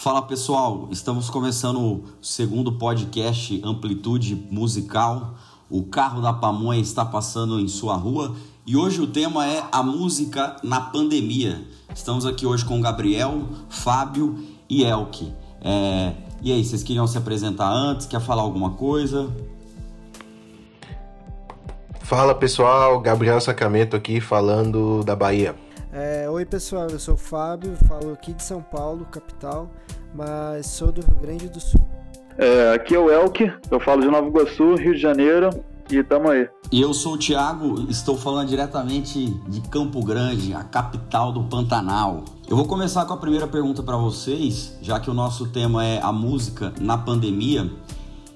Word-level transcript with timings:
Fala 0.00 0.22
pessoal, 0.22 0.88
estamos 0.90 1.28
começando 1.28 1.78
o 1.78 2.04
segundo 2.22 2.72
podcast 2.72 3.60
Amplitude 3.62 4.34
Musical. 4.50 5.34
O 5.68 5.82
carro 5.82 6.22
da 6.22 6.32
pamonha 6.32 6.80
está 6.80 7.04
passando 7.04 7.60
em 7.60 7.68
sua 7.68 7.96
rua 7.96 8.34
e 8.66 8.78
hoje 8.78 9.02
o 9.02 9.06
tema 9.06 9.46
é 9.46 9.62
a 9.70 9.82
música 9.82 10.56
na 10.64 10.80
pandemia. 10.80 11.62
Estamos 11.94 12.24
aqui 12.24 12.46
hoje 12.46 12.64
com 12.64 12.80
Gabriel, 12.80 13.42
Fábio 13.68 14.42
e 14.70 14.84
Elke. 14.84 15.34
É... 15.60 16.14
E 16.40 16.50
aí, 16.50 16.64
vocês 16.64 16.82
queriam 16.82 17.06
se 17.06 17.18
apresentar 17.18 17.70
antes? 17.70 18.06
Quer 18.06 18.22
falar 18.22 18.40
alguma 18.40 18.70
coisa? 18.70 19.30
Fala 22.00 22.34
pessoal, 22.34 22.98
Gabriel 23.02 23.38
Sacramento 23.38 23.94
aqui 23.96 24.18
falando 24.18 25.04
da 25.04 25.14
Bahia. 25.14 25.54
É, 25.92 26.30
oi 26.30 26.46
pessoal, 26.46 26.86
eu 26.88 27.00
sou 27.00 27.14
o 27.14 27.16
Fábio, 27.16 27.76
falo 27.88 28.12
aqui 28.12 28.32
de 28.32 28.44
São 28.44 28.62
Paulo, 28.62 29.04
capital, 29.06 29.68
mas 30.14 30.66
sou 30.66 30.92
do 30.92 31.00
Rio 31.00 31.16
Grande 31.16 31.48
do 31.48 31.58
Sul. 31.58 31.80
É, 32.38 32.72
aqui 32.72 32.94
é 32.94 32.98
o 32.98 33.10
Elke, 33.10 33.52
eu 33.68 33.80
falo 33.80 34.00
de 34.00 34.06
Nova 34.06 34.28
Iguaçu, 34.28 34.76
Rio 34.76 34.94
de 34.94 35.00
Janeiro, 35.00 35.50
e 35.90 36.00
tamo 36.04 36.30
aí. 36.30 36.48
E 36.70 36.80
eu 36.80 36.94
sou 36.94 37.14
o 37.14 37.18
Thiago, 37.18 37.90
estou 37.90 38.16
falando 38.16 38.46
diretamente 38.46 39.26
de 39.48 39.60
Campo 39.62 40.00
Grande, 40.04 40.54
a 40.54 40.62
capital 40.62 41.32
do 41.32 41.42
Pantanal. 41.42 42.24
Eu 42.48 42.56
vou 42.56 42.66
começar 42.66 43.04
com 43.04 43.14
a 43.14 43.16
primeira 43.16 43.48
pergunta 43.48 43.82
para 43.82 43.96
vocês, 43.96 44.78
já 44.80 45.00
que 45.00 45.10
o 45.10 45.14
nosso 45.14 45.48
tema 45.48 45.84
é 45.84 46.00
a 46.00 46.12
música 46.12 46.72
na 46.80 46.96
pandemia. 46.96 47.68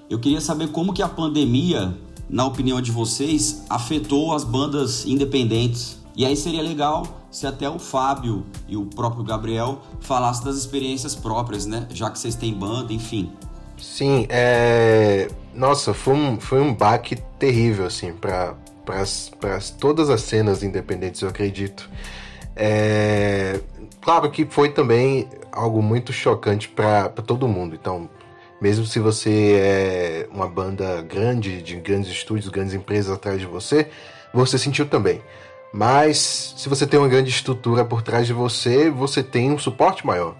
Eu 0.09 0.19
queria 0.19 0.41
saber 0.41 0.73
como 0.73 0.91
que 0.91 1.01
a 1.01 1.07
pandemia, 1.07 1.95
na 2.29 2.45
opinião 2.45 2.81
de 2.81 2.91
vocês, 2.91 3.63
afetou 3.69 4.33
as 4.33 4.43
bandas 4.43 5.05
independentes. 5.05 6.03
E 6.15 6.25
aí 6.25 6.35
seria 6.35 6.61
legal 6.61 7.05
se 7.29 7.45
até 7.45 7.69
o 7.69 7.77
Fábio 7.77 8.45
e 8.67 8.77
o 8.77 8.85
próprio 8.85 9.23
Gabriel 9.23 9.81
falassem 9.99 10.45
das 10.45 10.55
experiências 10.55 11.13
próprias, 11.13 11.65
né? 11.65 11.87
Já 11.91 12.09
que 12.09 12.17
vocês 12.17 12.35
têm 12.35 12.53
banda, 12.53 12.93
enfim. 12.93 13.33
Sim, 13.77 14.25
é. 14.29 15.27
Nossa, 15.53 15.93
foi 15.93 16.13
um, 16.13 16.39
foi 16.39 16.61
um 16.61 16.73
baque 16.73 17.17
terrível, 17.37 17.85
assim, 17.85 18.13
para 18.13 18.55
todas 19.79 20.09
as 20.09 20.21
cenas 20.21 20.63
independentes, 20.63 21.21
eu 21.21 21.29
acredito. 21.29 21.89
É... 22.55 23.59
Claro 24.01 24.31
que 24.31 24.45
foi 24.45 24.69
também 24.69 25.27
algo 25.51 25.81
muito 25.81 26.13
chocante 26.13 26.69
para 26.69 27.09
todo 27.09 27.47
mundo. 27.47 27.75
Então, 27.75 28.09
mesmo 28.61 28.85
se 28.85 28.99
você 28.99 29.57
é 29.59 30.29
uma 30.31 30.47
banda 30.47 31.01
grande, 31.01 31.61
de 31.61 31.75
grandes 31.75 32.09
estúdios, 32.09 32.49
grandes 32.49 32.73
empresas 32.73 33.13
atrás 33.13 33.39
de 33.39 33.45
você, 33.45 33.89
você 34.33 34.57
sentiu 34.57 34.85
também. 34.85 35.21
Mas 35.75 36.53
se 36.55 36.69
você 36.69 36.87
tem 36.87 36.97
uma 36.97 37.09
grande 37.09 37.29
estrutura 37.29 37.83
por 37.83 38.01
trás 38.01 38.25
de 38.25 38.31
você, 38.31 38.89
você 38.89 39.21
tem 39.21 39.51
um 39.51 39.57
suporte 39.57 40.07
maior. 40.07 40.33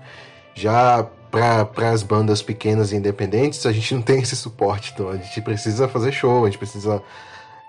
Já 0.53 1.05
para 1.29 1.91
as 1.91 2.03
bandas 2.03 2.41
pequenas 2.41 2.93
e 2.93 2.95
independentes, 2.95 3.65
a 3.65 3.73
gente 3.73 3.93
não 3.93 4.01
tem 4.01 4.21
esse 4.21 4.33
suporte. 4.33 4.93
Então 4.93 5.09
a 5.09 5.17
gente 5.17 5.41
precisa 5.41 5.89
fazer 5.89 6.13
show, 6.13 6.45
a 6.45 6.47
gente 6.47 6.57
precisa 6.57 7.03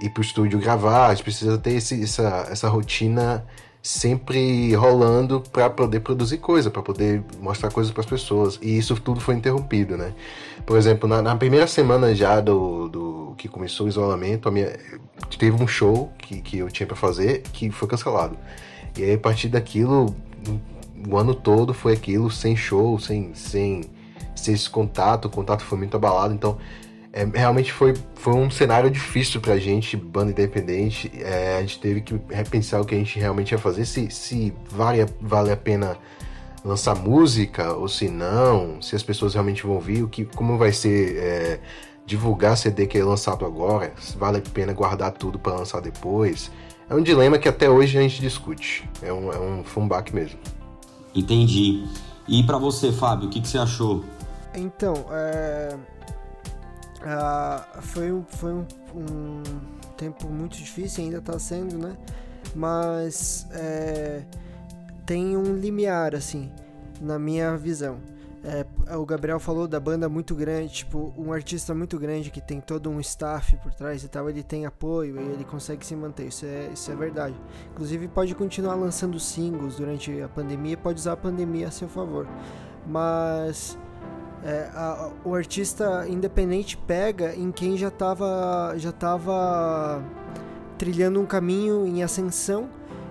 ir 0.00 0.11
para 0.11 0.20
o 0.20 0.25
estúdio 0.25 0.61
gravar, 0.61 1.08
a 1.08 1.14
gente 1.14 1.25
precisa 1.25 1.58
ter 1.58 1.73
esse, 1.73 2.00
essa, 2.00 2.47
essa 2.48 2.69
rotina 2.69 3.45
sempre 3.83 4.73
rolando 4.75 5.41
para 5.41 5.69
poder 5.69 6.01
produzir 6.01 6.39
coisa, 6.39 6.70
para 6.70 6.83
poder 6.83 7.23
mostrar 7.41 7.73
coisas 7.73 7.92
para 7.92 8.03
as 8.03 8.06
pessoas. 8.06 8.61
E 8.62 8.78
isso 8.78 8.95
tudo 9.01 9.20
foi 9.20 9.34
interrompido, 9.34 9.97
né? 9.97 10.12
Por 10.64 10.78
exemplo, 10.78 11.08
na, 11.08 11.20
na 11.20 11.34
primeira 11.34 11.67
semana 11.67 12.14
já 12.14 12.41
do, 12.41 12.89
do, 12.89 13.05
que 13.37 13.48
começou 13.48 13.87
o 13.87 13.89
isolamento, 13.89 14.51
minha, 14.51 14.79
teve 15.39 15.62
um 15.62 15.67
show 15.67 16.12
que, 16.19 16.41
que 16.41 16.59
eu 16.59 16.70
tinha 16.70 16.87
para 16.87 16.97
fazer 16.97 17.42
que 17.53 17.70
foi 17.70 17.89
cancelado. 17.89 18.37
E 18.97 19.03
aí, 19.05 19.15
a 19.15 19.19
partir 19.19 19.48
daquilo, 19.48 20.15
o 21.09 21.17
ano 21.17 21.34
todo 21.34 21.75
foi 21.75 21.92
aquilo, 21.92 22.31
sem 22.31 22.57
show, 22.57 22.98
sem, 22.98 23.34
sem, 23.34 23.84
sem 24.34 24.55
esse 24.55 24.69
contato, 24.69 25.27
o 25.27 25.31
contato 25.31 25.62
foi 25.62 25.79
muito 25.79 25.97
abalado. 25.97 26.33
Então, 26.33 26.59
é, 27.12 27.25
realmente 27.25 27.73
foi, 27.73 27.95
foi 28.14 28.34
um 28.34 28.51
cenário 28.51 28.91
difícil 28.91 29.41
pra 29.41 29.59
gente, 29.59 29.97
banda 29.97 30.31
independente. 30.31 31.11
É, 31.19 31.57
a 31.58 31.61
gente 31.61 31.79
teve 31.79 32.01
que 32.01 32.20
repensar 32.30 32.80
o 32.80 32.85
que 32.85 32.95
a 32.95 32.98
gente 32.98 33.19
realmente 33.19 33.52
ia 33.52 33.58
fazer, 33.58 33.85
se, 33.85 34.11
se 34.11 34.52
vale, 34.70 35.07
vale 35.20 35.51
a 35.51 35.57
pena 35.57 35.96
lançar 36.64 36.96
música 36.96 37.73
ou 37.73 37.89
se 37.89 38.08
não, 38.08 38.83
se 38.83 38.96
as 38.96 39.02
pessoas 39.02 39.35
realmente 39.35 39.63
vão 39.63 39.77
ouvir, 39.77 40.02
o 40.02 40.08
que, 40.08 40.25
como 40.25 40.58
vai 40.58 40.73
ser 40.73 41.17
é, 41.17 41.61
divulgar 42.06 42.56
CD 42.56 42.86
que 42.86 42.96
é 42.96 43.05
lançado 43.05 43.44
agora, 43.44 43.92
se 43.98 44.17
vale 44.17 44.39
a 44.39 44.40
pena 44.40 44.72
guardar 44.72 45.12
tudo 45.12 45.39
para 45.39 45.52
lançar 45.55 45.80
depois. 45.80 46.50
É 46.89 46.94
um 46.94 47.02
dilema 47.02 47.36
que 47.39 47.48
até 47.48 47.68
hoje 47.68 47.98
a 47.98 48.00
gente 48.00 48.20
discute. 48.20 48.89
É 49.02 49.12
um, 49.12 49.33
é 49.33 49.39
um 49.39 49.64
fumbak 49.64 50.14
mesmo. 50.14 50.39
Entendi. 51.14 51.84
E 52.28 52.42
para 52.45 52.58
você, 52.58 52.92
Fábio, 52.92 53.27
o 53.27 53.30
que, 53.30 53.40
que 53.40 53.48
você 53.48 53.58
achou? 53.58 54.05
Então, 54.55 54.95
é 55.11 55.77
Uh, 57.06 57.83
foi 57.83 58.11
um, 58.11 58.24
foi 58.24 58.52
um, 58.52 58.66
um, 58.95 59.42
tempo 59.96 60.27
muito 60.28 60.56
difícil, 60.56 61.05
ainda 61.05 61.18
está 61.18 61.39
sendo, 61.39 61.78
né? 61.78 61.96
Mas 62.52 63.46
é, 63.52 64.22
tem 65.05 65.36
um 65.36 65.55
limiar, 65.55 66.16
assim, 66.16 66.50
na 67.00 67.16
minha 67.16 67.56
visão. 67.56 67.98
É, 68.48 68.64
o 68.95 69.05
Gabriel 69.05 69.40
falou 69.40 69.67
da 69.67 69.80
banda 69.80 70.08
muito 70.08 70.33
grande, 70.33 70.73
tipo, 70.73 71.12
um 71.18 71.33
artista 71.33 71.74
muito 71.74 71.98
grande 71.98 72.30
que 72.30 72.40
tem 72.40 72.61
todo 72.61 72.89
um 72.89 73.01
staff 73.01 73.57
por 73.57 73.74
trás 73.74 74.05
e 74.05 74.08
tal, 74.08 74.30
ele 74.30 74.40
tem 74.40 74.64
apoio 74.64 75.20
e 75.20 75.33
ele 75.33 75.45
consegue 75.45 75.84
se 75.84 75.96
manter, 75.96 76.29
isso 76.29 76.46
é, 76.46 76.70
isso 76.73 76.89
é 76.92 76.95
verdade. 76.95 77.34
Inclusive 77.73 78.07
pode 78.07 78.36
continuar 78.36 78.77
lançando 78.77 79.18
singles 79.18 79.74
durante 79.74 80.23
a 80.23 80.29
pandemia, 80.29 80.77
pode 80.77 81.01
usar 81.01 81.14
a 81.14 81.17
pandemia 81.17 81.67
a 81.67 81.70
seu 81.73 81.89
favor. 81.89 82.29
Mas 82.86 83.77
é, 84.45 84.70
a, 84.73 85.11
o 85.24 85.34
artista 85.34 86.07
independente 86.08 86.77
pega 86.77 87.34
em 87.34 87.51
quem 87.51 87.77
já 87.77 87.89
estava 87.89 88.74
já 88.77 88.92
tava 88.92 90.05
trilhando 90.78 91.20
um 91.20 91.27
caminho 91.27 91.84
em 91.84 92.05
ascensão 92.05 92.68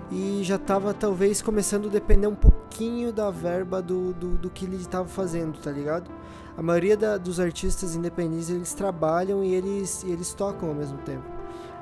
e 0.09 0.39
já 0.43 0.55
estava 0.55 0.93
talvez 0.93 1.41
começando 1.41 1.87
a 1.87 1.91
depender 1.91 2.27
um 2.27 2.35
pouquinho 2.75 3.13
da 3.13 3.31
verba 3.31 3.81
do, 3.81 4.11
do, 4.13 4.31
do 4.31 4.49
que 4.49 4.65
ele 4.65 4.75
estava 4.75 5.07
fazendo, 5.07 5.57
tá 5.57 5.71
ligado? 5.71 6.11
A 6.57 6.61
maioria 6.61 6.97
da, 6.97 7.17
dos 7.17 7.39
artistas 7.39 7.95
independentes 7.95 8.49
eles 8.49 8.73
trabalham 8.73 9.43
e 9.43 9.53
eles, 9.53 10.03
eles 10.03 10.33
tocam 10.33 10.69
ao 10.69 10.75
mesmo 10.75 10.97
tempo. 10.99 11.23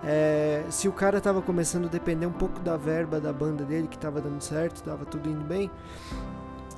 É, 0.03 0.63
se 0.69 0.87
o 0.87 0.91
cara 0.91 1.17
estava 1.17 1.41
começando 1.41 1.85
a 1.85 1.87
depender 1.87 2.27
um 2.27 2.31
pouco 2.31 2.59
da 2.59 2.77
verba 2.77 3.19
da 3.19 3.33
banda 3.33 3.63
dele, 3.63 3.87
que 3.87 3.95
estava 3.95 4.21
dando 4.21 4.39
certo, 4.41 4.75
estava 4.75 5.03
tudo 5.03 5.27
indo 5.29 5.43
bem, 5.43 5.71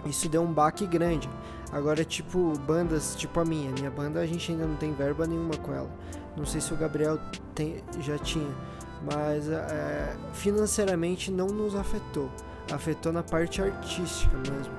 isso 0.05 0.29
deu 0.29 0.43
um 0.43 0.53
baque 0.53 0.87
grande. 0.87 1.29
Agora, 1.71 2.05
tipo, 2.05 2.53
bandas 2.59 3.15
tipo 3.17 3.37
a 3.39 3.43
minha, 3.43 3.71
minha 3.71 3.91
banda 3.91 4.21
a 4.21 4.25
gente 4.25 4.49
ainda 4.49 4.65
não 4.65 4.75
tem 4.77 4.93
verba 4.93 5.27
nenhuma 5.27 5.57
com 5.57 5.73
ela. 5.73 5.89
Não 6.37 6.45
sei 6.45 6.61
se 6.61 6.73
o 6.73 6.77
Gabriel 6.77 7.19
tem, 7.53 7.83
já 7.99 8.17
tinha, 8.17 8.53
mas 9.03 9.49
é, 9.49 10.15
financeiramente 10.31 11.31
não 11.31 11.47
nos 11.47 11.75
afetou. 11.75 12.29
Afetou 12.71 13.11
na 13.11 13.23
parte 13.23 13.61
artística 13.61 14.35
mesmo. 14.37 14.73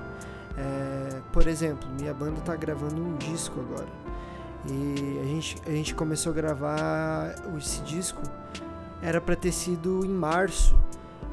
É, 0.57 1.19
por 1.31 1.47
exemplo, 1.47 1.87
minha 1.99 2.13
banda 2.13 2.41
tá 2.41 2.55
gravando 2.55 3.01
um 3.01 3.15
disco 3.17 3.59
agora. 3.59 3.87
E 4.69 5.19
a 5.21 5.25
gente, 5.25 5.55
a 5.65 5.71
gente 5.71 5.95
começou 5.95 6.31
a 6.31 6.35
gravar 6.35 7.35
esse 7.57 7.81
disco. 7.81 8.21
Era 9.01 9.21
para 9.21 9.35
ter 9.35 9.51
sido 9.51 10.03
em 10.03 10.09
março, 10.09 10.77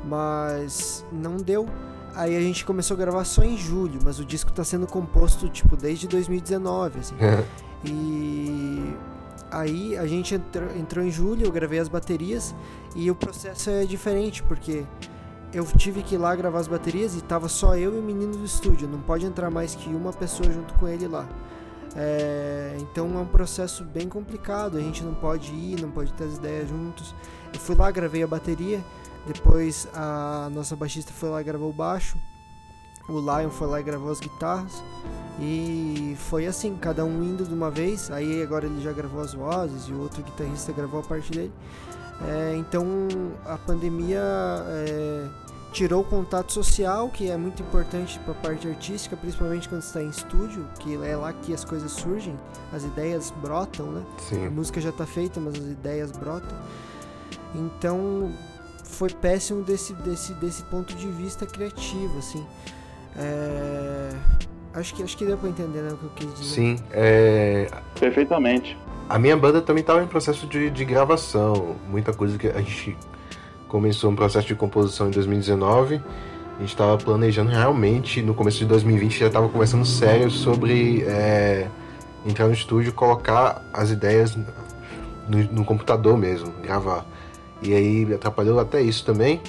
mas 0.05 1.05
não 1.11 1.37
deu 1.37 1.67
Aí 2.15 2.37
a 2.37 2.41
gente 2.41 2.65
começou 2.65 2.95
a 2.95 2.99
gravar 2.99 3.25
só 3.25 3.43
em 3.43 3.57
julho, 3.57 3.99
mas 4.05 4.21
o 4.21 4.25
disco 4.25 4.53
tá 4.53 4.63
sendo 4.63 4.87
composto, 4.87 5.49
tipo, 5.49 5.77
desde 5.77 6.07
2019, 6.07 7.01
assim. 7.01 7.17
e 7.85 8.95
aí 9.51 9.97
a 9.97 10.07
gente 10.07 10.35
entrou, 10.35 10.71
entrou 10.77 11.05
em 11.05 11.11
julho, 11.11 11.45
eu 11.45 11.51
gravei 11.51 11.81
as 11.81 11.89
baterias 11.89 12.55
e 12.95 13.11
o 13.11 13.17
processo 13.17 13.69
é 13.69 13.85
diferente, 13.85 14.45
porque 14.45 14.85
eu 15.55 15.65
tive 15.65 16.03
que 16.03 16.17
ir 16.17 16.19
lá 16.19 16.35
gravar 16.35 16.59
as 16.59 16.69
baterias 16.69 17.17
e 17.17 17.23
tava 17.23 17.49
só 17.49 17.77
eu 17.77 17.95
e 17.95 17.99
o 17.99 18.03
menino 18.03 18.37
do 18.37 18.45
estúdio, 18.45 18.89
não 18.89 19.01
pode 19.01 19.25
entrar 19.25 19.51
mais 19.51 19.75
que 19.75 19.89
uma 19.89 20.13
pessoa 20.13 20.51
junto 20.51 20.75
com 20.75 20.87
ele 20.89 21.09
lá. 21.09 21.27
É, 21.97 22.77
então 22.81 23.17
é 23.17 23.21
um 23.21 23.27
processo 23.27 23.85
bem 23.85 24.09
complicado, 24.09 24.77
a 24.77 24.81
gente 24.81 25.05
não 25.05 25.15
pode 25.15 25.53
ir, 25.53 25.81
não 25.81 25.91
pode 25.91 26.13
ter 26.13 26.25
as 26.25 26.37
ideias 26.37 26.69
juntos. 26.69 27.15
Eu 27.53 27.61
fui 27.61 27.77
lá, 27.77 27.91
gravei 27.91 28.23
a 28.23 28.27
bateria 28.27 28.83
depois 29.27 29.89
a 29.95 30.51
nossa 30.53 30.77
baixista 30.77 31.11
foi 31.13 31.31
lá 31.31 31.41
e 31.41 31.45
gravou 31.45 31.71
o 31.71 31.73
baixo. 31.73 32.19
O 33.09 33.19
Lion 33.19 33.51
foi 33.51 33.67
lá 33.67 33.81
e 33.81 33.83
gravou 33.83 34.11
as 34.11 34.21
guitarras. 34.21 34.83
E 35.41 36.15
foi 36.19 36.47
assim, 36.47 36.77
cada 36.77 37.05
um 37.05 37.23
indo 37.23 37.45
de 37.45 37.55
uma 37.55 37.71
vez. 37.71 38.11
Aí 38.11 38.43
agora 38.43 38.67
ele 38.67 38.83
já 38.83 38.93
gravou 38.93 39.23
as 39.23 39.35
vozes 39.35 39.89
e 39.89 39.93
o 39.93 40.01
outro 40.01 40.23
guitarrista 40.23 40.73
gravou 40.73 41.01
a 41.01 41.03
parte 41.03 41.31
dele. 41.31 41.53
É, 42.27 42.55
então 42.57 42.87
a 43.45 43.57
pandemia 43.57 44.21
é, 44.21 45.27
tirou 45.75 46.03
o 46.03 46.05
contato 46.05 46.53
social, 46.53 47.09
que 47.09 47.29
é 47.29 47.37
muito 47.37 47.61
importante 47.61 48.19
para 48.21 48.31
a 48.31 48.37
parte 48.37 48.69
artística, 48.69 49.17
principalmente 49.17 49.69
quando 49.69 49.83
está 49.83 50.01
em 50.01 50.09
estúdio, 50.09 50.65
que 50.79 50.95
é 51.05 51.17
lá 51.17 51.33
que 51.33 51.53
as 51.53 51.65
coisas 51.65 51.91
surgem, 51.91 52.39
as 52.73 52.85
ideias 52.85 53.35
brotam, 53.43 53.87
né? 53.87 54.03
Sim. 54.19 54.47
A 54.47 54.51
música 54.51 54.81
já 54.81 54.91
está 54.91 55.05
feita, 55.05 55.41
mas 55.41 55.55
as 55.55 55.67
ideias 55.67 56.13
brotam. 56.13 56.57
Então 57.57 58.31
foi 58.85 59.11
péssimo 59.11 59.63
desse, 59.63 59.93
desse, 59.95 60.33
desse 60.35 60.63
ponto 60.63 60.95
de 60.95 61.09
vista 61.09 61.45
criativo, 61.45 62.19
assim. 62.19 62.47
É... 63.17 64.13
Acho 64.75 64.95
que, 64.95 65.03
acho 65.03 65.17
que 65.17 65.25
deu 65.25 65.37
pra 65.37 65.49
entender 65.49 65.83
né, 65.83 65.91
o 65.93 65.97
que 65.97 66.05
eu 66.05 66.11
quis 66.15 66.35
dizer. 66.35 66.55
Sim, 66.55 66.77
é... 66.93 67.69
Perfeitamente. 67.99 68.79
A 69.09 69.19
minha 69.19 69.37
banda 69.37 69.61
também 69.61 69.81
estava 69.81 70.03
em 70.03 70.07
processo 70.07 70.47
de, 70.47 70.71
de 70.71 70.85
gravação. 70.85 71.75
Muita 71.91 72.13
coisa 72.13 72.39
que 72.39 72.47
a 72.47 72.61
gente 72.61 72.97
começou 73.75 74.09
um 74.09 74.15
processo 74.15 74.47
de 74.47 74.55
composição 74.55 75.09
em 75.09 75.11
2019. 75.11 75.97
A 75.97 76.61
gente 76.61 76.69
estava 76.69 76.97
planejando 76.97 77.51
realmente, 77.51 78.23
no 78.23 78.33
começo 78.33 78.59
de 78.59 78.67
2020, 78.67 79.19
já 79.19 79.27
estava 79.27 79.49
conversando 79.49 79.85
sério 79.85 80.31
sobre 80.31 81.03
é, 81.03 81.67
entrar 82.25 82.47
no 82.47 82.55
estúdio 82.55 82.93
colocar 82.93 83.65
as 83.73 83.91
ideias 83.91 84.37
no, 85.29 85.43
no, 85.51 85.65
computador 85.65 86.17
mesmo, 86.17 86.53
gravar. 86.63 87.05
E 87.61 87.75
aí 87.75 88.15
atrapalhou 88.15 88.61
até 88.61 88.81
isso 88.81 89.05
também. 89.05 89.41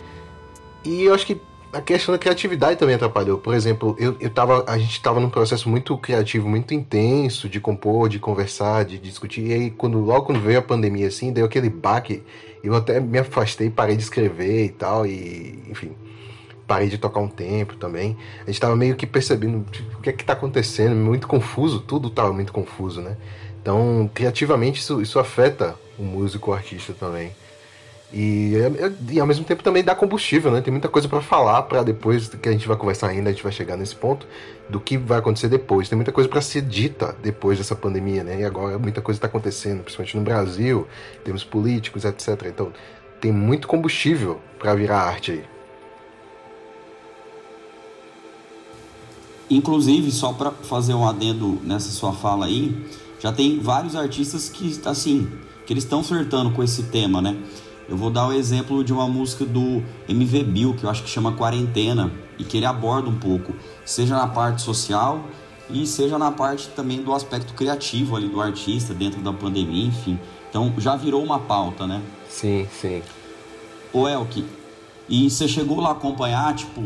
E 0.83 1.03
eu 1.03 1.13
acho 1.13 1.27
que 1.27 1.39
a 1.75 1.81
questão 1.81 2.13
da 2.13 2.17
criatividade 2.17 2.79
também 2.79 2.95
atrapalhou. 2.95 3.37
Por 3.37 3.53
exemplo, 3.53 3.97
eu, 3.99 4.15
eu 4.21 4.29
tava, 4.29 4.63
a 4.65 4.77
gente 4.77 4.93
estava 4.93 5.19
num 5.19 5.29
processo 5.29 5.67
muito 5.67 5.97
criativo, 5.97 6.47
muito 6.47 6.73
intenso 6.73 7.49
de 7.49 7.59
compor, 7.59 8.07
de 8.07 8.17
conversar, 8.17 8.85
de 8.85 8.97
discutir. 8.97 9.47
E 9.47 9.53
aí, 9.53 9.71
quando, 9.71 9.99
logo 9.99 10.27
quando 10.27 10.39
veio 10.39 10.59
a 10.59 10.61
pandemia, 10.61 11.07
assim, 11.07 11.33
deu 11.33 11.45
aquele 11.45 11.69
baque. 11.69 12.23
Eu 12.63 12.73
até 12.75 12.99
me 13.01 13.19
afastei, 13.19 13.69
parei 13.69 13.97
de 13.97 14.03
escrever 14.03 14.65
e 14.65 14.69
tal. 14.69 15.05
E, 15.05 15.63
enfim, 15.69 15.91
parei 16.65 16.87
de 16.87 16.97
tocar 16.97 17.19
um 17.19 17.27
tempo 17.27 17.75
também. 17.75 18.15
A 18.37 18.45
gente 18.45 18.53
estava 18.55 18.75
meio 18.75 18.95
que 18.95 19.05
percebendo 19.05 19.65
tipo, 19.69 19.97
o 19.97 20.01
que 20.01 20.09
é 20.09 20.13
que 20.13 20.23
está 20.23 20.31
acontecendo, 20.31 20.95
muito 20.95 21.27
confuso, 21.27 21.81
tudo 21.81 22.07
estava 22.07 22.31
muito 22.31 22.53
confuso, 22.53 23.01
né? 23.01 23.17
Então, 23.61 24.09
criativamente, 24.13 24.79
isso, 24.79 25.01
isso 25.01 25.19
afeta 25.19 25.75
o 25.99 26.03
músico, 26.03 26.51
o 26.51 26.53
artista 26.53 26.93
também. 26.93 27.31
E, 28.13 28.53
e, 29.11 29.19
ao 29.19 29.27
mesmo 29.27 29.43
tempo 29.43 29.63
também 29.63 29.83
dá 29.83 29.93
combustível, 29.93 30.51
né? 30.51 30.61
Tem 30.61 30.71
muita 30.71 30.87
coisa 30.87 31.07
para 31.07 31.21
falar 31.21 31.63
para 31.63 31.83
depois 31.83 32.27
que 32.29 32.47
a 32.47 32.51
gente 32.51 32.67
vai 32.67 32.77
conversar 32.77 33.09
ainda, 33.09 33.29
a 33.29 33.33
gente 33.33 33.43
vai 33.43 33.51
chegar 33.51 33.75
nesse 33.75 33.95
ponto 33.95 34.27
do 34.69 34.79
que 34.79 34.97
vai 34.97 35.19
acontecer 35.19 35.49
depois. 35.49 35.89
Tem 35.89 35.95
muita 35.95 36.11
coisa 36.11 36.29
para 36.29 36.39
ser 36.41 36.61
dita 36.61 37.15
depois 37.21 37.57
dessa 37.57 37.75
pandemia, 37.75 38.23
né? 38.23 38.39
E 38.41 38.45
agora 38.45 38.79
muita 38.79 39.01
coisa 39.01 39.17
está 39.17 39.27
acontecendo, 39.27 39.83
principalmente 39.83 40.17
no 40.17 40.23
Brasil, 40.23 40.87
temos 41.23 41.43
políticos, 41.43 42.05
etc. 42.05 42.43
Então 42.45 42.71
tem 43.19 43.31
muito 43.31 43.67
combustível 43.67 44.39
para 44.59 44.73
virar 44.75 44.99
arte 44.99 45.31
aí. 45.31 45.43
Inclusive, 49.49 50.11
só 50.11 50.33
para 50.33 50.51
fazer 50.51 50.93
um 50.93 51.07
adendo 51.07 51.59
nessa 51.63 51.89
sua 51.89 52.13
fala 52.13 52.45
aí, 52.45 52.85
já 53.19 53.31
tem 53.31 53.59
vários 53.59 53.95
artistas 53.95 54.49
que 54.49 54.79
assim, 54.85 55.29
que 55.65 55.73
eles 55.73 55.83
estão 55.83 56.03
flertando 56.03 56.51
com 56.51 56.63
esse 56.63 56.83
tema, 56.83 57.21
né? 57.21 57.37
Eu 57.87 57.95
vou 57.95 58.09
dar 58.09 58.27
o 58.27 58.33
exemplo 58.33 58.83
de 58.83 58.91
uma 58.91 59.07
música 59.07 59.45
do 59.45 59.83
MV 60.07 60.43
Bill, 60.43 60.73
que 60.73 60.83
eu 60.83 60.89
acho 60.89 61.03
que 61.03 61.09
chama 61.09 61.33
Quarentena, 61.33 62.11
e 62.37 62.43
que 62.43 62.57
ele 62.57 62.65
aborda 62.65 63.09
um 63.09 63.17
pouco, 63.17 63.53
seja 63.85 64.15
na 64.15 64.27
parte 64.27 64.61
social 64.61 65.23
e 65.69 65.85
seja 65.85 66.17
na 66.17 66.31
parte 66.31 66.69
também 66.69 67.01
do 67.01 67.13
aspecto 67.13 67.53
criativo 67.53 68.15
ali 68.15 68.27
do 68.27 68.41
artista 68.41 68.93
dentro 68.93 69.21
da 69.21 69.31
pandemia, 69.31 69.85
enfim. 69.85 70.19
Então 70.49 70.73
já 70.77 70.95
virou 70.95 71.23
uma 71.23 71.39
pauta, 71.39 71.87
né? 71.87 72.01
Sim, 72.29 72.67
sim. 72.71 73.01
O 73.93 74.07
Elke, 74.07 74.45
e 75.07 75.29
você 75.29 75.47
chegou 75.47 75.79
lá 75.79 75.89
a 75.89 75.91
acompanhar, 75.93 76.53
tipo, 76.55 76.81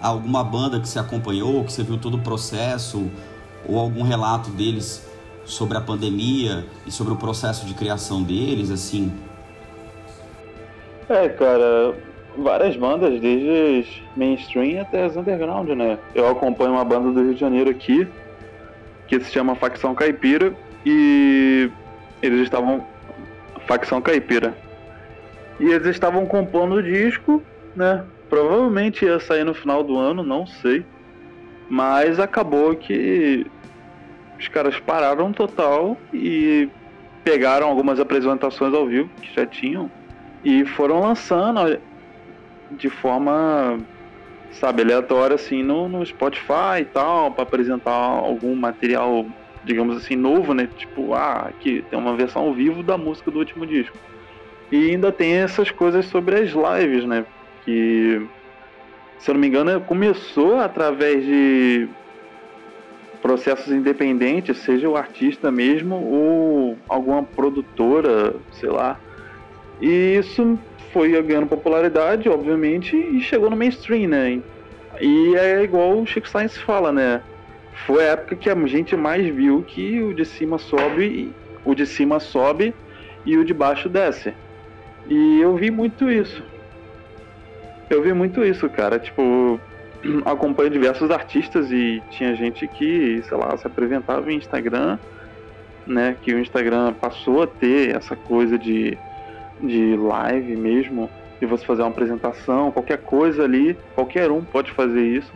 alguma 0.00 0.42
banda 0.42 0.80
que 0.80 0.88
você 0.88 0.98
acompanhou, 0.98 1.64
que 1.64 1.72
você 1.72 1.82
viu 1.82 1.98
todo 1.98 2.16
o 2.16 2.20
processo, 2.20 3.10
ou 3.66 3.78
algum 3.78 4.02
relato 4.02 4.50
deles 4.50 5.04
sobre 5.44 5.76
a 5.76 5.80
pandemia 5.80 6.66
e 6.86 6.92
sobre 6.92 7.12
o 7.12 7.16
processo 7.16 7.64
de 7.66 7.74
criação 7.74 8.22
deles, 8.22 8.70
assim? 8.70 9.12
É, 11.10 11.28
cara, 11.28 11.92
várias 12.38 12.76
bandas, 12.76 13.20
desde 13.20 13.80
as 13.80 14.16
mainstream 14.16 14.80
até 14.80 15.02
as 15.02 15.16
underground, 15.16 15.68
né? 15.70 15.98
Eu 16.14 16.28
acompanho 16.28 16.70
uma 16.70 16.84
banda 16.84 17.10
do 17.10 17.20
Rio 17.20 17.34
de 17.34 17.40
Janeiro 17.40 17.68
aqui, 17.68 18.06
que 19.08 19.18
se 19.18 19.32
chama 19.32 19.56
Facção 19.56 19.92
Caipira, 19.92 20.54
e 20.86 21.68
eles 22.22 22.42
estavam. 22.42 22.86
Facção 23.66 24.00
Caipira. 24.00 24.54
E 25.58 25.64
eles 25.64 25.88
estavam 25.88 26.24
compondo 26.26 26.76
o 26.76 26.82
disco, 26.82 27.42
né? 27.74 28.04
Provavelmente 28.28 29.04
ia 29.04 29.18
sair 29.18 29.42
no 29.42 29.52
final 29.52 29.82
do 29.82 29.98
ano, 29.98 30.22
não 30.22 30.46
sei. 30.46 30.84
Mas 31.68 32.20
acabou 32.20 32.76
que 32.76 33.44
os 34.38 34.46
caras 34.46 34.78
pararam 34.78 35.32
total 35.32 35.96
e 36.14 36.68
pegaram 37.24 37.66
algumas 37.66 37.98
apresentações 37.98 38.72
ao 38.72 38.86
vivo 38.86 39.10
que 39.20 39.34
já 39.34 39.44
tinham 39.44 39.90
e 40.42 40.64
foram 40.64 41.00
lançando 41.00 41.80
de 42.70 42.88
forma, 42.88 43.78
sabe, 44.52 44.82
aleatória 44.82 45.34
assim 45.34 45.62
no, 45.62 45.88
no 45.88 46.04
Spotify 46.04 46.80
e 46.80 46.84
tal, 46.84 47.32
para 47.32 47.42
apresentar 47.42 47.92
algum 47.92 48.54
material, 48.54 49.26
digamos 49.64 49.96
assim, 49.96 50.16
novo, 50.16 50.54
né? 50.54 50.66
Tipo, 50.66 51.14
ah, 51.14 51.48
aqui 51.48 51.82
tem 51.82 51.98
uma 51.98 52.16
versão 52.16 52.42
ao 52.42 52.54
vivo 52.54 52.82
da 52.82 52.96
música 52.96 53.30
do 53.30 53.38
último 53.38 53.66
disco. 53.66 53.98
E 54.70 54.90
ainda 54.90 55.10
tem 55.10 55.34
essas 55.34 55.70
coisas 55.70 56.06
sobre 56.06 56.36
as 56.36 56.50
lives, 56.50 57.04
né? 57.04 57.26
Que, 57.64 58.20
se 59.18 59.30
eu 59.30 59.34
não 59.34 59.40
me 59.40 59.48
engano, 59.48 59.80
começou 59.82 60.58
através 60.58 61.24
de 61.24 61.88
processos 63.20 63.72
independentes, 63.72 64.58
seja 64.58 64.88
o 64.88 64.96
artista 64.96 65.50
mesmo 65.50 65.96
ou 65.96 66.78
alguma 66.88 67.22
produtora, 67.22 68.34
sei 68.52 68.70
lá, 68.70 68.98
e 69.80 70.16
isso 70.18 70.58
foi 70.92 71.10
ganhando 71.22 71.46
popularidade, 71.46 72.28
obviamente, 72.28 72.96
e 72.96 73.20
chegou 73.20 73.48
no 73.48 73.56
mainstream, 73.56 74.08
né? 74.08 74.40
E 75.00 75.34
é 75.36 75.62
igual 75.62 76.00
o 76.00 76.06
Chico 76.06 76.28
Science 76.28 76.58
fala, 76.58 76.92
né? 76.92 77.22
Foi 77.86 78.04
a 78.04 78.12
época 78.12 78.36
que 78.36 78.50
a 78.50 78.66
gente 78.66 78.96
mais 78.96 79.26
viu 79.34 79.62
que 79.62 80.02
o 80.02 80.12
de 80.12 80.24
cima 80.24 80.58
sobe, 80.58 81.32
o 81.64 81.74
de 81.74 81.86
cima 81.86 82.20
sobe 82.20 82.74
e 83.24 83.36
o 83.36 83.44
de 83.44 83.54
baixo 83.54 83.88
desce. 83.88 84.34
E 85.08 85.40
eu 85.40 85.56
vi 85.56 85.70
muito 85.70 86.10
isso. 86.10 86.42
Eu 87.88 88.02
vi 88.02 88.12
muito 88.12 88.44
isso, 88.44 88.68
cara. 88.68 88.98
Tipo, 88.98 89.58
acompanho 90.26 90.70
diversos 90.70 91.10
artistas 91.10 91.70
e 91.70 92.02
tinha 92.10 92.34
gente 92.34 92.68
que, 92.68 93.22
sei 93.22 93.36
lá, 93.38 93.56
se 93.56 93.66
apresentava 93.66 94.30
em 94.30 94.36
Instagram, 94.36 94.98
né? 95.86 96.16
Que 96.20 96.34
o 96.34 96.38
Instagram 96.38 96.92
passou 96.94 97.42
a 97.42 97.46
ter 97.46 97.96
essa 97.96 98.14
coisa 98.14 98.58
de 98.58 98.98
de 99.62 99.96
live 99.96 100.56
mesmo, 100.56 101.10
de 101.40 101.46
você 101.46 101.64
fazer 101.64 101.82
uma 101.82 101.88
apresentação, 101.88 102.70
qualquer 102.70 102.98
coisa 102.98 103.44
ali, 103.44 103.76
qualquer 103.94 104.30
um 104.30 104.42
pode 104.42 104.70
fazer 104.72 105.02
isso. 105.02 105.32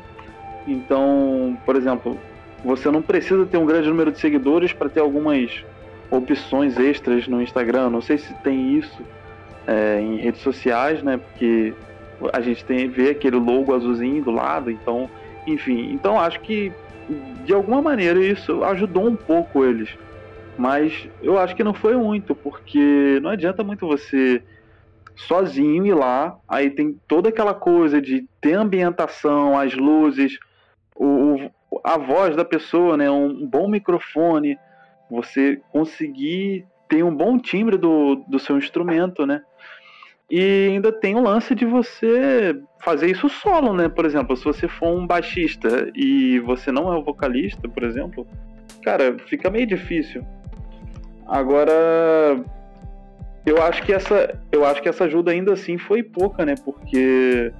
Então, 0.67 1.57
por 1.65 1.77
exemplo, 1.77 2.19
você 2.65 2.91
não 2.91 3.03
precisa 3.03 3.45
ter 3.47 3.59
um 3.59 3.67
grande 3.67 3.89
número 3.89 4.11
de 4.11 4.19
seguidores 4.19 4.73
para 4.73 4.89
ter 4.89 5.01
algumas 5.01 5.65
opções 6.11 6.79
extras 6.79 7.29
no 7.29 7.43
Instagram. 7.43 7.91
Não 7.91 8.01
sei 8.01 8.19
se 8.19 8.33
tem 8.43 8.77
isso 8.77 9.03
é, 9.67 10.01
em 10.01 10.17
redes 10.17 10.41
sociais, 10.41 11.03
né? 11.03 11.19
Porque 11.19 11.75
a 12.33 12.41
gente 12.41 12.65
tem 12.65 12.89
vê 12.89 13.11
aquele 13.11 13.37
logo 13.37 13.75
azulzinho 13.75 14.23
do 14.23 14.31
lado, 14.31 14.71
então, 14.71 15.11
enfim. 15.47 15.91
Então 15.93 16.19
acho 16.19 16.41
que 16.41 16.73
de 17.45 17.53
alguma 17.53 17.83
maneira 17.83 18.19
isso 18.25 18.65
ajudou 18.65 19.07
um 19.07 19.17
pouco 19.17 19.65
eles 19.65 19.91
mas 20.57 21.09
eu 21.23 21.39
acho 21.39 21.55
que 21.55 21.65
não 21.65 21.75
foi 21.75 21.97
muito, 21.97 22.35
porque 22.35 23.19
não 23.23 23.31
adianta 23.31 23.65
muito 23.65 23.87
você 23.87 24.43
sozinho 25.17 25.87
ir 25.87 25.95
lá, 25.95 26.39
aí 26.49 26.71
tem 26.71 26.99
toda 27.07 27.29
aquela 27.29 27.55
coisa 27.55 28.01
de 28.01 28.27
ter 28.41 28.55
ambientação, 28.55 29.59
as 29.59 29.75
luzes, 29.75 30.39
o, 30.97 31.51
a 31.85 31.99
voz 31.99 32.37
da 32.37 32.45
pessoa, 32.45 32.97
né, 32.97 33.11
um 33.11 33.47
bom 33.47 33.69
microfone, 33.69 34.59
você 35.11 35.61
conseguir 35.71 36.67
ter 36.89 37.03
um 37.03 37.15
bom 37.15 37.39
timbre 37.39 37.77
do, 37.77 38.17
do 38.29 38.39
seu 38.39 38.59
instrumento, 38.59 39.27
né? 39.27 39.43
E 40.31 40.69
ainda 40.71 40.91
tem 40.91 41.15
o 41.15 41.23
lance 41.23 41.55
de 41.55 41.65
você 41.65 42.59
fazer 42.81 43.11
isso 43.11 43.29
solo, 43.29 43.75
né? 43.75 43.89
Por 43.89 44.07
exemplo, 44.07 44.37
se 44.37 44.45
você 44.45 44.67
for 44.67 44.89
um 44.89 45.07
baixista 45.07 45.91
e 45.95 46.41
você 46.41 46.73
não 46.73 46.93
é 46.93 46.97
o 46.97 47.05
vocalista, 47.05 47.69
por 47.69 47.83
exemplo, 47.83 48.27
cara, 48.83 49.17
fica 49.27 49.51
meio 49.51 49.67
difícil. 49.67 50.25
Agora, 51.27 52.43
eu 53.47 53.63
acho 53.63 53.83
que 53.83 53.93
essa, 53.93 54.39
eu 54.53 54.65
acho 54.65 54.83
que 54.83 54.89
essa 54.89 55.05
ajuda 55.05 55.31
ainda 55.31 55.53
assim 55.53 55.79
foi 55.79 56.03
pouca, 56.03 56.45
né? 56.45 56.55
Porque 56.65 57.53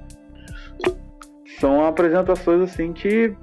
são 1.59 1.85
apresentações 1.85 2.61
assim 2.61 2.93
que 2.93 3.35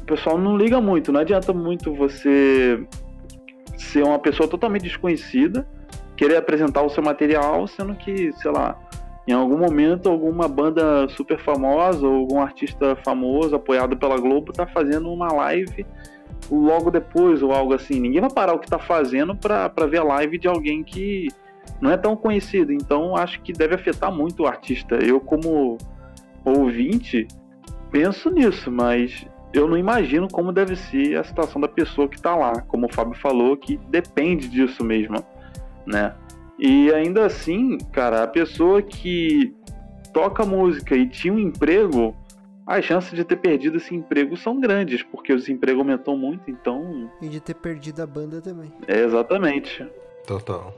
o 0.00 0.04
pessoal 0.04 0.38
não 0.38 0.56
liga 0.56 0.80
muito. 0.80 1.12
Não 1.12 1.20
adianta 1.20 1.52
muito 1.52 1.94
você 1.94 2.84
ser 3.76 4.04
uma 4.04 4.18
pessoa 4.18 4.48
totalmente 4.48 4.82
desconhecida, 4.82 5.66
querer 6.16 6.36
apresentar 6.36 6.82
o 6.82 6.90
seu 6.90 7.02
material, 7.02 7.66
sendo 7.66 7.94
que, 7.94 8.32
sei 8.34 8.50
lá, 8.50 8.78
em 9.26 9.32
algum 9.32 9.58
momento 9.58 10.08
alguma 10.08 10.48
banda 10.48 11.08
super 11.08 11.38
famosa 11.38 12.06
ou 12.06 12.14
algum 12.14 12.40
artista 12.40 12.96
famoso 13.04 13.54
apoiado 13.54 13.96
pela 13.96 14.18
Globo 14.18 14.52
tá 14.52 14.66
fazendo 14.66 15.10
uma 15.10 15.32
live 15.32 15.86
logo 16.60 16.90
depois 16.90 17.42
ou 17.42 17.52
algo 17.52 17.74
assim. 17.74 17.98
Ninguém 17.98 18.20
vai 18.20 18.30
parar 18.30 18.54
o 18.54 18.58
que 18.58 18.66
está 18.66 18.78
fazendo 18.78 19.34
para 19.34 19.86
ver 19.86 19.98
a 19.98 20.04
live 20.04 20.38
de 20.38 20.48
alguém 20.48 20.82
que 20.82 21.28
não 21.80 21.90
é 21.90 21.96
tão 21.96 22.14
conhecido. 22.14 22.72
Então 22.72 23.16
acho 23.16 23.40
que 23.40 23.52
deve 23.52 23.74
afetar 23.74 24.12
muito 24.12 24.42
o 24.42 24.46
artista. 24.46 24.96
Eu, 24.96 25.20
como 25.20 25.78
ouvinte, 26.44 27.26
penso 27.90 28.30
nisso, 28.30 28.70
mas 28.70 29.26
eu 29.52 29.68
não 29.68 29.76
imagino 29.76 30.28
como 30.28 30.52
deve 30.52 30.76
ser 30.76 31.16
a 31.16 31.24
situação 31.24 31.60
da 31.60 31.68
pessoa 31.68 32.08
que 32.08 32.16
está 32.16 32.34
lá, 32.34 32.60
como 32.62 32.86
o 32.86 32.92
Fábio 32.92 33.14
falou, 33.14 33.56
que 33.56 33.76
depende 33.88 34.48
disso 34.48 34.84
mesmo, 34.84 35.24
né? 35.86 36.14
E 36.58 36.92
ainda 36.92 37.26
assim, 37.26 37.78
cara, 37.92 38.22
a 38.22 38.26
pessoa 38.26 38.80
que 38.82 39.54
toca 40.12 40.44
música 40.44 40.94
e 40.94 41.08
tinha 41.08 41.32
um 41.32 41.38
emprego, 41.38 42.14
as 42.66 42.84
chances 42.84 43.12
de 43.12 43.24
ter 43.24 43.36
perdido 43.36 43.76
esse 43.76 43.94
emprego 43.94 44.36
são 44.36 44.60
grandes, 44.60 45.02
porque 45.02 45.32
o 45.32 45.36
desemprego 45.36 45.80
aumentou 45.80 46.16
muito, 46.16 46.50
então. 46.50 47.10
E 47.20 47.28
de 47.28 47.40
ter 47.40 47.54
perdido 47.54 48.00
a 48.00 48.06
banda 48.06 48.40
também. 48.40 48.72
É, 48.86 49.04
exatamente. 49.04 49.86
Total. 50.26 50.72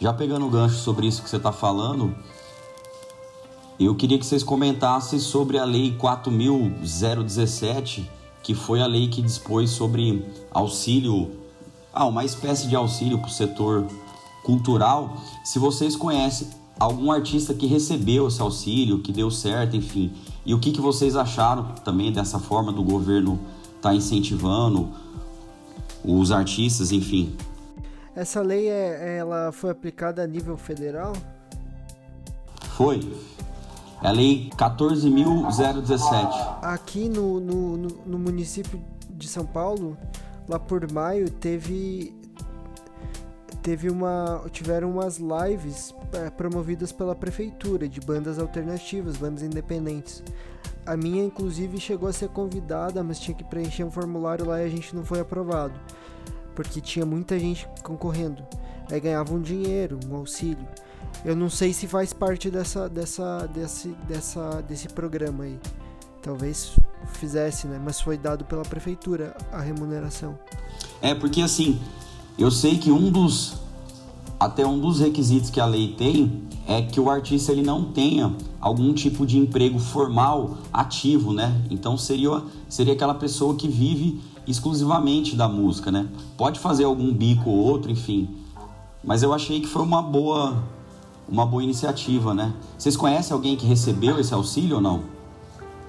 Já 0.00 0.12
pegando 0.12 0.46
o 0.46 0.50
gancho 0.50 0.76
sobre 0.76 1.06
isso 1.06 1.22
que 1.22 1.28
você 1.28 1.36
está 1.36 1.52
falando, 1.52 2.14
eu 3.78 3.94
queria 3.94 4.18
que 4.18 4.26
vocês 4.26 4.44
comentassem 4.44 5.18
sobre 5.18 5.58
a 5.58 5.64
Lei 5.64 5.96
4.017, 5.98 8.04
que 8.42 8.54
foi 8.54 8.80
a 8.80 8.86
lei 8.86 9.08
que 9.08 9.22
dispôs 9.22 9.70
sobre 9.70 10.24
auxílio, 10.52 11.30
ah, 11.92 12.04
uma 12.04 12.24
espécie 12.24 12.68
de 12.68 12.76
auxílio 12.76 13.18
para 13.18 13.28
o 13.28 13.30
setor 13.30 13.86
cultural. 14.44 15.16
Se 15.42 15.58
vocês 15.58 15.96
conhecem 15.96 16.48
algum 16.78 17.10
artista 17.10 17.54
que 17.54 17.66
recebeu 17.66 18.28
esse 18.28 18.42
auxílio, 18.42 19.00
que 19.00 19.12
deu 19.12 19.30
certo, 19.30 19.76
enfim, 19.76 20.12
e 20.44 20.52
o 20.52 20.60
que, 20.60 20.72
que 20.72 20.80
vocês 20.80 21.16
acharam 21.16 21.72
também 21.84 22.12
dessa 22.12 22.38
forma 22.38 22.72
do 22.72 22.82
governo 22.82 23.38
estar 23.76 23.90
tá 23.90 23.94
incentivando 23.94 24.90
os 26.04 26.30
artistas, 26.30 26.92
enfim? 26.92 27.34
Essa 28.14 28.42
lei 28.42 28.68
é, 28.68 29.16
ela 29.18 29.50
foi 29.52 29.70
aplicada 29.70 30.22
a 30.22 30.26
nível 30.26 30.56
federal? 30.56 31.14
Foi. 32.76 33.00
É 34.02 34.08
a 34.08 34.10
lei 34.10 34.50
14.017. 34.56 36.58
Aqui 36.62 37.08
no, 37.08 37.40
no, 37.40 37.76
no, 37.76 37.88
no 38.04 38.18
município 38.18 38.80
de 39.10 39.26
São 39.26 39.46
Paulo, 39.46 39.96
lá 40.46 40.58
por 40.58 40.90
maio, 40.92 41.30
teve 41.30 42.14
teve 43.64 43.88
uma 43.88 44.44
tiveram 44.52 44.90
umas 44.90 45.16
lives 45.18 45.94
é, 46.12 46.28
promovidas 46.28 46.92
pela 46.92 47.14
prefeitura 47.14 47.88
de 47.88 47.98
bandas 47.98 48.38
alternativas, 48.38 49.16
bandas 49.16 49.42
independentes. 49.42 50.22
A 50.84 50.98
minha 50.98 51.24
inclusive 51.24 51.80
chegou 51.80 52.06
a 52.06 52.12
ser 52.12 52.28
convidada, 52.28 53.02
mas 53.02 53.18
tinha 53.18 53.34
que 53.34 53.42
preencher 53.42 53.82
um 53.82 53.90
formulário 53.90 54.44
lá 54.44 54.60
e 54.60 54.66
a 54.66 54.68
gente 54.68 54.94
não 54.94 55.02
foi 55.02 55.18
aprovado, 55.18 55.80
porque 56.54 56.78
tinha 56.78 57.06
muita 57.06 57.38
gente 57.38 57.66
concorrendo. 57.82 58.46
Aí 58.92 59.00
ganhavam 59.00 59.38
um 59.38 59.40
dinheiro, 59.40 59.98
um 60.10 60.14
auxílio. 60.14 60.68
Eu 61.24 61.34
não 61.34 61.48
sei 61.48 61.72
se 61.72 61.88
faz 61.88 62.12
parte 62.12 62.50
dessa 62.50 62.86
dessa 62.86 63.46
desse 63.46 63.88
dessa 64.06 64.60
desse 64.60 64.88
programa 64.88 65.44
aí. 65.44 65.58
Talvez 66.20 66.76
fizesse, 67.14 67.66
né? 67.66 67.80
Mas 67.82 67.98
foi 67.98 68.18
dado 68.18 68.44
pela 68.44 68.62
prefeitura 68.62 69.34
a 69.50 69.60
remuneração. 69.60 70.38
É, 71.00 71.14
porque 71.14 71.40
assim, 71.40 71.80
eu 72.38 72.50
sei 72.50 72.78
que 72.78 72.90
um 72.90 73.10
dos 73.10 73.54
até 74.38 74.66
um 74.66 74.78
dos 74.78 75.00
requisitos 75.00 75.50
que 75.50 75.60
a 75.60 75.66
lei 75.66 75.94
tem 75.96 76.42
é 76.66 76.82
que 76.82 76.98
o 76.98 77.08
artista 77.08 77.52
ele 77.52 77.62
não 77.62 77.84
tenha 77.84 78.34
algum 78.60 78.92
tipo 78.92 79.26
de 79.26 79.38
emprego 79.38 79.78
formal 79.78 80.56
ativo, 80.72 81.32
né? 81.32 81.62
Então 81.70 81.96
seria 81.96 82.42
seria 82.68 82.94
aquela 82.94 83.14
pessoa 83.14 83.54
que 83.54 83.68
vive 83.68 84.20
exclusivamente 84.46 85.36
da 85.36 85.48
música, 85.48 85.90
né? 85.92 86.08
Pode 86.36 86.58
fazer 86.58 86.84
algum 86.84 87.12
bico 87.12 87.48
ou 87.48 87.56
outro, 87.56 87.90
enfim. 87.90 88.28
Mas 89.02 89.22
eu 89.22 89.32
achei 89.32 89.60
que 89.60 89.66
foi 89.66 89.82
uma 89.82 90.02
boa 90.02 90.62
uma 91.28 91.46
boa 91.46 91.62
iniciativa, 91.62 92.34
né? 92.34 92.52
Vocês 92.76 92.96
conhecem 92.96 93.32
alguém 93.32 93.56
que 93.56 93.66
recebeu 93.66 94.18
esse 94.18 94.34
auxílio 94.34 94.76
ou 94.76 94.82
não? 94.82 95.02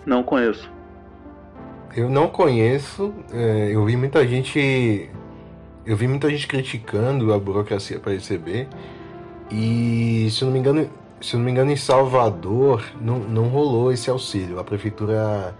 Não 0.06 0.24
conheço. 0.24 0.70
Eu 1.96 2.10
não 2.10 2.28
conheço. 2.28 3.14
É, 3.32 3.70
eu 3.72 3.86
vi 3.86 3.98
muita 3.98 4.28
gente 4.28 5.10
eu 5.86 5.96
vi 5.96 6.08
muita 6.08 6.30
gente 6.30 6.48
criticando 6.48 7.34
a 7.34 7.40
burocracia 7.40 8.00
para 8.00 8.14
receber. 8.14 8.68
E 9.52 10.28
se 10.32 10.42
eu 10.42 10.48
não 10.48 10.54
me 10.54 10.60
engano, 10.60 10.90
se 11.22 11.36
não 11.36 11.44
me 11.44 11.52
engano 11.52 11.72
em 11.72 11.76
Salvador 11.76 12.84
não, 13.00 13.20
não 13.20 13.48
rolou 13.48 13.92
esse 13.92 14.10
auxílio. 14.10 14.60
A 14.60 14.64
prefeitura 14.64 15.56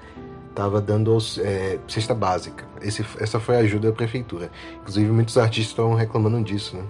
estava 0.50 0.82
dando 0.82 1.16
é, 1.40 1.78
cesta 1.88 2.16
básica. 2.16 2.66
Esse, 2.82 3.06
essa 3.20 3.40
foi 3.40 3.58
a 3.58 3.60
ajuda 3.60 3.90
da 3.90 3.96
prefeitura. 3.96 4.50
Inclusive 4.82 5.12
muitos 5.12 5.38
artistas 5.38 5.72
estão 5.72 5.94
reclamando 5.94 6.42
disso, 6.44 6.76
né? 6.76 6.84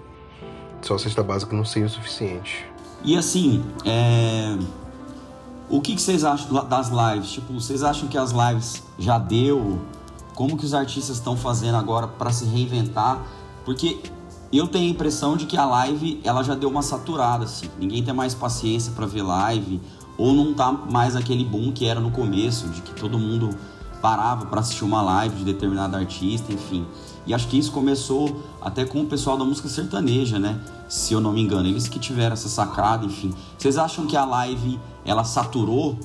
Só 0.80 0.96
cesta 0.96 1.22
básica 1.22 1.54
não 1.54 1.64
seria 1.64 1.86
o 1.86 1.90
suficiente. 1.90 2.64
E 3.04 3.16
assim, 3.16 3.62
é... 3.84 4.56
o 5.68 5.80
que, 5.80 5.94
que 5.94 6.00
vocês 6.00 6.24
acham 6.24 6.64
das 6.66 6.88
lives? 6.88 7.32
Tipo, 7.32 7.52
vocês 7.54 7.82
acham 7.82 8.08
que 8.08 8.16
as 8.16 8.30
lives 8.30 8.82
já 8.98 9.18
deu? 9.18 9.80
Como 10.36 10.56
que 10.56 10.66
os 10.66 10.74
artistas 10.74 11.16
estão 11.16 11.34
fazendo 11.34 11.76
agora 11.76 12.06
para 12.06 12.30
se 12.30 12.44
reinventar, 12.44 13.26
porque 13.64 13.98
eu 14.52 14.68
tenho 14.68 14.86
a 14.86 14.90
impressão 14.90 15.34
de 15.34 15.46
que 15.46 15.56
a 15.56 15.64
live 15.64 16.20
ela 16.22 16.42
já 16.44 16.54
deu 16.54 16.68
uma 16.68 16.82
saturada, 16.82 17.44
assim. 17.44 17.68
Ninguém 17.80 18.04
tem 18.04 18.14
mais 18.14 18.34
paciência 18.34 18.92
para 18.92 19.06
ver 19.06 19.22
live, 19.22 19.80
ou 20.18 20.34
não 20.34 20.52
tá 20.52 20.70
mais 20.70 21.16
aquele 21.16 21.42
boom 21.42 21.72
que 21.72 21.86
era 21.86 21.98
no 21.98 22.10
começo, 22.10 22.68
de 22.68 22.82
que 22.82 22.94
todo 22.94 23.18
mundo 23.18 23.48
parava 24.02 24.44
para 24.44 24.60
assistir 24.60 24.84
uma 24.84 25.00
live 25.00 25.36
de 25.36 25.44
determinado 25.44 25.96
artista, 25.96 26.52
enfim. 26.52 26.86
E 27.26 27.32
acho 27.32 27.48
que 27.48 27.58
isso 27.58 27.72
começou 27.72 28.42
até 28.60 28.84
com 28.84 29.00
o 29.00 29.06
pessoal 29.06 29.38
da 29.38 29.44
música 29.44 29.70
sertaneja, 29.70 30.38
né? 30.38 30.60
Se 30.86 31.14
eu 31.14 31.20
não 31.20 31.32
me 31.32 31.40
engano, 31.40 31.66
eles 31.66 31.88
que 31.88 31.98
tiveram 31.98 32.34
essa 32.34 32.48
sacada, 32.48 33.06
enfim. 33.06 33.34
Vocês 33.58 33.78
acham 33.78 34.06
que 34.06 34.16
a 34.16 34.24
live 34.26 34.78
ela 35.02 35.24
saturou 35.24 35.98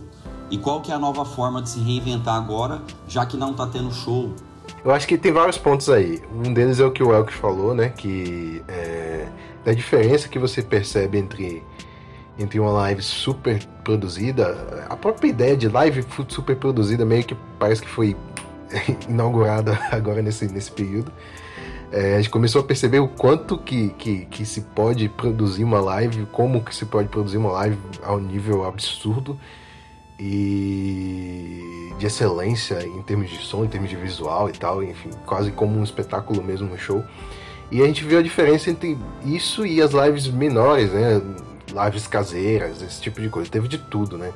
e 0.52 0.58
qual 0.58 0.82
que 0.82 0.92
é 0.92 0.96
a 0.96 1.00
nova 1.00 1.24
forma 1.24 1.62
de 1.62 1.70
se 1.70 1.80
reinventar 1.80 2.36
agora, 2.36 2.82
já 3.08 3.26
que 3.26 3.38
não 3.38 3.54
tá 3.54 3.66
tendo 3.66 3.92
show? 3.92 4.34
Eu 4.84 4.92
acho 4.92 5.08
que 5.08 5.18
tem 5.18 5.32
vários 5.32 5.58
pontos 5.58 5.90
aí. 5.90 6.22
Um 6.46 6.54
deles 6.54 6.80
é 6.80 6.86
o 6.86 6.92
que 6.92 7.02
o 7.02 7.14
Elk 7.14 7.34
falou, 7.34 7.74
né? 7.74 7.90
Que 7.90 8.62
é 8.68 9.28
da 9.64 9.74
diferença 9.74 10.28
que 10.28 10.38
você 10.38 10.62
percebe 10.62 11.18
entre 11.18 11.64
entre 12.40 12.60
uma 12.60 12.72
live 12.72 13.04
super 13.04 13.64
produzida, 13.84 14.86
a 14.90 14.96
própria 14.96 15.30
ideia 15.30 15.56
de 15.56 15.68
live 15.68 16.04
super 16.28 16.56
produzida 16.56 17.06
meio 17.06 17.24
que 17.24 17.36
parece 17.60 17.82
que 17.82 17.90
foi 17.90 18.16
inaugurada 19.08 19.78
agora 19.92 20.22
nesse, 20.22 20.48
nesse 20.48 20.72
período. 20.72 21.12
É, 21.92 22.16
a 22.16 22.18
gente 22.18 22.30
começou 22.30 22.62
a 22.62 22.64
perceber 22.64 23.00
o 23.00 23.08
quanto 23.08 23.58
que, 23.58 23.90
que, 23.90 24.26
que 24.26 24.46
se 24.46 24.62
pode 24.62 25.08
produzir 25.10 25.64
uma 25.64 25.82
live, 25.82 26.26
como 26.32 26.64
que 26.64 26.74
se 26.74 26.86
pode 26.86 27.10
produzir 27.10 27.38
uma 27.38 27.52
live 27.52 27.78
ao 28.02 28.20
nível 28.20 28.66
absurdo 28.66 29.38
e 30.22 31.92
de 31.98 32.06
excelência 32.06 32.86
em 32.86 33.02
termos 33.02 33.30
de 33.30 33.38
som, 33.38 33.66
em 33.66 33.68
termos 33.68 33.90
de 33.90 33.96
visual 33.96 34.48
e 34.50 34.54
tal, 34.54 34.84
enfim, 34.84 35.10
quase 35.26 35.52
como 35.52 35.80
um 35.80 35.84
espetáculo 35.84 36.44
mesmo 36.44 36.70
no 36.70 36.78
show. 36.78 37.04
E 37.72 37.82
a 37.82 37.86
gente 37.86 38.04
viu 38.04 38.20
a 38.20 38.22
diferença 38.22 38.70
entre 38.70 38.98
isso 39.26 39.66
e 39.66 39.82
as 39.82 39.92
lives 39.92 40.28
menores, 40.28 40.92
né? 40.92 41.22
Lives 41.86 42.06
caseiras, 42.06 42.82
esse 42.82 43.02
tipo 43.02 43.20
de 43.20 43.30
coisa. 43.30 43.50
Teve 43.50 43.68
de 43.68 43.78
tudo, 43.78 44.18
né? 44.18 44.32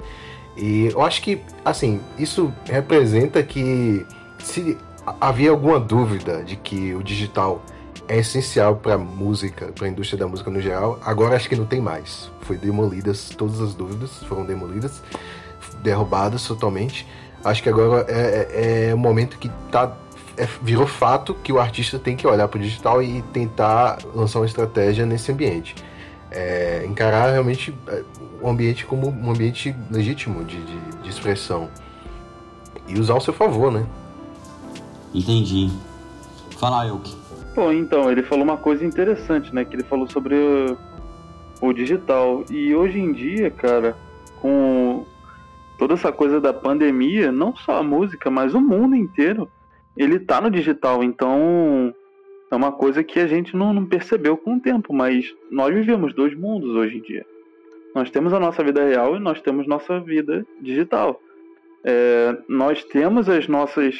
E 0.58 0.88
eu 0.92 1.02
acho 1.02 1.22
que, 1.22 1.42
assim, 1.64 2.00
isso 2.18 2.52
representa 2.66 3.44
que 3.44 4.06
se 4.40 4.78
havia 5.20 5.52
alguma 5.52 5.80
dúvida 5.80 6.44
de 6.44 6.56
que 6.56 6.96
o 6.96 7.04
digital 7.04 7.62
é 8.08 8.20
essencial 8.20 8.78
para 8.78 8.98
música, 8.98 9.68
para 9.74 9.86
a 9.86 9.90
indústria 9.90 10.18
da 10.18 10.28
música 10.28 10.50
no 10.50 10.62
geral, 10.62 11.00
agora 11.04 11.36
acho 11.36 11.50
que 11.50 11.56
não 11.56 11.66
tem 11.66 11.82
mais. 11.82 12.32
Foi 12.42 12.58
demolidas 12.58 13.30
todas 13.30 13.60
as 13.60 13.74
dúvidas, 13.74 14.24
foram 14.24 14.46
demolidas 14.46 15.02
derrubadas 15.86 16.46
totalmente. 16.46 17.08
Acho 17.44 17.64
que 17.64 17.70
agora 17.70 18.06
é, 18.10 18.48
é, 18.50 18.90
é 18.90 18.94
o 18.94 18.98
momento 18.98 19.38
que 19.38 19.50
tá, 19.72 19.96
é, 20.36 20.48
virou 20.62 20.88
fato 20.88 21.34
que 21.36 21.54
o 21.54 21.60
artista 21.60 21.98
tem 22.00 22.16
que 22.16 22.28
olhar 22.28 22.48
para 22.48 22.58
o 22.58 22.62
digital 22.62 23.02
e 23.02 23.22
tentar 23.32 24.00
lançar 24.14 24.40
uma 24.40 24.46
estratégia 24.46 25.06
nesse 25.06 25.32
ambiente. 25.32 25.76
É, 26.32 26.84
encarar 26.86 27.32
realmente 27.32 27.74
é, 27.88 28.04
o 28.42 28.50
ambiente 28.50 28.86
como 28.86 29.10
um 29.10 29.32
ambiente 29.32 29.74
legítimo 29.90 30.44
de, 30.44 30.60
de, 30.60 30.80
de 31.04 31.10
expressão 31.10 31.70
e 32.88 33.00
usar 33.00 33.14
ao 33.14 33.22
seu 33.22 33.34
favor, 33.34 33.72
né? 33.72 33.86
Entendi. 35.14 35.72
Fala, 36.58 36.86
Elke. 36.88 37.16
Bom, 37.56 37.72
então, 37.72 38.12
ele 38.12 38.24
falou 38.24 38.44
uma 38.44 38.58
coisa 38.58 38.84
interessante, 38.84 39.54
né? 39.54 39.64
Que 39.64 39.76
ele 39.76 39.84
falou 39.84 40.10
sobre 40.10 40.36
o, 40.36 40.78
o 41.62 41.72
digital. 41.72 42.44
E 42.50 42.76
hoje 42.76 43.00
em 43.00 43.14
dia, 43.14 43.50
cara, 43.50 43.96
com 44.42 45.06
toda 45.78 45.94
essa 45.94 46.12
coisa 46.12 46.40
da 46.40 46.54
pandemia, 46.54 47.32
não 47.32 47.56
só 47.56 47.78
a 47.78 47.84
música, 47.84 48.30
mas 48.30 48.54
o 48.54 48.62
mundo 48.62 48.96
inteiro, 48.96 49.50
ele 49.96 50.20
tá 50.20 50.42
no 50.42 50.50
digital. 50.50 51.04
Então, 51.04 51.94
é 52.52 52.56
uma 52.56 52.72
coisa 52.72 53.04
que 53.04 53.20
a 53.20 53.28
gente 53.28 53.56
não, 53.56 53.74
não 53.74 53.86
percebeu 53.86 54.38
com 54.38 54.56
o 54.56 54.60
tempo, 54.60 54.94
mas 54.94 55.34
nós 55.52 55.74
vivemos 55.74 56.14
dois 56.14 56.36
mundos 56.36 56.76
hoje 56.76 56.98
em 56.98 57.02
dia. 57.02 57.26
Nós 57.94 58.10
temos 58.10 58.34
a 58.34 58.40
nossa 58.40 58.64
vida 58.64 58.84
real 58.84 59.16
e 59.16 59.20
nós 59.20 59.42
temos 59.42 59.66
nossa 59.66 60.00
vida 60.00 60.46
digital. 60.62 61.22
É, 61.84 62.38
nós 62.48 62.84
temos 62.84 63.30
as 63.30 63.48
nossas 63.48 63.96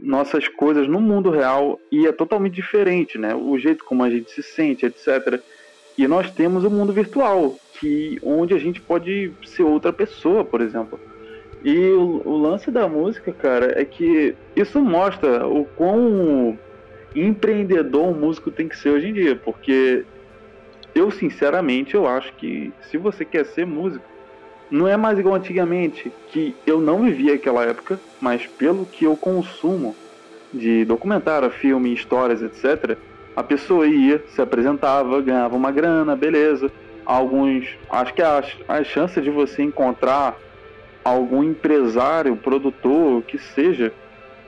nossas 0.00 0.48
coisas 0.48 0.88
no 0.88 1.00
mundo 1.00 1.30
real 1.30 1.78
e 1.92 2.06
é 2.06 2.12
totalmente 2.12 2.54
diferente, 2.54 3.18
né? 3.18 3.34
O 3.34 3.58
jeito 3.58 3.84
como 3.84 4.02
a 4.02 4.10
gente 4.10 4.30
se 4.30 4.42
sente, 4.42 4.86
etc. 4.86 5.40
E 5.96 6.08
nós 6.08 6.30
temos 6.30 6.64
o 6.64 6.70
mundo 6.70 6.92
virtual, 6.92 7.56
que 7.78 8.18
onde 8.22 8.54
a 8.54 8.58
gente 8.58 8.80
pode 8.80 9.32
ser 9.44 9.62
outra 9.62 9.92
pessoa, 9.92 10.44
por 10.44 10.60
exemplo. 10.60 10.98
E 11.62 11.76
o, 11.90 12.20
o, 12.24 12.36
lance 12.36 12.70
da 12.70 12.86
música, 12.86 13.32
cara, 13.32 13.80
é 13.80 13.84
que 13.84 14.34
isso 14.54 14.80
mostra 14.80 15.46
o 15.46 15.64
quão 15.64 16.58
empreendedor 17.14 18.08
um 18.08 18.14
músico 18.14 18.50
tem 18.50 18.68
que 18.68 18.76
ser 18.76 18.90
hoje 18.90 19.08
em 19.08 19.12
dia, 19.12 19.36
porque 19.36 20.04
eu 20.94 21.10
sinceramente 21.10 21.94
eu 21.94 22.06
acho 22.06 22.32
que 22.34 22.72
se 22.90 22.98
você 22.98 23.24
quer 23.24 23.46
ser 23.46 23.64
músico, 23.64 24.04
não 24.70 24.88
é 24.88 24.96
mais 24.96 25.18
igual 25.18 25.36
antigamente, 25.36 26.12
que 26.28 26.54
eu 26.66 26.80
não 26.80 27.02
vivia 27.02 27.34
aquela 27.34 27.64
época, 27.64 27.98
mas 28.20 28.46
pelo 28.46 28.84
que 28.84 29.04
eu 29.04 29.16
consumo 29.16 29.94
de 30.52 30.84
documentário, 30.84 31.50
filme, 31.50 31.92
histórias, 31.94 32.42
etc., 32.42 32.96
a 33.36 33.42
pessoa 33.42 33.86
ia, 33.86 34.22
se 34.28 34.40
apresentava, 34.40 35.20
ganhava 35.20 35.56
uma 35.56 35.70
grana, 35.70 36.14
beleza. 36.14 36.70
Alguns. 37.04 37.66
Acho 37.90 38.14
que 38.14 38.22
as, 38.22 38.46
as 38.66 38.86
chances 38.86 39.22
de 39.22 39.30
você 39.30 39.62
encontrar 39.62 40.36
algum 41.04 41.44
empresário, 41.44 42.36
produtor, 42.36 43.22
que 43.22 43.36
seja, 43.36 43.92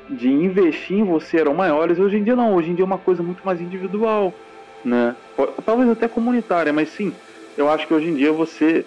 de 0.08 0.28
investir 0.28 0.98
em 0.98 1.04
você 1.04 1.38
eram 1.38 1.54
maiores. 1.54 1.98
Hoje 1.98 2.16
em 2.16 2.24
dia 2.24 2.34
não, 2.34 2.54
hoje 2.54 2.70
em 2.70 2.74
dia 2.74 2.84
é 2.84 2.86
uma 2.86 2.98
coisa 2.98 3.22
muito 3.22 3.44
mais 3.44 3.60
individual, 3.60 4.32
né? 4.84 5.14
Talvez 5.64 5.90
até 5.90 6.08
comunitária, 6.08 6.72
mas 6.72 6.88
sim, 6.88 7.12
eu 7.56 7.68
acho 7.70 7.86
que 7.86 7.92
hoje 7.92 8.08
em 8.08 8.14
dia 8.14 8.32
você 8.32 8.86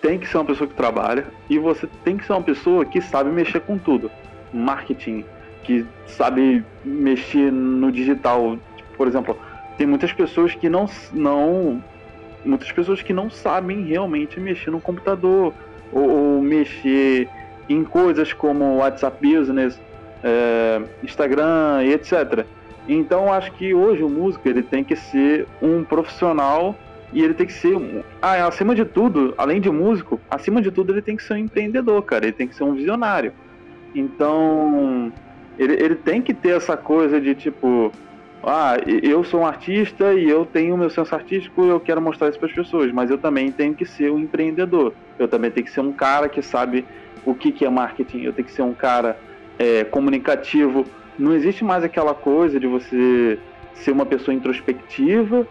tem 0.00 0.18
que 0.18 0.26
ser 0.28 0.38
uma 0.38 0.44
pessoa 0.44 0.68
que 0.68 0.74
trabalha 0.74 1.26
e 1.48 1.58
você 1.58 1.88
tem 2.02 2.16
que 2.16 2.26
ser 2.26 2.32
uma 2.32 2.42
pessoa 2.42 2.84
que 2.84 3.00
sabe 3.00 3.30
mexer 3.30 3.60
com 3.60 3.78
tudo. 3.78 4.10
Marketing, 4.52 5.24
que 5.62 5.86
sabe 6.06 6.64
mexer 6.84 7.50
no 7.50 7.90
digital. 7.90 8.58
Por 8.96 9.06
exemplo, 9.06 9.36
tem 9.76 9.86
muitas 9.86 10.12
pessoas 10.12 10.54
que 10.54 10.68
não, 10.68 10.86
não 11.12 11.82
muitas 12.44 12.70
pessoas 12.70 13.02
que 13.02 13.12
não 13.12 13.30
sabem 13.30 13.82
realmente 13.82 14.38
mexer 14.38 14.70
no 14.70 14.80
computador 14.80 15.54
ou, 15.92 16.08
ou 16.08 16.42
mexer 16.42 17.28
em 17.68 17.82
coisas 17.84 18.32
como 18.32 18.76
WhatsApp 18.76 19.16
Business, 19.20 19.80
é, 20.22 20.82
Instagram 21.02 21.82
e 21.84 21.92
etc. 21.92 22.46
Então 22.88 23.32
acho 23.32 23.52
que 23.52 23.74
hoje 23.74 24.02
o 24.02 24.08
músico 24.08 24.48
ele 24.48 24.62
tem 24.62 24.84
que 24.84 24.94
ser 24.94 25.46
um 25.62 25.82
profissional 25.82 26.76
e 27.12 27.22
ele 27.22 27.32
tem 27.32 27.46
que 27.46 27.52
ser, 27.52 27.76
ah, 28.20 28.46
acima 28.46 28.74
de 28.74 28.84
tudo, 28.84 29.34
além 29.38 29.60
de 29.60 29.70
músico, 29.70 30.20
acima 30.28 30.60
de 30.60 30.70
tudo 30.72 30.92
ele 30.92 31.00
tem 31.00 31.16
que 31.16 31.22
ser 31.22 31.34
um 31.34 31.38
empreendedor, 31.38 32.02
cara. 32.02 32.24
Ele 32.24 32.32
tem 32.32 32.48
que 32.48 32.56
ser 32.56 32.64
um 32.64 32.74
visionário. 32.74 33.32
Então, 33.94 35.12
ele, 35.56 35.74
ele 35.74 35.94
tem 35.94 36.20
que 36.20 36.34
ter 36.34 36.56
essa 36.56 36.76
coisa 36.76 37.20
de 37.20 37.34
tipo, 37.36 37.92
ah, 38.46 38.76
eu 39.02 39.24
sou 39.24 39.40
um 39.40 39.46
artista 39.46 40.12
e 40.14 40.28
eu 40.28 40.44
tenho 40.44 40.76
meu 40.76 40.90
senso 40.90 41.14
artístico, 41.14 41.64
eu 41.64 41.80
quero 41.80 42.00
mostrar 42.00 42.28
isso 42.28 42.38
para 42.38 42.48
as 42.48 42.54
pessoas, 42.54 42.92
mas 42.92 43.10
eu 43.10 43.18
também 43.18 43.50
tenho 43.50 43.74
que 43.74 43.84
ser 43.84 44.10
um 44.10 44.18
empreendedor. 44.18 44.92
Eu 45.18 45.28
também 45.28 45.50
tenho 45.50 45.66
que 45.66 45.72
ser 45.72 45.80
um 45.80 45.92
cara 45.92 46.28
que 46.28 46.42
sabe 46.42 46.84
o 47.24 47.34
que, 47.34 47.52
que 47.52 47.64
é 47.64 47.70
marketing. 47.70 48.22
Eu 48.22 48.32
tenho 48.32 48.46
que 48.46 48.52
ser 48.52 48.62
um 48.62 48.74
cara 48.74 49.18
é, 49.58 49.84
comunicativo. 49.84 50.84
Não 51.18 51.32
existe 51.32 51.64
mais 51.64 51.84
aquela 51.84 52.14
coisa 52.14 52.58
de 52.58 52.66
você 52.66 53.38
ser 53.74 53.92
uma 53.92 54.06
pessoa 54.06 54.34
introspectiva 54.34 55.46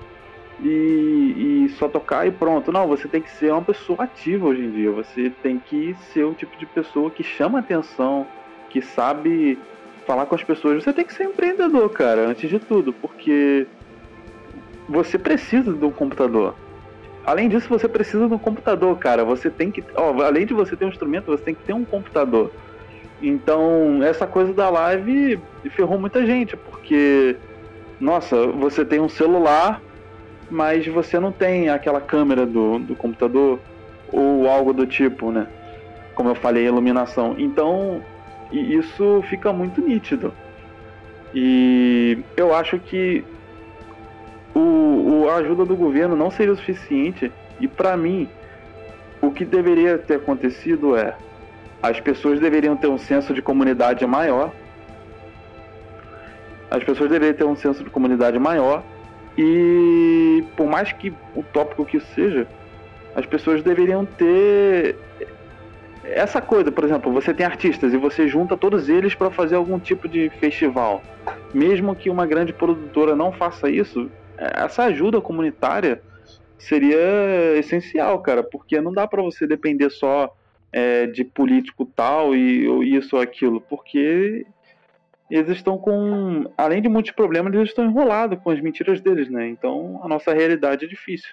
e, 0.62 1.66
e, 1.66 1.70
só 1.78 1.88
tocar 1.88 2.28
e 2.28 2.32
pronto. 2.32 2.72
Não, 2.72 2.88
você 2.88 3.08
tem 3.08 3.22
que 3.22 3.32
ser 3.32 3.52
uma 3.52 3.62
pessoa 3.62 4.04
ativa 4.04 4.48
hoje 4.48 4.62
em 4.62 4.72
dia. 4.72 4.92
Você 4.92 5.32
tem 5.42 5.58
que 5.58 5.96
ser 6.12 6.24
o 6.24 6.34
tipo 6.34 6.58
de 6.58 6.66
pessoa 6.66 7.10
que 7.10 7.24
chama 7.24 7.60
atenção, 7.60 8.28
que 8.70 8.82
sabe 8.82 9.58
falar 10.06 10.26
com 10.26 10.36
as 10.36 10.44
pessoas. 10.44 10.84
Você 10.84 10.94
tem 10.94 11.06
que 11.06 11.14
ser 11.14 11.24
empreendedor, 11.26 11.90
cara, 11.90 12.28
antes 12.28 12.50
de 12.50 12.60
tudo, 12.60 12.94
porque 12.94 13.68
você 14.88 15.18
precisa 15.18 15.74
de 15.74 15.86
um 15.86 15.92
computador. 15.92 16.56
Além 17.26 17.48
disso, 17.48 17.70
você 17.70 17.88
precisa 17.88 18.28
de 18.28 18.34
um 18.34 18.38
computador, 18.38 18.98
cara. 18.98 19.24
Você 19.24 19.50
tem 19.50 19.72
que, 19.72 19.84
ó, 19.96 20.22
além 20.22 20.46
de 20.46 20.54
você 20.54 20.76
ter 20.76 20.86
um 20.86 20.90
instrumento, 20.90 21.28
você 21.28 21.44
tem 21.44 21.56
que 21.56 21.64
ter 21.64 21.74
um 21.74 21.86
computador. 21.86 22.52
Então, 23.22 24.04
essa 24.04 24.28
coisa 24.28 24.54
da 24.54 24.70
live 24.70 25.40
ferrou 25.72 25.98
muita 25.98 26.26
gente, 26.26 26.58
porque 26.58 27.38
nossa, 28.00 28.48
você 28.48 28.84
tem 28.84 29.00
um 29.00 29.08
celular 29.08 29.82
mas 30.54 30.86
você 30.86 31.20
não 31.20 31.32
tem 31.32 31.70
aquela 31.70 32.00
câmera 32.00 32.46
do, 32.46 32.78
do 32.78 32.96
computador 32.96 33.60
ou 34.12 34.48
algo 34.48 34.72
do 34.72 34.86
tipo, 34.86 35.32
né? 35.32 35.48
Como 36.14 36.30
eu 36.30 36.36
falei, 36.36 36.68
iluminação. 36.68 37.36
Então, 37.40 38.04
isso 38.60 39.24
fica 39.30 39.52
muito 39.52 39.82
nítido. 39.82 40.34
E 41.34 42.20
eu 42.38 42.54
acho 42.54 42.78
que 42.80 43.24
o, 44.54 44.60
o, 44.60 45.30
a 45.30 45.36
ajuda 45.38 45.66
do 45.66 45.76
governo 45.76 46.16
não 46.16 46.30
seria 46.30 46.54
o 46.54 46.58
suficiente. 46.58 47.32
E 47.60 47.68
para 47.68 47.98
mim, 47.98 48.30
o 49.22 49.32
que 49.32 49.44
deveria 49.44 49.98
ter 49.98 50.16
acontecido 50.16 50.96
é 50.96 51.16
as 51.82 52.00
pessoas 52.00 52.40
deveriam 52.40 52.78
ter 52.78 52.88
um 52.88 52.98
senso 52.98 53.34
de 53.34 53.42
comunidade 53.42 54.06
maior. 54.06 54.52
As 56.70 56.84
pessoas 56.84 57.10
deveriam 57.10 57.36
ter 57.36 57.44
um 57.44 57.56
senso 57.56 57.84
de 57.84 57.90
comunidade 57.90 58.40
maior 58.40 58.84
e 59.38 60.44
por 60.56 60.68
mais 60.68 60.92
que 60.92 61.14
utópico 61.36 61.86
que 61.86 61.98
isso 61.98 62.08
seja, 62.14 62.48
as 63.16 63.26
pessoas 63.26 63.64
deveriam 63.64 64.06
ter 64.06 64.96
essa 66.04 66.42
coisa, 66.42 66.72
por 66.72 66.84
exemplo, 66.84 67.12
você 67.12 67.34
tem 67.34 67.46
artistas 67.46 67.94
e 67.94 67.98
você 67.98 68.28
junta 68.28 68.58
todos 68.58 68.90
eles 68.90 69.16
para 69.16 69.32
fazer 69.32 69.56
algum 69.56 69.80
tipo 69.80 70.08
de 70.08 70.30
festival. 70.40 71.02
Mesmo 71.54 71.96
que 71.96 72.10
uma 72.10 72.26
grande 72.26 72.52
produtora 72.52 73.16
não 73.16 73.32
faça 73.32 73.70
isso, 73.70 74.10
essa 74.38 74.84
ajuda 74.84 75.22
comunitária 75.22 76.02
seria 76.58 77.58
essencial, 77.58 78.20
cara, 78.20 78.44
porque 78.44 78.80
não 78.82 78.92
dá 78.92 79.08
para 79.08 79.22
você 79.22 79.46
depender 79.48 79.90
só 79.90 80.34
é, 80.72 81.06
de 81.08 81.24
político 81.24 81.86
tal 81.96 82.36
e 82.36 82.68
ou 82.68 82.84
isso 82.84 83.16
ou 83.16 83.22
aquilo, 83.22 83.62
porque 83.62 84.46
eles 85.30 85.50
estão 85.58 85.78
com, 85.78 86.50
além 86.58 86.82
de 86.82 86.90
muitos 86.90 87.12
problemas, 87.12 87.54
eles 87.54 87.70
estão 87.70 87.86
enrolados 87.86 88.40
com 88.44 88.50
as 88.50 88.62
mentiras 88.62 89.02
deles, 89.02 89.30
né? 89.30 89.48
Então 89.50 90.00
a 90.04 90.08
nossa 90.08 90.34
realidade 90.34 90.86
é 90.86 90.88
difícil. 90.88 91.30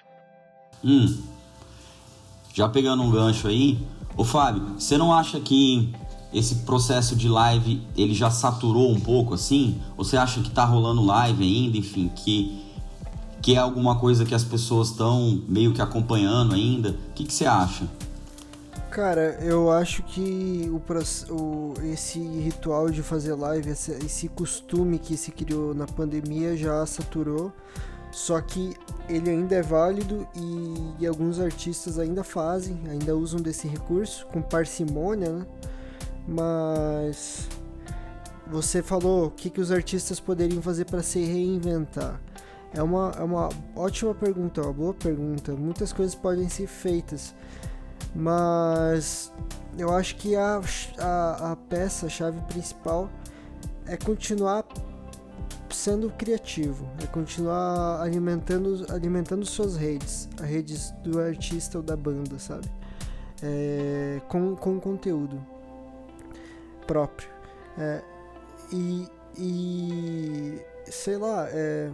Hum. 0.83 1.05
Já 2.53 2.67
pegando 2.67 3.03
um 3.03 3.11
gancho 3.11 3.47
aí, 3.47 3.77
ô 4.15 4.23
Fábio, 4.23 4.75
você 4.77 4.97
não 4.97 5.13
acha 5.13 5.39
que 5.39 5.93
esse 6.33 6.55
processo 6.55 7.15
de 7.15 7.27
live 7.27 7.81
ele 7.95 8.13
já 8.13 8.31
saturou 8.31 8.91
um 8.91 8.99
pouco 8.99 9.33
assim? 9.33 9.81
Ou 9.97 10.03
você 10.03 10.17
acha 10.17 10.41
que 10.41 10.49
tá 10.49 10.65
rolando 10.65 11.03
live 11.03 11.43
ainda, 11.43 11.77
enfim, 11.77 12.09
que 12.15 12.71
que 13.41 13.55
é 13.55 13.57
alguma 13.57 13.97
coisa 13.97 14.23
que 14.23 14.35
as 14.35 14.43
pessoas 14.43 14.89
estão 14.89 15.41
meio 15.47 15.73
que 15.73 15.81
acompanhando 15.81 16.53
ainda? 16.53 16.91
O 16.91 17.13
que, 17.15 17.23
que 17.23 17.33
você 17.33 17.45
acha? 17.45 17.87
Cara, 18.91 19.39
eu 19.41 19.71
acho 19.71 20.03
que 20.03 20.69
o, 20.69 21.33
o, 21.33 21.73
esse 21.85 22.19
ritual 22.19 22.91
de 22.91 23.01
fazer 23.01 23.33
live, 23.33 23.69
esse, 23.69 23.91
esse 23.93 24.27
costume 24.27 24.99
que 24.99 25.17
se 25.17 25.31
criou 25.31 25.73
na 25.73 25.87
pandemia 25.87 26.55
já 26.55 26.85
saturou. 26.85 27.51
Só 28.11 28.41
que 28.41 28.75
ele 29.07 29.29
ainda 29.29 29.55
é 29.55 29.61
válido 29.61 30.27
e, 30.35 31.03
e, 31.03 31.07
alguns 31.07 31.39
artistas 31.39 31.97
ainda 31.97 32.23
fazem, 32.23 32.77
ainda 32.89 33.15
usam 33.15 33.39
desse 33.39 33.67
recurso 33.67 34.27
com 34.27 34.41
parcimônia, 34.41 35.29
né? 35.29 35.45
Mas 36.27 37.47
você 38.47 38.83
falou 38.83 39.27
o 39.27 39.31
que, 39.31 39.49
que 39.49 39.61
os 39.61 39.71
artistas 39.71 40.19
poderiam 40.19 40.61
fazer 40.61 40.85
para 40.85 41.01
se 41.01 41.23
reinventar. 41.23 42.19
É 42.73 42.83
uma, 42.83 43.11
é 43.17 43.23
uma 43.23 43.49
ótima 43.75 44.13
pergunta, 44.13 44.61
uma 44.61 44.73
boa 44.73 44.93
pergunta. 44.93 45.53
Muitas 45.53 45.91
coisas 45.91 46.15
podem 46.15 46.47
ser 46.47 46.67
feitas. 46.67 47.33
Mas 48.13 49.31
eu 49.77 49.93
acho 49.93 50.15
que 50.17 50.35
a, 50.35 50.61
a, 50.97 51.51
a 51.51 51.55
peça, 51.55 52.05
a 52.05 52.09
chave 52.09 52.39
principal 52.41 53.09
é 53.85 53.97
continuar 53.97 54.63
sendo 55.81 56.11
criativo, 56.11 56.87
é 57.03 57.07
continuar 57.07 58.01
alimentando, 58.03 58.85
alimentando 58.93 59.43
suas 59.43 59.75
redes, 59.75 60.29
as 60.39 60.47
redes 60.47 60.91
do 61.03 61.19
artista 61.19 61.79
ou 61.79 61.83
da 61.83 61.97
banda, 61.97 62.37
sabe? 62.37 62.67
É, 63.41 64.21
com, 64.27 64.55
com 64.55 64.79
conteúdo 64.79 65.43
próprio. 66.85 67.27
É, 67.79 67.99
e, 68.71 69.07
e 69.35 70.61
sei 70.85 71.17
lá, 71.17 71.47
é, 71.49 71.89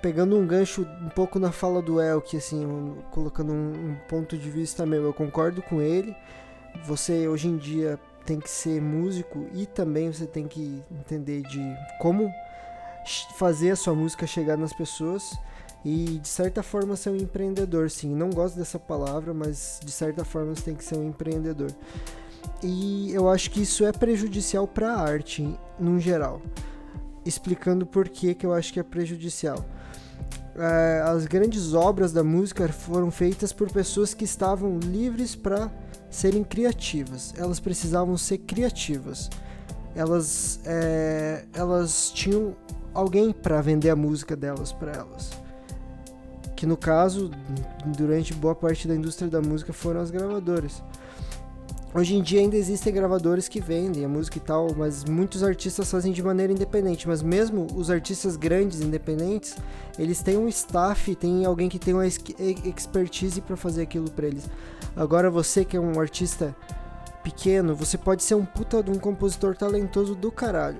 pegando 0.00 0.38
um 0.38 0.46
gancho 0.46 0.86
um 1.02 1.08
pouco 1.08 1.40
na 1.40 1.50
fala 1.50 1.82
do 1.82 2.00
Elk, 2.00 2.36
assim, 2.36 2.94
colocando 3.10 3.52
um, 3.52 3.90
um, 3.90 3.96
ponto 4.08 4.38
de 4.38 4.48
vista 4.48 4.86
meu, 4.86 5.02
eu 5.02 5.12
concordo 5.12 5.62
com 5.62 5.82
ele. 5.82 6.14
Você 6.84 7.26
hoje 7.26 7.48
em 7.48 7.56
dia 7.56 7.98
tem 8.24 8.38
que 8.38 8.48
ser 8.48 8.80
músico 8.80 9.48
e 9.52 9.66
também 9.66 10.12
você 10.12 10.26
tem 10.26 10.46
que 10.46 10.80
entender 10.92 11.42
de 11.42 11.60
como 11.98 12.32
fazer 13.36 13.70
a 13.70 13.76
sua 13.76 13.94
música 13.94 14.26
chegar 14.26 14.56
nas 14.56 14.72
pessoas 14.72 15.38
e 15.84 16.18
de 16.22 16.28
certa 16.28 16.62
forma 16.62 16.96
ser 16.96 17.10
um 17.10 17.16
empreendedor, 17.16 17.90
sim. 17.90 18.14
Não 18.14 18.30
gosto 18.30 18.56
dessa 18.56 18.78
palavra, 18.78 19.34
mas 19.34 19.80
de 19.84 19.90
certa 19.90 20.24
forma 20.24 20.54
você 20.54 20.62
tem 20.62 20.74
que 20.74 20.84
ser 20.84 20.96
um 20.96 21.08
empreendedor. 21.08 21.70
E 22.62 23.12
eu 23.12 23.28
acho 23.28 23.50
que 23.50 23.62
isso 23.62 23.84
é 23.84 23.92
prejudicial 23.92 24.66
para 24.66 24.92
a 24.92 25.00
arte, 25.00 25.58
no 25.78 25.98
geral. 25.98 26.40
Explicando 27.24 27.86
por 27.86 28.08
que, 28.08 28.34
que 28.34 28.46
eu 28.46 28.52
acho 28.52 28.72
que 28.72 28.80
é 28.80 28.82
prejudicial 28.82 29.64
é, 30.56 31.02
as 31.04 31.26
grandes 31.26 31.72
obras 31.74 32.12
da 32.12 32.22
música 32.22 32.68
foram 32.68 33.10
feitas 33.10 33.52
por 33.52 33.70
pessoas 33.70 34.12
que 34.12 34.24
estavam 34.24 34.78
livres 34.78 35.34
para 35.34 35.70
serem 36.10 36.44
criativas. 36.44 37.32
Elas 37.36 37.58
precisavam 37.58 38.16
ser 38.16 38.38
criativas. 38.38 39.30
Elas, 39.94 40.60
é, 40.64 41.44
elas 41.52 42.10
tinham 42.10 42.54
alguém 42.94 43.32
para 43.32 43.60
vender 43.60 43.90
a 43.90 43.96
música 43.96 44.36
delas 44.36 44.72
para 44.72 44.92
elas. 44.92 45.30
Que 46.54 46.66
no 46.66 46.76
caso, 46.76 47.30
durante 47.84 48.32
boa 48.34 48.54
parte 48.54 48.86
da 48.86 48.94
indústria 48.94 49.28
da 49.28 49.40
música 49.40 49.72
foram 49.72 50.00
as 50.00 50.10
gravadoras. 50.10 50.82
Hoje 51.94 52.16
em 52.16 52.22
dia 52.22 52.40
ainda 52.40 52.56
existem 52.56 52.90
gravadores 52.90 53.48
que 53.48 53.60
vendem 53.60 54.02
a 54.02 54.08
música 54.08 54.38
e 54.38 54.40
tal, 54.40 54.74
mas 54.74 55.04
muitos 55.04 55.42
artistas 55.42 55.90
fazem 55.90 56.10
de 56.10 56.22
maneira 56.22 56.50
independente. 56.50 57.06
Mas 57.06 57.20
mesmo 57.20 57.66
os 57.74 57.90
artistas 57.90 58.34
grandes 58.34 58.80
independentes, 58.80 59.56
eles 59.98 60.22
têm 60.22 60.38
um 60.38 60.48
staff, 60.48 61.14
tem 61.16 61.44
alguém 61.44 61.68
que 61.68 61.78
tem 61.78 61.92
uma 61.92 62.06
expertise 62.06 63.42
para 63.42 63.58
fazer 63.58 63.82
aquilo 63.82 64.10
para 64.10 64.26
eles. 64.26 64.48
Agora 64.96 65.30
você 65.30 65.66
que 65.66 65.76
é 65.76 65.80
um 65.80 66.00
artista 66.00 66.56
pequeno, 67.22 67.74
você 67.74 67.98
pode 67.98 68.22
ser 68.22 68.36
um 68.36 68.44
puta 68.44 68.82
de 68.82 68.90
um 68.90 68.98
compositor 68.98 69.54
talentoso 69.54 70.14
do 70.14 70.32
caralho. 70.32 70.78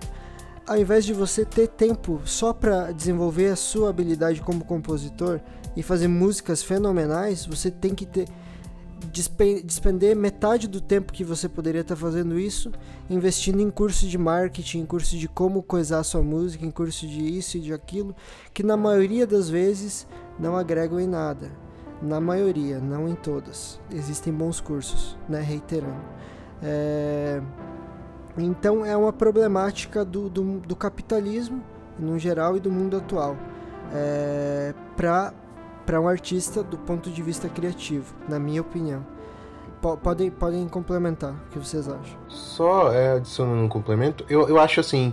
Ao 0.67 0.79
invés 0.79 1.05
de 1.05 1.13
você 1.13 1.45
ter 1.45 1.69
tempo 1.69 2.21
só 2.25 2.53
para 2.53 2.93
desenvolver 2.93 3.49
a 3.49 3.57
sua 3.57 3.91
habilidade 3.91 4.41
como 4.41 4.65
compositor 4.65 5.41
e 5.77 5.83
fazer 5.83 6.07
músicas 6.07 6.63
fenomenais, 6.63 7.45
você 7.45 7.71
tem 7.71 7.95
que 7.95 8.07
ter 8.07 8.29
despender 9.65 10.15
metade 10.15 10.69
do 10.69 10.81
tempo 10.81 11.13
que 11.13 11.25
você 11.25 11.49
poderia 11.49 11.81
estar 11.81 11.97
fazendo 11.97 12.39
isso 12.39 12.71
investindo 13.11 13.61
em 13.61 13.71
curso 13.71 14.07
de 14.07 14.17
marketing, 14.17 14.81
em 14.81 14.87
curso 14.87 15.19
de 15.19 15.29
como 15.29 15.63
coisar 15.63 16.03
sua 16.05 16.23
música, 16.23 16.65
em 16.65 16.71
curso 16.71 17.07
de 17.07 17.21
isso 17.21 17.57
e 17.57 17.61
de 17.61 17.73
aquilo, 17.73 18.15
que 18.55 18.63
na 18.63 18.77
maioria 18.77 19.27
das 19.27 19.51
vezes 19.51 20.07
não 20.39 20.57
agregam 20.57 21.01
em 21.01 21.07
nada. 21.07 21.51
Na 22.01 22.21
maioria, 22.21 22.81
não 22.81 23.09
em 23.09 23.15
todas. 23.15 23.81
Existem 23.93 24.33
bons 24.33 24.61
cursos, 24.61 25.17
né? 25.29 25.41
Reiterando. 25.41 26.03
É... 26.63 27.41
Então 28.37 28.85
é 28.85 28.97
uma 28.97 29.13
problemática 29.13 30.05
do, 30.05 30.29
do, 30.29 30.61
do 30.61 30.75
capitalismo 30.75 31.63
no 31.99 32.19
geral 32.19 32.57
e 32.57 32.61
do 32.61 32.71
mundo 32.71 32.97
atual. 32.97 33.37
É... 33.93 34.75
Para 34.97 36.01
um 36.01 36.09
artista 36.09 36.63
do 36.63 36.79
ponto 36.79 37.11
de 37.11 37.23
vista 37.23 37.49
criativo, 37.49 38.15
na 38.29 38.39
minha 38.39 38.61
opinião. 38.61 39.05
Podem, 40.01 40.31
podem 40.31 40.69
complementar, 40.69 41.33
o 41.33 41.51
que 41.51 41.59
vocês 41.59 41.89
acham? 41.89 42.17
Só 42.29 42.93
é, 42.93 43.15
adicionando 43.15 43.61
um 43.65 43.69
complemento, 43.69 44.25
eu, 44.29 44.49
eu 44.49 44.61
acho 44.61 44.79
assim, 44.79 45.13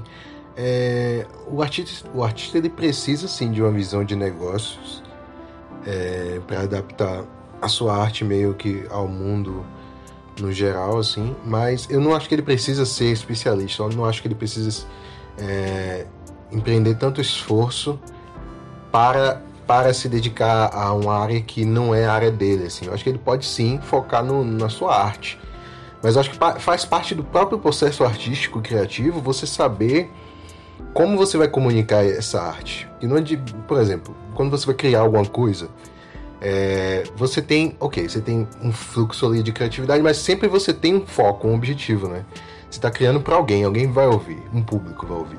é, 0.55 1.25
o, 1.47 1.63
artista, 1.63 2.08
o 2.13 2.23
artista 2.23 2.58
ele 2.60 2.69
precisa 2.69 3.27
sim 3.27 3.51
de 3.51 3.63
uma 3.63 3.71
visão 3.71 4.03
de 4.03 4.15
negócios 4.15 5.01
é, 5.88 6.39
para 6.45 6.62
adaptar 6.62 7.23
a 7.62 7.67
sua 7.67 7.95
arte 7.95 8.23
meio 8.23 8.53
que 8.53 8.86
ao 8.89 9.08
mundo 9.08 9.65
no 10.39 10.52
geral, 10.52 10.97
assim, 10.97 11.36
mas 11.45 11.88
eu 11.89 11.99
não 11.99 12.15
acho 12.15 12.28
que 12.28 12.36
ele 12.36 12.41
precisa 12.41 12.86
ser 12.86 13.12
especialista, 13.12 13.84
eu 13.84 13.89
não 13.89 14.06
acho 14.06 14.21
que 14.21 14.28
ele 14.28 14.36
precisa 14.36 14.86
é, 15.38 16.06
empreender 16.52 16.95
tanto 16.95 17.21
esforço 17.21 17.99
para 18.91 19.41
para 19.69 19.93
se 19.93 20.10
dedicar 20.10 20.71
a 20.73 20.91
uma 20.93 21.15
área 21.15 21.39
que 21.41 21.63
não 21.63 21.93
é 21.93 22.08
a 22.08 22.12
área 22.12 22.32
dele. 22.32 22.65
Assim. 22.65 22.88
Eu 22.88 22.93
acho 22.95 23.04
que 23.04 23.10
ele 23.12 23.19
pode 23.19 23.45
sim 23.45 23.80
focar 23.80 24.25
no, 24.25 24.43
na 24.43 24.67
sua 24.67 24.99
arte. 24.99 25.39
Mas 26.02 26.15
eu 26.15 26.21
acho 26.21 26.32
que 26.32 26.38
faz 26.60 26.86
parte 26.86 27.13
do 27.13 27.23
próprio 27.23 27.60
processo 27.60 28.04
artístico 28.04 28.62
criativo 28.62 29.21
você 29.21 29.45
saber 29.45 30.10
como 30.91 31.15
você 31.15 31.38
vai 31.38 31.47
comunicar 31.47 32.04
essa 32.04 32.41
arte. 32.41 32.89
E 32.99 33.06
não 33.06 33.17
é 33.17 33.21
de, 33.21 33.38
por 33.67 33.80
exemplo, 33.80 34.15
quando 34.34 34.49
você 34.49 34.65
vai 34.65 34.73
criar 34.73 35.02
alguma 35.02 35.23
coisa, 35.25 35.69
é, 36.41 37.04
você 37.15 37.41
tem, 37.41 37.75
ok, 37.80 38.08
você 38.08 38.21
tem 38.21 38.47
um 38.62 38.71
fluxo 38.71 39.25
ali 39.25 39.43
de 39.43 39.52
criatividade, 39.52 40.02
mas 40.02 40.17
sempre 40.17 40.47
você 40.47 40.73
tem 40.73 40.95
um 40.95 41.06
foco, 41.06 41.47
um 41.47 41.56
objetivo, 41.56 42.08
né? 42.08 42.25
Você 42.69 42.78
está 42.78 42.89
criando 42.89 43.19
para 43.19 43.36
alguém, 43.36 43.63
alguém 43.63 43.91
vai 43.91 44.08
ouvir, 44.08 44.41
um 44.54 44.62
público 44.62 45.06
vai 45.06 45.17
ouvir. 45.17 45.38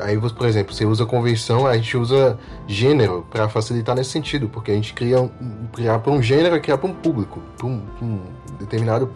Aí, 0.00 0.18
por 0.18 0.46
exemplo, 0.46 0.74
você 0.74 0.84
usa 0.84 1.06
convenção, 1.06 1.66
a 1.66 1.76
gente 1.76 1.96
usa 1.96 2.38
gênero 2.66 3.24
para 3.30 3.48
facilitar 3.48 3.94
nesse 3.94 4.10
sentido, 4.10 4.48
porque 4.48 4.72
a 4.72 4.74
gente 4.74 4.92
cria 4.92 5.20
um, 5.20 5.30
criar 5.72 6.00
para 6.00 6.12
um 6.12 6.20
gênero 6.20 6.56
e 6.56 6.60
criar 6.60 6.78
para 6.78 6.90
um 6.90 6.94
público, 6.94 7.40
para 7.56 7.66
um, 7.66 7.82
um, 8.02 8.20
determinado 8.58 9.10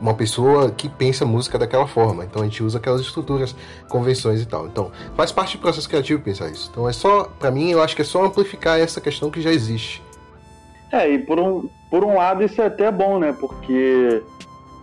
uma 0.00 0.14
pessoa 0.14 0.70
que 0.70 0.88
pensa 0.88 1.24
música 1.24 1.58
daquela 1.58 1.86
forma. 1.86 2.24
Então 2.24 2.42
a 2.42 2.44
gente 2.44 2.62
usa 2.62 2.78
aquelas 2.78 3.00
estruturas, 3.00 3.54
convenções 3.88 4.40
e 4.40 4.46
tal. 4.46 4.66
Então 4.66 4.90
faz 5.16 5.32
parte 5.32 5.56
do 5.56 5.60
processo 5.60 5.88
criativo 5.88 6.22
pensar 6.22 6.48
isso. 6.48 6.68
Então 6.70 6.88
é 6.88 6.92
só, 6.92 7.24
para 7.24 7.50
mim, 7.50 7.70
eu 7.70 7.82
acho 7.82 7.94
que 7.94 8.02
é 8.02 8.04
só 8.04 8.24
amplificar 8.24 8.78
essa 8.78 9.00
questão 9.00 9.30
que 9.30 9.40
já 9.40 9.52
existe. 9.52 10.02
É, 10.92 11.08
e 11.08 11.18
por 11.18 11.40
um, 11.40 11.68
por 11.90 12.04
um 12.04 12.16
lado 12.16 12.44
isso 12.44 12.60
é 12.60 12.66
até 12.66 12.92
bom, 12.92 13.18
né? 13.18 13.32
Porque 13.32 14.22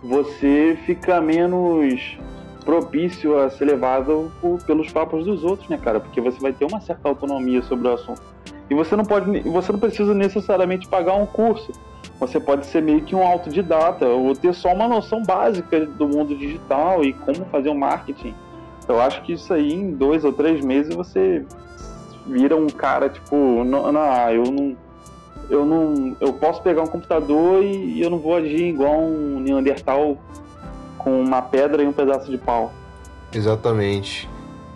você 0.02 0.76
fica 0.84 1.20
menos 1.20 2.18
propício 2.64 3.38
a 3.38 3.48
ser 3.48 3.66
levado 3.66 4.30
por, 4.40 4.62
pelos 4.64 4.90
papos 4.92 5.24
dos 5.24 5.44
outros, 5.44 5.68
né, 5.68 5.78
cara? 5.78 6.00
Porque 6.00 6.20
você 6.20 6.38
vai 6.40 6.52
ter 6.52 6.64
uma 6.64 6.80
certa 6.80 7.08
autonomia 7.08 7.62
sobre 7.62 7.86
o 7.86 7.94
assunto. 7.94 8.22
E 8.68 8.74
você 8.74 8.96
não 8.96 9.04
pode, 9.04 9.40
você 9.40 9.72
não 9.72 9.78
precisa 9.78 10.12
necessariamente 10.12 10.88
pagar 10.88 11.14
um 11.14 11.26
curso. 11.26 11.72
Você 12.18 12.38
pode 12.38 12.66
ser 12.66 12.82
meio 12.82 13.02
que 13.02 13.14
um 13.14 13.26
autodidata 13.26 14.06
ou 14.06 14.34
ter 14.34 14.52
só 14.52 14.72
uma 14.72 14.88
noção 14.88 15.22
básica 15.22 15.86
do 15.86 16.08
mundo 16.08 16.36
digital 16.36 17.04
e 17.04 17.12
como 17.12 17.44
fazer 17.46 17.70
um 17.70 17.78
marketing. 17.78 18.34
Eu 18.88 19.00
acho 19.00 19.22
que 19.22 19.34
isso 19.34 19.52
aí 19.52 19.72
em 19.72 19.92
dois 19.92 20.24
ou 20.24 20.32
três 20.32 20.64
meses 20.64 20.94
você 20.94 21.44
vira 22.26 22.56
um 22.56 22.66
cara 22.66 23.08
tipo, 23.08 23.64
não, 23.64 23.90
não 23.90 24.00
ah, 24.00 24.32
eu 24.32 24.44
não, 24.44 24.76
eu 25.50 25.66
não, 25.66 26.16
eu 26.20 26.32
posso 26.32 26.62
pegar 26.62 26.82
um 26.82 26.86
computador 26.86 27.62
e 27.62 28.00
eu 28.00 28.08
não 28.08 28.18
vou 28.18 28.36
agir 28.36 28.68
igual 28.68 29.00
um 29.00 29.40
Neandertal 29.40 30.16
com 30.96 31.20
uma 31.20 31.42
pedra 31.42 31.82
e 31.82 31.86
um 31.86 31.92
pedaço 31.92 32.30
de 32.30 32.38
pau. 32.38 32.72
Exatamente. 33.32 34.28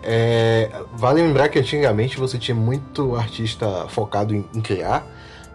É, 0.03 0.69
vale 0.93 1.21
lembrar 1.21 1.49
que 1.49 1.57
antigamente 1.57 2.19
você 2.19 2.37
tinha 2.37 2.53
muito 2.53 3.15
artista 3.15 3.87
focado 3.87 4.35
em, 4.35 4.45
em, 4.53 4.61
criar, 4.61 5.03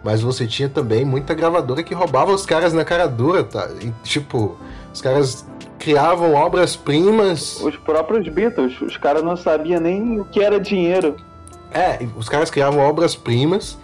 mas 0.03 0.21
você 0.21 0.45
tinha 0.45 0.67
também 0.67 1.05
muita 1.05 1.33
gravadora 1.33 1.83
que 1.83 1.93
roubava 1.93 2.33
os 2.33 2.45
caras 2.45 2.73
na 2.73 2.83
cara 2.83 3.07
dura, 3.07 3.43
tá? 3.43 3.69
E, 3.81 3.91
tipo, 4.03 4.57
os 4.93 5.01
caras 5.01 5.47
criavam 5.79 6.33
obras-primas. 6.33 7.61
Os 7.61 7.77
próprios 7.77 8.27
Beatles, 8.27 8.81
os 8.81 8.97
caras 8.97 9.23
não 9.23 9.37
sabiam 9.37 9.79
nem 9.79 10.19
o 10.19 10.25
que 10.25 10.41
era 10.41 10.59
dinheiro. 10.59 11.15
É, 11.71 12.05
os 12.17 12.27
caras 12.27 12.49
criavam 12.49 12.81
obras-primas 12.81 13.77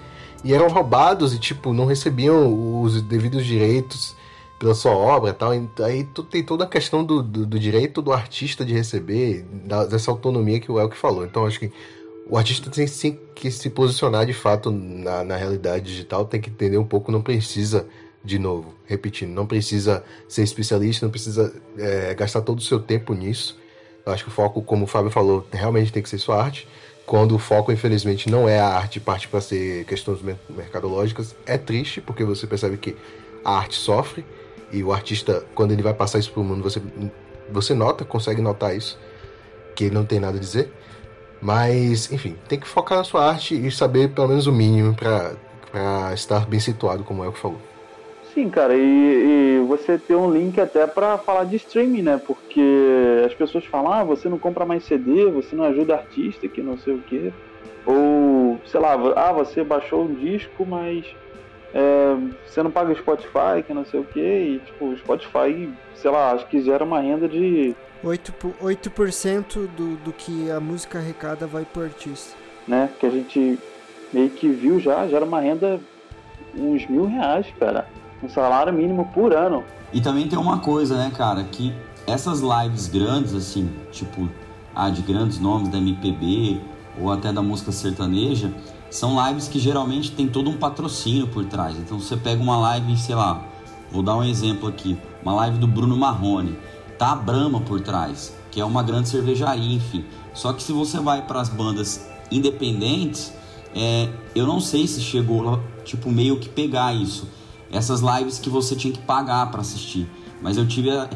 e 0.43 0.53
eram 0.53 0.67
roubados 0.67 1.33
e, 1.33 1.39
tipo, 1.39 1.73
não 1.73 1.85
recebiam 1.85 2.81
os 2.81 3.01
devidos 3.01 3.45
direitos 3.45 4.15
pela 4.59 4.73
sua 4.73 4.91
obra 4.91 5.33
tal. 5.33 5.51
Aí 5.51 6.03
tu 6.03 6.23
tem 6.23 6.43
toda 6.43 6.63
a 6.63 6.67
questão 6.67 7.03
do, 7.03 7.21
do, 7.21 7.45
do 7.45 7.59
direito 7.59 8.01
do 8.01 8.11
artista 8.11 8.65
de 8.65 8.73
receber, 8.73 9.45
da, 9.65 9.85
dessa 9.85 10.11
autonomia 10.11 10.59
que 10.59 10.71
o 10.71 10.79
Elke 10.79 10.97
falou. 10.97 11.25
Então 11.25 11.45
acho 11.45 11.59
que 11.59 11.71
o 12.29 12.37
artista 12.37 12.69
tem 12.69 12.85
sim 12.87 13.17
que 13.33 13.49
se 13.49 13.69
posicionar 13.69 14.25
de 14.25 14.33
fato 14.33 14.69
na, 14.71 15.23
na 15.23 15.35
realidade 15.35 15.85
digital, 15.85 16.25
tem 16.25 16.41
que 16.41 16.49
entender 16.49 16.77
um 16.77 16.85
pouco, 16.85 17.11
não 17.11 17.21
precisa, 17.21 17.87
de 18.23 18.37
novo, 18.37 18.73
repetindo, 18.85 19.29
não 19.29 19.45
precisa 19.45 20.03
ser 20.27 20.43
especialista, 20.43 21.05
não 21.05 21.11
precisa 21.11 21.53
é, 21.77 22.13
gastar 22.13 22.41
todo 22.41 22.59
o 22.59 22.61
seu 22.61 22.79
tempo 22.79 23.13
nisso. 23.13 23.57
Eu 24.05 24.11
acho 24.11 24.23
que 24.23 24.29
o 24.29 24.33
foco, 24.33 24.61
como 24.61 24.85
o 24.85 24.87
Fábio 24.87 25.11
falou, 25.11 25.45
realmente 25.51 25.91
tem 25.91 26.01
que 26.01 26.09
ser 26.09 26.17
sua 26.17 26.41
arte. 26.41 26.67
Quando 27.07 27.35
o 27.35 27.39
foco, 27.39 27.71
infelizmente, 27.71 28.29
não 28.29 28.49
é 28.49 28.59
a 28.59 28.67
arte, 28.67 28.99
parte 28.99 29.29
para 29.29 29.39
ser 29.39 29.85
questões 29.85 30.19
mercadológicas, 30.49 31.33
é 31.45 31.57
triste, 31.57 32.01
porque 32.01 32.25
você 32.25 32.45
percebe 32.45 32.75
que 32.75 32.97
a 33.45 33.57
arte 33.57 33.75
sofre 33.75 34.25
e 34.73 34.83
o 34.83 34.91
artista, 34.91 35.45
quando 35.55 35.71
ele 35.71 35.81
vai 35.81 35.93
passar 35.93 36.19
isso 36.19 36.29
pro 36.33 36.43
mundo, 36.43 36.61
você, 36.61 36.81
você 37.49 37.73
nota, 37.73 38.03
consegue 38.03 38.41
notar 38.41 38.75
isso, 38.75 38.99
que 39.73 39.85
ele 39.85 39.95
não 39.95 40.03
tem 40.03 40.19
nada 40.19 40.35
a 40.35 40.39
dizer. 40.39 40.69
Mas, 41.41 42.11
enfim, 42.11 42.35
tem 42.49 42.59
que 42.59 42.67
focar 42.67 42.97
na 42.97 43.05
sua 43.05 43.25
arte 43.25 43.55
e 43.55 43.71
saber 43.71 44.09
pelo 44.09 44.27
menos 44.27 44.45
o 44.45 44.51
mínimo 44.51 44.93
para 44.93 46.13
estar 46.13 46.45
bem 46.45 46.59
situado, 46.59 47.05
como 47.05 47.23
é 47.23 47.29
o 47.29 47.31
que 47.31 47.39
falou. 47.39 47.61
Sim, 48.37 48.51
cara, 48.51 48.75
e, 48.75 49.57
e 49.57 49.65
você 49.67 49.97
tem 49.97 50.15
um 50.15 50.31
link 50.31 50.61
até 50.61 50.85
para 50.85 51.17
falar 51.17 51.45
de 51.45 51.55
streaming, 51.55 52.03
né? 52.03 52.21
Porque 52.23 52.61
as 53.25 53.33
pessoas 53.33 53.65
falam, 53.65 53.91
ah, 53.91 54.03
você 54.03 54.29
não 54.29 54.37
compra 54.37 54.63
mais 54.63 54.83
CD, 54.83 55.25
você 55.25 55.55
não 55.55 55.63
ajuda 55.63 55.95
artista, 55.95 56.47
que 56.47 56.61
não 56.61 56.77
sei 56.77 56.93
o 56.93 56.99
quê. 56.99 57.33
Ou, 57.83 58.59
sei 58.63 58.79
lá, 58.79 58.93
ah, 59.15 59.31
você 59.31 59.63
baixou 59.63 60.03
um 60.03 60.13
disco, 60.13 60.67
mas 60.67 61.03
é, 61.73 62.15
você 62.45 62.61
não 62.61 62.69
paga 62.69 62.93
Spotify, 62.93 63.63
que 63.65 63.73
não 63.73 63.83
sei 63.83 64.01
o 64.01 64.03
que, 64.03 64.19
e 64.19 64.61
tipo, 64.63 64.85
o 64.85 64.97
Spotify, 64.99 65.73
sei 65.95 66.11
lá, 66.11 66.33
acho 66.33 66.45
que 66.45 66.61
gera 66.61 66.83
uma 66.83 66.99
renda 66.99 67.27
de. 67.27 67.75
8%, 68.03 68.53
8 68.61 69.67
do, 69.75 69.95
do 69.95 70.13
que 70.13 70.51
a 70.51 70.59
música 70.59 70.99
arrecada 70.99 71.47
vai 71.47 71.65
pro 71.65 71.81
artista. 71.81 72.37
Né? 72.67 72.87
Que 72.99 73.07
a 73.07 73.09
gente 73.09 73.57
meio 74.13 74.29
que 74.29 74.47
viu 74.47 74.79
já, 74.79 75.07
gera 75.07 75.25
uma 75.25 75.41
renda 75.41 75.79
uns 76.55 76.87
mil 76.87 77.05
reais, 77.05 77.47
cara. 77.59 77.96
Um 78.21 78.29
salário 78.29 78.73
mínimo 78.73 79.09
por 79.13 79.33
ano. 79.33 79.63
E 79.93 80.01
também 80.01 80.27
tem 80.27 80.37
uma 80.37 80.59
coisa, 80.59 80.97
né, 80.97 81.11
cara, 81.15 81.43
que 81.43 81.73
essas 82.05 82.41
lives 82.41 82.87
grandes, 82.87 83.33
assim, 83.33 83.69
tipo, 83.91 84.29
ah, 84.75 84.89
de 84.89 85.01
grandes 85.01 85.39
nomes 85.39 85.69
da 85.69 85.77
MPB 85.77 86.59
ou 86.99 87.11
até 87.11 87.31
da 87.31 87.41
música 87.41 87.71
sertaneja, 87.71 88.51
são 88.89 89.23
lives 89.27 89.47
que 89.47 89.59
geralmente 89.59 90.11
tem 90.11 90.27
todo 90.27 90.49
um 90.49 90.57
patrocínio 90.57 91.27
por 91.27 91.45
trás. 91.45 91.77
Então 91.77 91.99
você 91.99 92.15
pega 92.15 92.41
uma 92.41 92.57
live, 92.57 92.97
sei 92.97 93.15
lá, 93.15 93.43
vou 93.91 94.01
dar 94.01 94.15
um 94.15 94.23
exemplo 94.23 94.67
aqui, 94.67 94.97
uma 95.21 95.33
live 95.35 95.57
do 95.57 95.67
Bruno 95.67 95.95
Marrone, 95.95 96.57
tá 96.97 97.11
a 97.11 97.15
Brahma 97.15 97.61
por 97.61 97.81
trás, 97.81 98.35
que 98.49 98.59
é 98.59 98.65
uma 98.65 98.81
grande 98.81 99.09
cervejaria, 99.09 99.75
enfim. 99.75 100.05
Só 100.33 100.53
que 100.53 100.63
se 100.63 100.71
você 100.71 100.99
vai 100.99 101.21
para 101.21 101.41
as 101.41 101.49
bandas 101.49 102.07
independentes, 102.31 103.33
é, 103.75 104.09
eu 104.33 104.47
não 104.47 104.59
sei 104.59 104.87
se 104.87 105.01
chegou 105.01 105.61
tipo, 105.83 106.09
meio 106.09 106.39
que 106.39 106.49
pegar 106.49 106.93
isso. 106.93 107.27
Essas 107.71 108.01
lives 108.01 108.39
que 108.39 108.49
você 108.49 108.75
tinha 108.75 108.93
que 108.93 108.99
pagar 108.99 109.49
para 109.51 109.61
assistir. 109.61 110.09
Mas 110.41 110.57
eu 110.57 110.67
tive 110.67 110.91
a, 110.91 111.09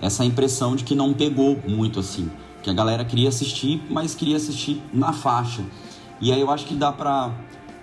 essa 0.00 0.24
impressão 0.24 0.76
de 0.76 0.84
que 0.84 0.94
não 0.94 1.12
pegou 1.12 1.60
muito 1.66 2.00
assim. 2.00 2.30
Que 2.62 2.70
a 2.70 2.74
galera 2.74 3.04
queria 3.04 3.28
assistir, 3.28 3.82
mas 3.88 4.14
queria 4.14 4.36
assistir 4.36 4.82
na 4.92 5.12
faixa. 5.12 5.62
E 6.20 6.32
aí 6.32 6.40
eu 6.40 6.50
acho 6.50 6.66
que 6.66 6.74
dá 6.74 6.92
pra 6.92 7.32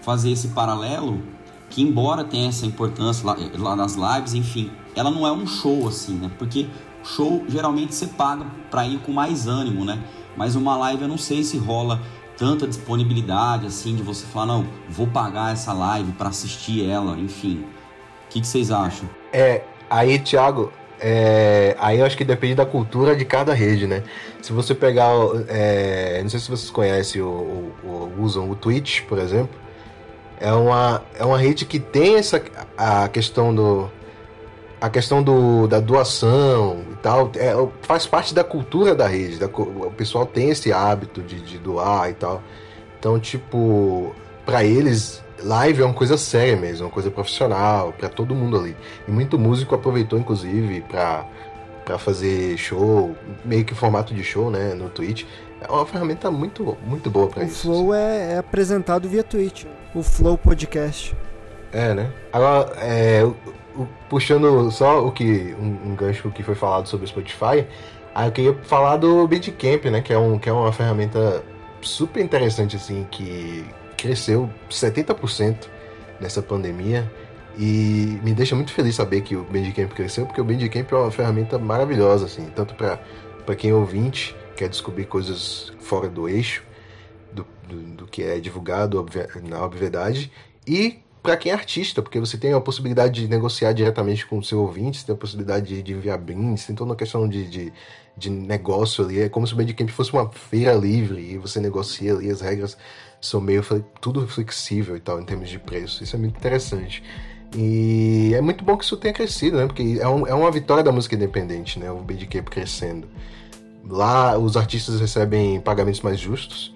fazer 0.01 0.31
esse 0.31 0.49
paralelo, 0.49 1.23
que 1.69 1.81
embora 1.81 2.23
tenha 2.23 2.49
essa 2.49 2.65
importância 2.65 3.25
lá, 3.25 3.37
lá 3.57 3.75
nas 3.75 3.95
lives, 3.95 4.33
enfim, 4.33 4.69
ela 4.95 5.09
não 5.09 5.25
é 5.25 5.31
um 5.31 5.47
show 5.47 5.87
assim, 5.87 6.15
né? 6.15 6.29
Porque 6.37 6.67
show 7.03 7.43
geralmente 7.47 7.95
você 7.95 8.07
paga 8.07 8.45
pra 8.69 8.85
ir 8.85 8.99
com 8.99 9.11
mais 9.11 9.47
ânimo, 9.47 9.85
né? 9.85 10.03
Mas 10.35 10.55
uma 10.55 10.75
live 10.75 11.03
eu 11.03 11.07
não 11.07 11.17
sei 11.17 11.43
se 11.43 11.57
rola 11.57 12.01
tanta 12.37 12.67
disponibilidade 12.67 13.67
assim 13.67 13.95
de 13.95 14.01
você 14.01 14.25
falar, 14.25 14.47
não, 14.47 14.65
vou 14.89 15.07
pagar 15.07 15.53
essa 15.53 15.71
live 15.71 16.11
para 16.13 16.29
assistir 16.29 16.83
ela, 16.83 17.17
enfim. 17.17 17.63
Que, 18.33 18.41
que 18.41 18.47
vocês 18.47 18.71
acham? 18.71 19.07
É, 19.31 19.61
aí, 19.87 20.17
Thiago, 20.17 20.73
é, 20.99 21.75
aí 21.79 21.99
eu 21.99 22.05
acho 22.05 22.17
que 22.17 22.25
depende 22.25 22.55
da 22.55 22.65
cultura 22.65 23.15
de 23.15 23.23
cada 23.25 23.53
rede, 23.53 23.85
né? 23.85 24.01
Se 24.41 24.51
você 24.51 24.73
pegar, 24.73 25.11
é, 25.47 26.19
não 26.23 26.29
sei 26.29 26.39
se 26.39 26.49
vocês 26.49 26.71
conhecem 26.71 27.21
ou, 27.21 27.71
usam 28.17 28.49
o 28.49 28.55
Twitch, 28.55 29.01
por 29.03 29.19
exemplo, 29.19 29.55
é 30.39 30.51
uma, 30.51 31.03
é 31.13 31.23
uma 31.23 31.37
rede 31.37 31.63
que 31.63 31.77
tem 31.77 32.15
essa 32.15 32.41
a 32.75 33.07
questão 33.07 33.53
do 33.53 33.87
a 34.81 34.89
questão 34.89 35.21
do, 35.21 35.67
da 35.67 35.79
doação 35.79 36.83
e 36.91 36.95
tal, 36.95 37.31
é, 37.35 37.53
faz 37.83 38.07
parte 38.07 38.33
da 38.33 38.43
cultura 38.43 38.95
da 38.95 39.07
rede. 39.07 39.37
Da, 39.37 39.45
o 39.45 39.93
pessoal 39.95 40.25
tem 40.25 40.49
esse 40.49 40.73
hábito 40.73 41.21
de, 41.21 41.39
de 41.39 41.59
doar 41.59 42.09
e 42.09 42.13
tal. 42.13 42.41
Então, 42.99 43.19
tipo, 43.19 44.13
para 44.43 44.63
eles 44.63 45.23
live 45.43 45.81
é 45.81 45.85
uma 45.85 45.93
coisa 45.93 46.17
séria 46.17 46.55
mesmo, 46.55 46.85
uma 46.85 46.91
coisa 46.91 47.11
profissional, 47.11 47.93
para 47.93 48.09
todo 48.09 48.33
mundo 48.33 48.57
ali. 48.57 48.75
E 49.07 49.11
muito 49.11 49.37
músico 49.37 49.75
aproveitou, 49.75 50.17
inclusive, 50.17 50.81
para 50.81 51.25
para 51.83 51.97
fazer 51.97 52.57
show, 52.57 53.15
meio 53.43 53.65
que 53.65 53.75
formato 53.75 54.13
de 54.13 54.23
show, 54.23 54.49
né, 54.49 54.73
no 54.73 54.89
Twitch. 54.89 55.25
É 55.61 55.71
uma 55.71 55.85
ferramenta 55.85 56.29
muito, 56.31 56.77
muito 56.85 57.09
boa 57.09 57.27
para 57.27 57.43
isso. 57.43 57.69
O 57.69 57.73
Flow 57.73 57.93
assim. 57.93 58.01
é, 58.01 58.33
é, 58.33 58.37
apresentado 58.37 59.07
via 59.07 59.23
Twitch, 59.23 59.65
o 59.93 60.01
Flow 60.01 60.37
Podcast. 60.37 61.15
É, 61.71 61.93
né? 61.93 62.11
Agora, 62.31 62.73
é, 62.77 63.21
puxando 64.09 64.69
só 64.71 65.05
o 65.05 65.11
que 65.11 65.55
um, 65.59 65.91
um, 65.91 65.95
gancho 65.95 66.29
que 66.31 66.43
foi 66.43 66.55
falado 66.55 66.87
sobre 66.87 67.05
o 67.05 67.07
Spotify, 67.09 67.67
aí 68.13 68.27
eu 68.27 68.31
queria 68.31 68.53
falar 68.63 68.97
do 68.97 69.27
Bandcamp, 69.27 69.85
né, 69.85 70.01
que 70.01 70.13
é, 70.13 70.17
um, 70.17 70.37
que 70.37 70.49
é 70.49 70.53
uma 70.53 70.71
ferramenta 70.71 71.43
super 71.81 72.23
interessante 72.23 72.75
assim 72.75 73.05
que 73.09 73.65
cresceu 74.03 74.49
70% 74.69 75.69
nessa 76.19 76.41
pandemia 76.41 77.09
e 77.57 78.19
me 78.21 78.33
deixa 78.33 78.53
muito 78.53 78.73
feliz 78.73 78.95
saber 78.95 79.21
que 79.21 79.33
o 79.33 79.45
Bandcamp 79.45 79.93
cresceu, 79.93 80.25
porque 80.25 80.41
o 80.41 80.43
Bandcamp 80.43 80.91
é 80.91 80.95
uma 80.95 81.09
ferramenta 81.11 81.57
maravilhosa, 81.57 82.25
assim, 82.25 82.47
tanto 82.53 82.75
para 82.75 83.55
quem 83.55 83.71
é 83.71 83.73
ouvinte, 83.73 84.35
quer 84.57 84.67
descobrir 84.67 85.05
coisas 85.05 85.71
fora 85.79 86.09
do 86.09 86.27
eixo, 86.27 86.63
do, 87.31 87.47
do, 87.65 87.81
do 87.95 88.05
que 88.05 88.23
é 88.23 88.41
divulgado 88.41 89.05
na 89.41 89.63
obviedade, 89.63 90.29
e 90.67 90.99
para 91.21 91.37
quem 91.37 91.53
é 91.53 91.55
artista, 91.55 92.01
porque 92.01 92.19
você 92.19 92.37
tem 92.37 92.51
a 92.51 92.59
possibilidade 92.59 93.21
de 93.21 93.29
negociar 93.29 93.71
diretamente 93.71 94.25
com 94.25 94.39
o 94.39 94.43
seu 94.43 94.59
ouvinte, 94.59 94.97
você 94.97 95.05
tem 95.05 95.15
a 95.15 95.17
possibilidade 95.17 95.67
de, 95.67 95.81
de 95.81 95.93
enviar 95.93 96.17
brindes, 96.17 96.65
tem 96.65 96.75
toda 96.75 96.89
uma 96.89 96.97
questão 96.97 97.29
de, 97.29 97.47
de, 97.47 97.73
de 98.17 98.29
negócio 98.29 99.05
ali. 99.05 99.21
É 99.21 99.29
como 99.29 99.47
se 99.47 99.53
o 99.53 99.55
Bandcamp 99.55 99.89
fosse 99.89 100.11
uma 100.11 100.29
feira 100.29 100.73
livre 100.73 101.21
e 101.21 101.37
você 101.37 101.61
negocia 101.61 102.11
ali 102.11 102.29
as 102.29 102.41
regras 102.41 102.77
são 103.23 103.39
meio 103.39 103.63
tudo 104.01 104.27
flexível 104.27 104.97
e 104.97 104.99
tal 104.99 105.19
em 105.19 105.23
termos 105.23 105.49
de 105.49 105.57
preço. 105.57 106.03
Isso 106.03 106.15
é 106.15 106.19
muito 106.19 106.37
interessante. 106.37 107.01
E 107.55 108.33
é 108.33 108.41
muito 108.41 108.63
bom 108.63 108.75
que 108.75 108.83
isso 108.83 108.97
tenha 108.97 109.13
crescido, 109.13 109.57
né? 109.57 109.65
Porque 109.65 109.97
é, 109.99 110.07
um, 110.07 110.27
é 110.27 110.33
uma 110.33 110.51
vitória 110.51 110.83
da 110.83 110.91
música 110.91 111.15
independente, 111.15 111.79
né? 111.79 111.89
O 111.89 112.01
Bandcamp 112.01 112.49
crescendo. 112.49 113.07
Lá 113.87 114.37
os 114.37 114.57
artistas 114.57 114.99
recebem 114.99 115.61
pagamentos 115.61 116.01
mais 116.01 116.19
justos 116.19 116.75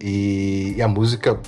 e, 0.00 0.74
e 0.76 0.82
a 0.82 0.88
música 0.88 1.40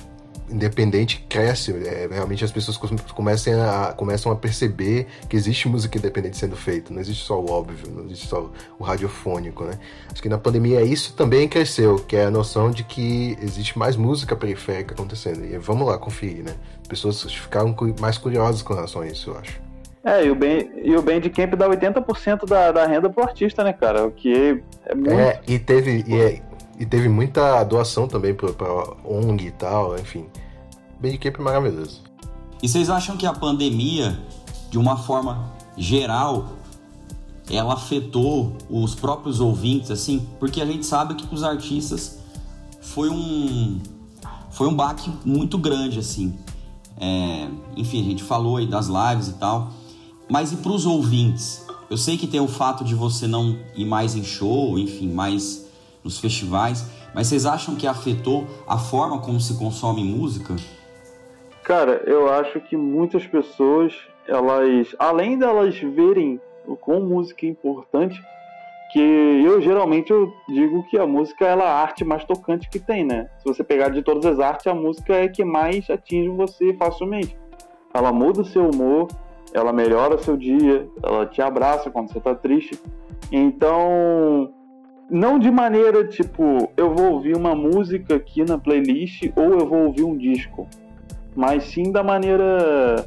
independente 0.49 1.25
cresce. 1.29 1.71
É, 1.71 2.07
realmente 2.11 2.43
as 2.43 2.51
pessoas 2.51 2.77
começam 2.77 3.53
a, 3.61 3.93
começam 3.93 4.31
a 4.31 4.35
perceber 4.35 5.07
que 5.29 5.35
existe 5.35 5.67
música 5.67 5.97
independente 5.97 6.37
sendo 6.37 6.55
feita. 6.55 6.93
Não 6.93 7.01
existe 7.01 7.25
só 7.25 7.39
o 7.39 7.51
óbvio, 7.51 7.91
não 7.91 8.05
existe 8.05 8.27
só 8.27 8.49
o 8.79 8.83
radiofônico, 8.83 9.63
né? 9.63 9.79
Acho 10.11 10.21
que 10.21 10.29
na 10.29 10.37
pandemia 10.37 10.81
isso 10.81 11.13
também 11.13 11.47
cresceu, 11.47 11.97
que 11.97 12.15
é 12.15 12.25
a 12.25 12.31
noção 12.31 12.71
de 12.71 12.83
que 12.83 13.37
existe 13.41 13.77
mais 13.77 13.95
música 13.95 14.35
periférica 14.35 14.93
acontecendo. 14.93 15.45
E 15.45 15.57
vamos 15.57 15.87
lá 15.87 15.97
conferir, 15.97 16.43
né? 16.43 16.55
Pessoas 16.87 17.21
ficaram 17.23 17.75
mais 17.99 18.17
curiosas 18.17 18.61
com 18.61 18.73
relação 18.73 19.01
a 19.01 19.07
isso, 19.07 19.29
eu 19.31 19.37
acho. 19.37 19.61
É, 20.05 20.25
e 20.25 20.29
o, 20.29 20.35
ben, 20.35 20.69
e 20.83 20.93
o 20.97 21.01
Bandcamp 21.01 21.55
dá 21.55 21.69
80% 21.69 22.45
da, 22.45 22.73
da 22.73 22.85
renda 22.85 23.09
pro 23.09 23.23
artista, 23.23 23.63
né, 23.63 23.71
cara? 23.71 24.05
O 24.05 24.11
que 24.11 24.61
é 24.85 24.93
muito... 24.93 25.13
É, 25.13 25.39
e 25.47 25.57
teve... 25.57 26.03
E, 26.05 26.19
é, 26.19 26.41
e 26.79 26.85
teve 26.85 27.07
muita 27.07 27.63
doação 27.63 28.07
também 28.07 28.33
para 28.33 28.51
ONG 29.05 29.47
e 29.47 29.51
tal, 29.51 29.97
enfim. 29.97 30.25
Bandcamp 30.99 31.35
é 31.37 31.41
maravilhoso. 31.41 32.01
E 32.61 32.67
vocês 32.67 32.89
acham 32.89 33.17
que 33.17 33.25
a 33.25 33.33
pandemia, 33.33 34.19
de 34.69 34.77
uma 34.77 34.97
forma 34.97 35.51
geral, 35.77 36.53
ela 37.49 37.73
afetou 37.73 38.55
os 38.69 38.95
próprios 38.95 39.39
ouvintes, 39.39 39.91
assim? 39.91 40.27
Porque 40.39 40.61
a 40.61 40.65
gente 40.65 40.85
sabe 40.85 41.15
que 41.15 41.33
os 41.33 41.43
artistas 41.43 42.19
foi 42.81 43.09
um 43.09 43.79
foi 44.51 44.67
um 44.67 44.75
baque 44.75 45.11
muito 45.25 45.57
grande, 45.57 45.99
assim. 45.99 46.37
É, 46.97 47.47
enfim, 47.75 48.01
a 48.01 48.03
gente 48.03 48.23
falou 48.23 48.57
aí 48.57 48.67
das 48.67 48.87
lives 48.87 49.27
e 49.29 49.33
tal. 49.33 49.71
Mas 50.29 50.51
e 50.51 50.57
para 50.57 50.71
os 50.71 50.85
ouvintes? 50.85 51.65
Eu 51.89 51.97
sei 51.97 52.17
que 52.17 52.27
tem 52.27 52.39
o 52.39 52.47
fato 52.47 52.83
de 52.83 52.95
você 52.95 53.27
não 53.27 53.57
ir 53.75 53.85
mais 53.85 54.15
em 54.15 54.23
show, 54.23 54.77
enfim, 54.79 55.11
mais 55.11 55.62
nos 56.03 56.19
festivais, 56.19 56.85
mas 57.13 57.27
vocês 57.27 57.45
acham 57.45 57.75
que 57.75 57.87
afetou 57.87 58.47
a 58.67 58.77
forma 58.77 59.21
como 59.21 59.39
se 59.39 59.57
consome 59.57 60.03
música? 60.03 60.55
Cara, 61.63 62.03
eu 62.05 62.31
acho 62.31 62.59
que 62.59 62.75
muitas 62.75 63.25
pessoas, 63.25 63.93
elas, 64.27 64.93
além 64.99 65.37
delas 65.37 65.77
verem 65.77 66.39
o 66.67 66.75
quão 66.75 67.01
música 67.01 67.45
é 67.45 67.49
importante, 67.49 68.21
que 68.91 68.99
eu 68.99 69.59
geralmente 69.59 70.11
eu 70.11 70.31
digo 70.49 70.83
que 70.83 70.97
a 70.99 71.07
música 71.07 71.45
ela 71.45 71.63
é 71.63 71.67
a 71.67 71.73
arte 71.73 72.05
mais 72.05 72.23
tocante 72.25 72.69
que 72.69 72.79
tem, 72.79 73.03
né? 73.03 73.27
Se 73.39 73.45
você 73.45 73.63
pegar 73.63 73.89
de 73.89 74.03
todas 74.03 74.25
as 74.25 74.39
artes, 74.39 74.67
a 74.67 74.73
música 74.75 75.15
é 75.15 75.27
que 75.27 75.43
mais 75.43 75.89
atinge 75.89 76.29
você 76.29 76.73
facilmente. 76.75 77.35
Ela 77.91 78.11
muda 78.11 78.41
o 78.41 78.45
seu 78.45 78.69
humor, 78.69 79.07
ela 79.51 79.73
melhora 79.73 80.15
o 80.15 80.23
seu 80.23 80.37
dia, 80.37 80.87
ela 81.01 81.25
te 81.25 81.41
abraça 81.41 81.89
quando 81.89 82.11
você 82.11 82.19
tá 82.19 82.35
triste. 82.35 82.79
Então, 83.31 84.53
não 85.09 85.37
de 85.37 85.51
maneira 85.51 86.05
tipo, 86.07 86.71
eu 86.75 86.93
vou 86.93 87.13
ouvir 87.13 87.35
uma 87.35 87.55
música 87.55 88.15
aqui 88.15 88.43
na 88.43 88.57
playlist 88.57 89.23
ou 89.35 89.59
eu 89.59 89.67
vou 89.67 89.85
ouvir 89.85 90.03
um 90.03 90.17
disco, 90.17 90.67
mas 91.35 91.63
sim 91.65 91.91
da 91.91 92.03
maneira 92.03 93.05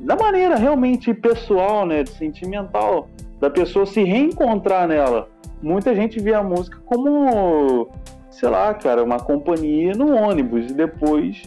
da 0.00 0.16
maneira 0.16 0.56
realmente 0.56 1.12
pessoal, 1.14 1.86
né, 1.86 2.04
sentimental, 2.04 3.08
da 3.38 3.50
pessoa 3.50 3.86
se 3.86 4.02
reencontrar 4.02 4.88
nela. 4.88 5.28
Muita 5.62 5.94
gente 5.94 6.18
vê 6.18 6.34
a 6.34 6.42
música 6.42 6.78
como, 6.84 7.88
sei 8.30 8.48
lá, 8.48 8.74
cara, 8.74 9.02
uma 9.04 9.18
companhia 9.18 9.92
no 9.92 10.14
ônibus 10.14 10.70
e 10.70 10.74
depois 10.74 11.42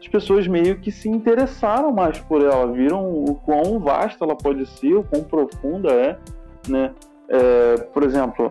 as 0.00 0.08
pessoas 0.08 0.48
meio 0.48 0.80
que 0.80 0.90
se 0.90 1.08
interessaram 1.08 1.92
mais 1.92 2.18
por 2.18 2.42
ela, 2.42 2.72
viram 2.72 3.06
o 3.12 3.34
quão 3.34 3.78
vasta 3.78 4.24
ela 4.24 4.34
pode 4.34 4.66
ser, 4.66 4.94
o 4.94 5.04
quão 5.04 5.22
profunda 5.22 5.90
é, 5.92 6.18
né? 6.68 6.92
É, 7.28 7.76
por 7.92 8.02
exemplo, 8.02 8.50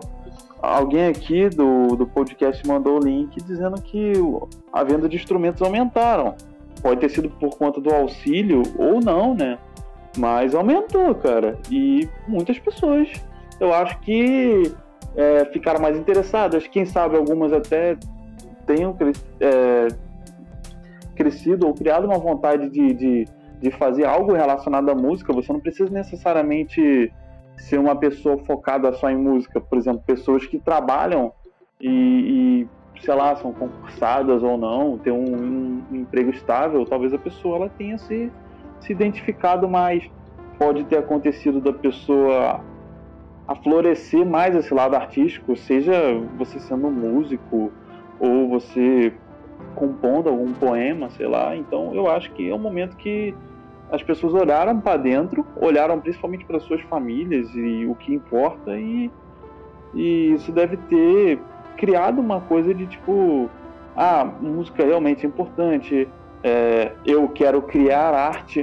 alguém 0.62 1.06
aqui 1.06 1.48
do, 1.48 1.96
do 1.96 2.06
podcast 2.06 2.66
mandou 2.66 2.98
o 2.98 3.04
link 3.04 3.36
dizendo 3.42 3.80
que 3.80 4.12
a 4.72 4.84
venda 4.84 5.08
de 5.08 5.16
instrumentos 5.16 5.62
aumentaram. 5.62 6.34
Pode 6.82 7.00
ter 7.00 7.10
sido 7.10 7.28
por 7.30 7.56
conta 7.56 7.80
do 7.80 7.90
auxílio 7.90 8.62
ou 8.78 9.00
não, 9.00 9.34
né? 9.34 9.58
Mas 10.16 10.54
aumentou, 10.54 11.14
cara. 11.14 11.58
E 11.70 12.08
muitas 12.26 12.58
pessoas, 12.58 13.08
eu 13.58 13.72
acho 13.72 13.98
que 14.00 14.72
é, 15.16 15.44
ficaram 15.46 15.80
mais 15.80 15.96
interessadas. 15.96 16.66
Quem 16.66 16.84
sabe 16.84 17.16
algumas 17.16 17.52
até 17.52 17.96
tenham 18.66 18.96
é, 19.40 19.88
crescido 21.14 21.66
ou 21.66 21.74
criado 21.74 22.06
uma 22.06 22.18
vontade 22.18 22.68
de, 22.70 22.94
de, 22.94 23.28
de 23.60 23.70
fazer 23.72 24.04
algo 24.04 24.32
relacionado 24.32 24.90
à 24.90 24.94
música. 24.94 25.32
Você 25.32 25.52
não 25.52 25.60
precisa 25.60 25.90
necessariamente 25.90 27.12
ser 27.60 27.78
uma 27.78 27.96
pessoa 27.96 28.38
focada 28.38 28.92
só 28.92 29.10
em 29.10 29.16
música, 29.16 29.60
por 29.60 29.78
exemplo, 29.78 30.02
pessoas 30.06 30.46
que 30.46 30.58
trabalham 30.58 31.32
e, 31.80 32.66
e 32.96 33.00
sei 33.00 33.14
lá, 33.14 33.34
são 33.36 33.52
concursadas 33.52 34.42
ou 34.42 34.56
não, 34.56 34.98
tem 34.98 35.12
um, 35.12 35.82
um, 35.90 35.96
emprego 35.96 36.30
estável, 36.30 36.84
talvez 36.84 37.12
a 37.14 37.18
pessoa 37.18 37.56
ela 37.56 37.68
tenha 37.68 37.96
se, 37.98 38.30
se 38.80 38.92
identificado 38.92 39.68
mais 39.68 40.08
pode 40.58 40.84
ter 40.84 40.98
acontecido 40.98 41.60
da 41.60 41.72
pessoa 41.72 42.60
a 43.48 43.54
florescer 43.54 44.24
mais 44.26 44.54
esse 44.54 44.72
lado 44.72 44.94
artístico, 44.94 45.56
seja 45.56 45.92
você 46.36 46.60
sendo 46.60 46.90
músico 46.90 47.72
ou 48.20 48.48
você 48.48 49.12
compondo 49.74 50.28
algum 50.28 50.52
poema, 50.52 51.08
sei 51.10 51.26
lá. 51.26 51.56
Então 51.56 51.94
eu 51.94 52.08
acho 52.08 52.30
que 52.32 52.48
é 52.48 52.54
um 52.54 52.58
momento 52.58 52.96
que 52.96 53.34
as 53.90 54.02
pessoas 54.02 54.34
olharam 54.34 54.80
para 54.80 54.96
dentro, 54.96 55.44
olharam 55.56 56.00
principalmente 56.00 56.44
para 56.44 56.60
suas 56.60 56.80
famílias 56.82 57.48
e 57.54 57.86
o 57.86 57.94
que 57.94 58.14
importa 58.14 58.78
e, 58.78 59.10
e 59.94 60.32
isso 60.32 60.52
deve 60.52 60.76
ter 60.76 61.40
criado 61.76 62.20
uma 62.20 62.40
coisa 62.42 62.72
de 62.74 62.86
tipo, 62.86 63.48
ah, 63.96 64.24
música 64.40 64.84
realmente 64.84 65.24
é 65.24 65.28
importante, 65.28 66.08
é, 66.42 66.92
eu 67.04 67.28
quero 67.28 67.62
criar 67.62 68.14
arte, 68.14 68.62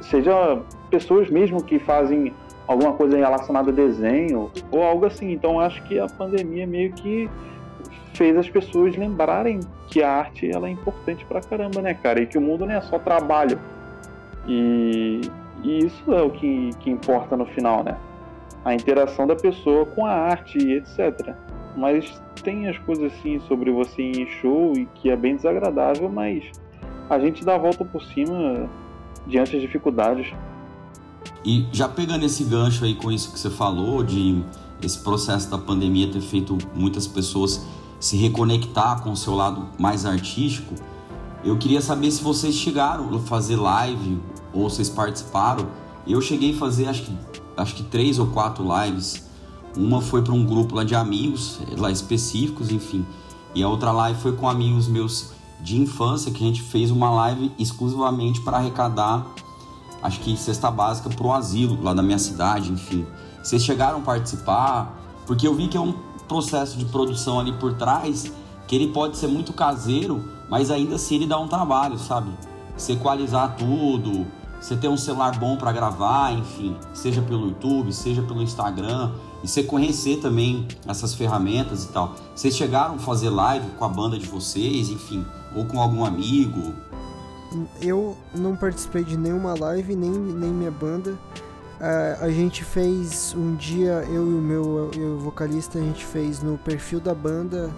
seja 0.00 0.60
pessoas 0.90 1.28
mesmo 1.30 1.62
que 1.62 1.78
fazem 1.78 2.32
alguma 2.66 2.92
coisa 2.92 3.16
relacionada 3.16 3.70
a 3.70 3.74
desenho 3.74 4.50
ou 4.70 4.82
algo 4.82 5.06
assim. 5.06 5.32
Então 5.32 5.60
acho 5.60 5.82
que 5.84 5.98
a 5.98 6.06
pandemia 6.06 6.66
meio 6.66 6.92
que 6.92 7.28
fez 8.14 8.36
as 8.36 8.48
pessoas 8.48 8.96
lembrarem 8.96 9.60
que 9.88 10.02
a 10.02 10.10
arte 10.10 10.50
ela 10.50 10.68
é 10.68 10.70
importante 10.70 11.24
pra 11.24 11.40
caramba, 11.40 11.82
né, 11.82 11.94
cara? 11.94 12.20
E 12.20 12.26
que 12.26 12.38
o 12.38 12.40
mundo 12.40 12.64
não 12.64 12.74
é 12.74 12.80
só 12.80 12.98
trabalho. 12.98 13.58
E, 14.46 15.20
e 15.62 15.78
isso 15.78 16.12
é 16.12 16.22
o 16.22 16.30
que, 16.30 16.70
que 16.80 16.90
importa 16.90 17.36
no 17.36 17.46
final, 17.46 17.82
né? 17.82 17.96
A 18.64 18.74
interação 18.74 19.26
da 19.26 19.36
pessoa 19.36 19.86
com 19.86 20.06
a 20.06 20.12
arte 20.12 20.58
e 20.58 20.74
etc. 20.74 21.34
Mas 21.76 22.22
tem 22.42 22.68
as 22.68 22.78
coisas 22.78 23.12
assim 23.12 23.40
sobre 23.48 23.70
você 23.70 24.02
em 24.02 24.26
show 24.26 24.72
e 24.76 24.86
que 24.94 25.10
é 25.10 25.16
bem 25.16 25.36
desagradável, 25.36 26.08
mas 26.08 26.44
a 27.10 27.18
gente 27.18 27.44
dá 27.44 27.54
a 27.54 27.58
volta 27.58 27.84
por 27.84 28.02
cima 28.02 28.68
diante 29.26 29.52
das 29.52 29.60
dificuldades. 29.60 30.32
E 31.44 31.66
já 31.72 31.88
pegando 31.88 32.24
esse 32.24 32.44
gancho 32.44 32.84
aí 32.84 32.94
com 32.94 33.10
isso 33.10 33.32
que 33.32 33.38
você 33.38 33.50
falou, 33.50 34.02
de 34.02 34.42
esse 34.82 35.02
processo 35.02 35.50
da 35.50 35.58
pandemia 35.58 36.10
ter 36.10 36.20
feito 36.20 36.56
muitas 36.74 37.06
pessoas 37.06 37.66
se 38.00 38.16
reconectar 38.16 39.02
com 39.02 39.12
o 39.12 39.16
seu 39.16 39.34
lado 39.34 39.68
mais 39.78 40.04
artístico, 40.04 40.74
eu 41.42 41.56
queria 41.56 41.80
saber 41.80 42.10
se 42.10 42.22
vocês 42.22 42.54
chegaram 42.54 43.14
a 43.14 43.18
fazer 43.18 43.56
live 43.56 44.18
ou 44.54 44.68
vocês 44.68 44.88
participaram. 44.88 45.66
Eu 46.06 46.20
cheguei 46.20 46.54
a 46.54 46.58
fazer 46.58 46.86
acho 46.86 47.02
que, 47.02 47.18
acho 47.56 47.74
que 47.74 47.82
três 47.82 48.18
ou 48.18 48.28
quatro 48.28 48.64
lives. 48.82 49.24
Uma 49.76 50.00
foi 50.00 50.22
para 50.22 50.32
um 50.32 50.44
grupo 50.44 50.76
lá 50.76 50.84
de 50.84 50.94
amigos, 50.94 51.58
lá 51.76 51.90
específicos, 51.90 52.70
enfim. 52.70 53.04
E 53.54 53.62
a 53.62 53.68
outra 53.68 53.90
live 53.90 54.20
foi 54.20 54.32
com 54.32 54.48
amigos 54.48 54.86
meus 54.86 55.32
de 55.60 55.80
infância, 55.80 56.30
que 56.30 56.44
a 56.44 56.46
gente 56.46 56.62
fez 56.62 56.90
uma 56.90 57.10
live 57.10 57.50
exclusivamente 57.58 58.40
para 58.40 58.58
arrecadar 58.58 59.26
acho 60.04 60.20
que 60.20 60.36
cesta 60.36 60.70
básica 60.70 61.08
para 61.08 61.26
o 61.26 61.32
asilo 61.32 61.82
lá 61.82 61.94
da 61.94 62.02
minha 62.02 62.18
cidade, 62.18 62.70
enfim. 62.70 63.06
Vocês 63.42 63.64
chegaram 63.64 63.98
a 63.98 64.00
participar? 64.02 65.00
Porque 65.26 65.48
eu 65.48 65.54
vi 65.54 65.66
que 65.66 65.78
é 65.78 65.80
um 65.80 65.94
processo 66.28 66.76
de 66.76 66.84
produção 66.84 67.40
ali 67.40 67.54
por 67.54 67.72
trás 67.72 68.30
que 68.68 68.76
ele 68.76 68.88
pode 68.88 69.16
ser 69.16 69.28
muito 69.28 69.54
caseiro, 69.54 70.22
mas 70.50 70.70
ainda 70.70 70.96
assim 70.96 71.14
ele 71.14 71.26
dá 71.26 71.38
um 71.38 71.48
trabalho, 71.48 71.98
sabe? 71.98 72.30
Equalizar 72.86 73.56
tudo, 73.56 74.26
você 74.64 74.76
ter 74.76 74.88
um 74.88 74.96
celular 74.96 75.38
bom 75.38 75.58
para 75.58 75.70
gravar, 75.72 76.32
enfim, 76.32 76.74
seja 76.94 77.20
pelo 77.20 77.48
YouTube, 77.48 77.92
seja 77.92 78.22
pelo 78.22 78.40
Instagram, 78.40 79.12
e 79.42 79.46
você 79.46 79.62
conhecer 79.62 80.20
também 80.22 80.66
essas 80.88 81.12
ferramentas 81.12 81.84
e 81.84 81.88
tal. 81.88 82.14
Vocês 82.34 82.56
chegaram 82.56 82.94
a 82.94 82.98
fazer 82.98 83.28
live 83.28 83.68
com 83.72 83.84
a 83.84 83.88
banda 83.90 84.18
de 84.18 84.26
vocês, 84.26 84.88
enfim, 84.88 85.22
ou 85.54 85.66
com 85.66 85.78
algum 85.78 86.02
amigo? 86.02 86.72
eu 87.80 88.16
não 88.34 88.56
participei 88.56 89.04
de 89.04 89.18
nenhuma 89.18 89.54
live, 89.54 89.94
nem, 89.94 90.10
nem 90.10 90.50
minha 90.50 90.70
banda. 90.70 91.10
Uh, 91.10 92.24
a 92.24 92.30
gente 92.30 92.64
fez 92.64 93.34
um 93.36 93.54
dia, 93.56 94.02
eu 94.08 94.30
e 94.30 94.34
o 94.34 94.40
meu 94.40 94.90
eu, 94.96 95.16
o 95.16 95.18
vocalista, 95.18 95.78
a 95.78 95.82
gente 95.82 96.06
fez 96.06 96.42
no 96.42 96.56
perfil 96.56 97.00
da 97.00 97.14
banda. 97.14 97.70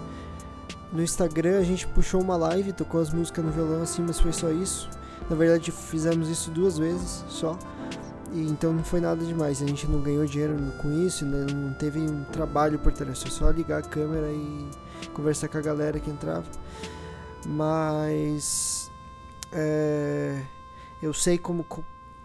No 0.93 1.03
Instagram 1.03 1.59
a 1.59 1.63
gente 1.63 1.85
puxou 1.85 2.21
uma 2.21 2.37
live, 2.37 2.71
tocou 2.71 3.01
as 3.01 3.11
músicas 3.11 3.43
no 3.43 3.51
violão 3.51 3.81
assim, 3.81 4.01
mas 4.01 4.21
foi 4.21 4.31
só 4.31 4.49
isso. 4.49 4.89
Na 5.29 5.35
verdade 5.35 5.71
fizemos 5.71 6.29
isso 6.29 6.51
duas 6.51 6.77
vezes 6.77 7.23
só. 7.27 7.57
E, 8.33 8.41
então 8.41 8.73
não 8.73 8.83
foi 8.83 8.99
nada 8.99 9.23
demais. 9.23 9.61
A 9.61 9.67
gente 9.67 9.87
não 9.87 10.01
ganhou 10.01 10.25
dinheiro 10.25 10.55
com 10.81 10.91
isso, 11.05 11.25
né? 11.25 11.45
não 11.53 11.73
teve 11.73 11.99
um 11.99 12.23
trabalho 12.25 12.79
por 12.79 12.91
trás. 12.91 13.21
Foi 13.21 13.31
só 13.31 13.49
ligar 13.49 13.79
a 13.79 13.81
câmera 13.81 14.31
e 14.31 14.69
conversar 15.13 15.47
com 15.47 15.57
a 15.57 15.61
galera 15.61 15.99
que 15.99 16.09
entrava. 16.09 16.45
Mas 17.45 18.91
é, 19.51 20.41
eu 21.01 21.13
sei 21.13 21.37
como 21.37 21.65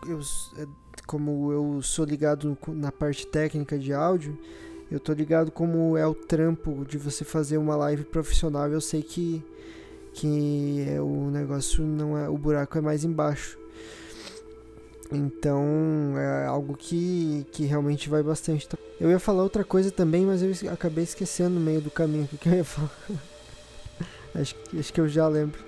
eu, 0.07 0.21
é, 0.59 0.67
como 1.07 1.53
eu 1.53 1.83
sou 1.83 2.05
ligado 2.05 2.57
na 2.69 2.91
parte 2.91 3.27
técnica 3.27 3.79
de 3.79 3.93
áudio, 3.93 4.37
eu 4.91 5.01
tô 5.01 5.13
ligado 5.13 5.51
como 5.51 5.97
é 5.97 6.07
o 6.07 6.15
trampo 6.15 6.85
de 6.85 6.99
você 6.99 7.25
fazer 7.25 7.57
uma 7.59 7.77
live 7.77 8.05
profissional. 8.05 8.69
Eu 8.69 8.81
sei 8.81 9.03
que 9.03 9.45
que 10.15 10.87
é, 10.89 11.01
o 11.01 11.31
negócio 11.31 11.85
não 11.85 12.17
é 12.17 12.29
o 12.29 12.37
buraco 12.37 12.77
é 12.79 12.81
mais 12.81 13.05
embaixo. 13.05 13.59
Então 15.11 16.15
é 16.17 16.47
algo 16.47 16.75
que, 16.77 17.47
que 17.53 17.65
realmente 17.65 18.09
vai 18.09 18.23
bastante. 18.23 18.69
Eu 18.99 19.11
ia 19.11 19.19
falar 19.19 19.43
outra 19.43 19.63
coisa 19.63 19.91
também, 19.91 20.25
mas 20.25 20.43
eu 20.43 20.73
acabei 20.73 21.05
esquecendo 21.05 21.51
no 21.51 21.61
meio 21.61 21.81
do 21.81 21.91
caminho 21.91 22.29
o 22.33 22.39
que 22.39 22.49
eu 22.49 22.55
ia 22.55 22.65
falar. 22.65 22.91
acho, 24.35 24.55
acho 24.79 24.93
que 24.93 25.01
eu 25.01 25.09
já 25.09 25.29
lembro. 25.29 25.61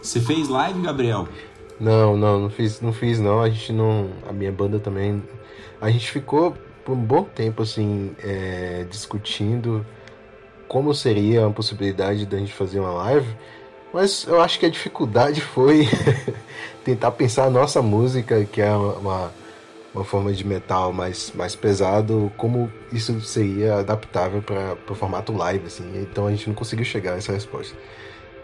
Você 0.00 0.20
fez 0.20 0.48
live, 0.48 0.82
Gabriel? 0.82 1.26
Não, 1.80 2.16
não, 2.16 2.40
não 2.40 2.50
fiz, 2.50 2.80
não 2.80 2.92
fiz 2.92 3.18
não. 3.18 3.42
A 3.42 3.50
gente 3.50 3.72
não, 3.72 4.10
a 4.28 4.32
minha 4.32 4.52
banda 4.52 4.78
também, 4.78 5.22
a 5.80 5.90
gente 5.90 6.10
ficou 6.10 6.56
por 6.84 6.92
um 6.92 7.02
bom 7.02 7.24
tempo 7.24 7.62
assim 7.62 8.14
é, 8.22 8.84
discutindo 8.88 9.84
como 10.74 10.92
seria 10.92 11.46
a 11.46 11.50
possibilidade 11.50 12.26
da 12.26 12.36
gente 12.36 12.52
fazer 12.52 12.80
uma 12.80 12.90
live, 12.90 13.28
mas 13.92 14.24
eu 14.26 14.40
acho 14.40 14.58
que 14.58 14.66
a 14.66 14.68
dificuldade 14.68 15.38
foi 15.54 15.86
tentar 16.84 17.12
pensar 17.12 17.44
a 17.44 17.50
nossa 17.50 17.80
música, 17.80 18.44
que 18.44 18.60
é 18.60 18.72
uma, 18.74 19.32
uma 19.94 20.04
forma 20.04 20.32
de 20.32 20.44
metal 20.44 20.92
mais, 20.92 21.30
mais 21.32 21.54
pesado, 21.54 22.32
como 22.36 22.72
isso 22.92 23.20
seria 23.20 23.76
adaptável 23.76 24.42
para 24.42 24.76
o 24.90 24.96
formato 24.96 25.32
live, 25.32 25.64
assim. 25.64 25.88
Então 25.94 26.26
a 26.26 26.30
gente 26.32 26.48
não 26.48 26.56
conseguiu 26.56 26.84
chegar 26.84 27.12
a 27.12 27.18
essa 27.18 27.32
resposta. 27.32 27.76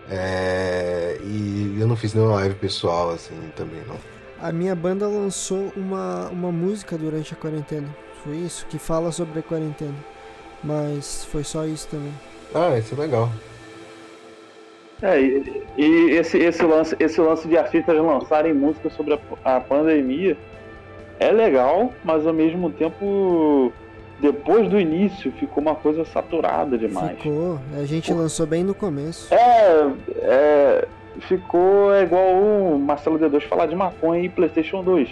É, 0.08 1.18
e 1.24 1.78
eu 1.80 1.88
não 1.88 1.96
fiz 1.96 2.14
nenhuma 2.14 2.34
live 2.36 2.54
pessoal 2.54 3.10
assim 3.10 3.34
também 3.56 3.82
não. 3.88 3.96
A 4.40 4.52
minha 4.52 4.76
banda 4.76 5.08
lançou 5.08 5.72
uma, 5.76 6.28
uma 6.28 6.52
música 6.52 6.96
durante 6.96 7.34
a 7.34 7.36
quarentena. 7.36 7.88
Foi 8.22 8.36
isso, 8.36 8.66
que 8.66 8.78
fala 8.78 9.10
sobre 9.10 9.40
a 9.40 9.42
quarentena. 9.42 10.19
Mas 10.62 11.24
foi 11.24 11.44
só 11.44 11.64
isso 11.64 11.88
também. 11.88 12.12
Ah, 12.54 12.76
isso 12.78 12.94
é 12.94 12.98
legal. 12.98 13.30
É, 15.02 15.18
e, 15.20 15.64
e 15.78 16.10
esse, 16.10 16.36
esse, 16.38 16.62
lance, 16.62 16.94
esse 16.98 17.20
lance 17.20 17.48
de 17.48 17.56
artistas 17.56 17.96
lançarem 17.96 18.52
música 18.52 18.90
sobre 18.90 19.14
a, 19.14 19.56
a 19.56 19.60
pandemia 19.60 20.36
é 21.18 21.30
legal, 21.30 21.92
mas 22.04 22.26
ao 22.26 22.34
mesmo 22.34 22.70
tempo 22.70 23.72
depois 24.20 24.68
do 24.68 24.78
início 24.78 25.32
ficou 25.32 25.62
uma 25.62 25.74
coisa 25.74 26.04
saturada 26.04 26.76
demais. 26.76 27.16
Ficou, 27.18 27.58
a 27.78 27.84
gente 27.84 28.12
lançou 28.12 28.46
bem 28.46 28.62
no 28.62 28.74
começo. 28.74 29.32
É, 29.32 29.90
é 30.18 30.88
ficou 31.20 31.92
é 31.92 32.02
igual 32.02 32.34
o 32.34 32.78
Marcelo 32.78 33.18
D2 33.18 33.42
falar 33.42 33.66
de 33.66 33.74
maconha 33.74 34.22
e 34.22 34.28
PlayStation 34.28 34.82
2, 34.82 35.08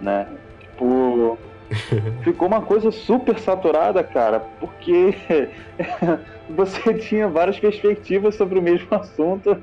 né? 0.00 0.26
Tipo, 0.60 1.38
ficou 2.22 2.48
uma 2.48 2.62
coisa 2.62 2.90
super 2.90 3.38
saturada, 3.38 4.02
cara, 4.02 4.40
porque 4.60 5.14
você 6.48 6.94
tinha 6.94 7.28
várias 7.28 7.58
perspectivas 7.58 8.34
sobre 8.34 8.58
o 8.58 8.62
mesmo 8.62 8.88
assunto 8.94 9.56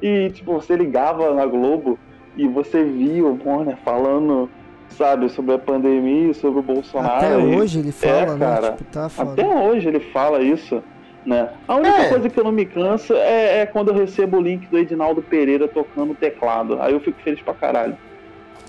e 0.00 0.30
tipo, 0.30 0.52
você 0.52 0.76
ligava 0.76 1.34
na 1.34 1.46
Globo 1.46 1.98
e 2.36 2.46
você 2.46 2.84
via 2.84 3.24
o 3.24 3.34
Bonner 3.34 3.76
falando 3.84 4.48
sabe, 4.92 5.28
sobre 5.30 5.54
a 5.54 5.58
pandemia, 5.58 6.34
sobre 6.34 6.60
o 6.60 6.62
Bolsonaro. 6.62 7.16
Até 7.16 7.40
e... 7.40 7.56
hoje 7.56 7.78
ele 7.78 7.92
fala, 7.92 8.14
é, 8.14 8.26
né? 8.26 8.38
Cara, 8.38 8.72
tipo, 8.72 8.84
tá 8.84 9.10
até 9.18 9.46
hoje 9.46 9.88
ele 9.88 10.00
fala 10.00 10.42
isso. 10.42 10.82
Né? 11.24 11.50
A 11.68 11.76
única 11.76 12.02
é. 12.02 12.08
coisa 12.08 12.28
que 12.28 12.38
eu 12.38 12.42
não 12.42 12.50
me 12.50 12.66
canso 12.66 13.14
é, 13.14 13.60
é, 13.60 13.66
quando 13.66 13.88
eu 13.88 13.94
recebo 13.94 14.38
o 14.38 14.40
link 14.40 14.66
do 14.66 14.76
Edinaldo 14.76 15.22
Pereira 15.22 15.68
tocando 15.68 16.14
teclado. 16.14 16.82
Aí 16.82 16.92
eu 16.92 17.00
fico 17.00 17.20
feliz 17.22 17.40
pra 17.40 17.54
caralho. 17.54 17.96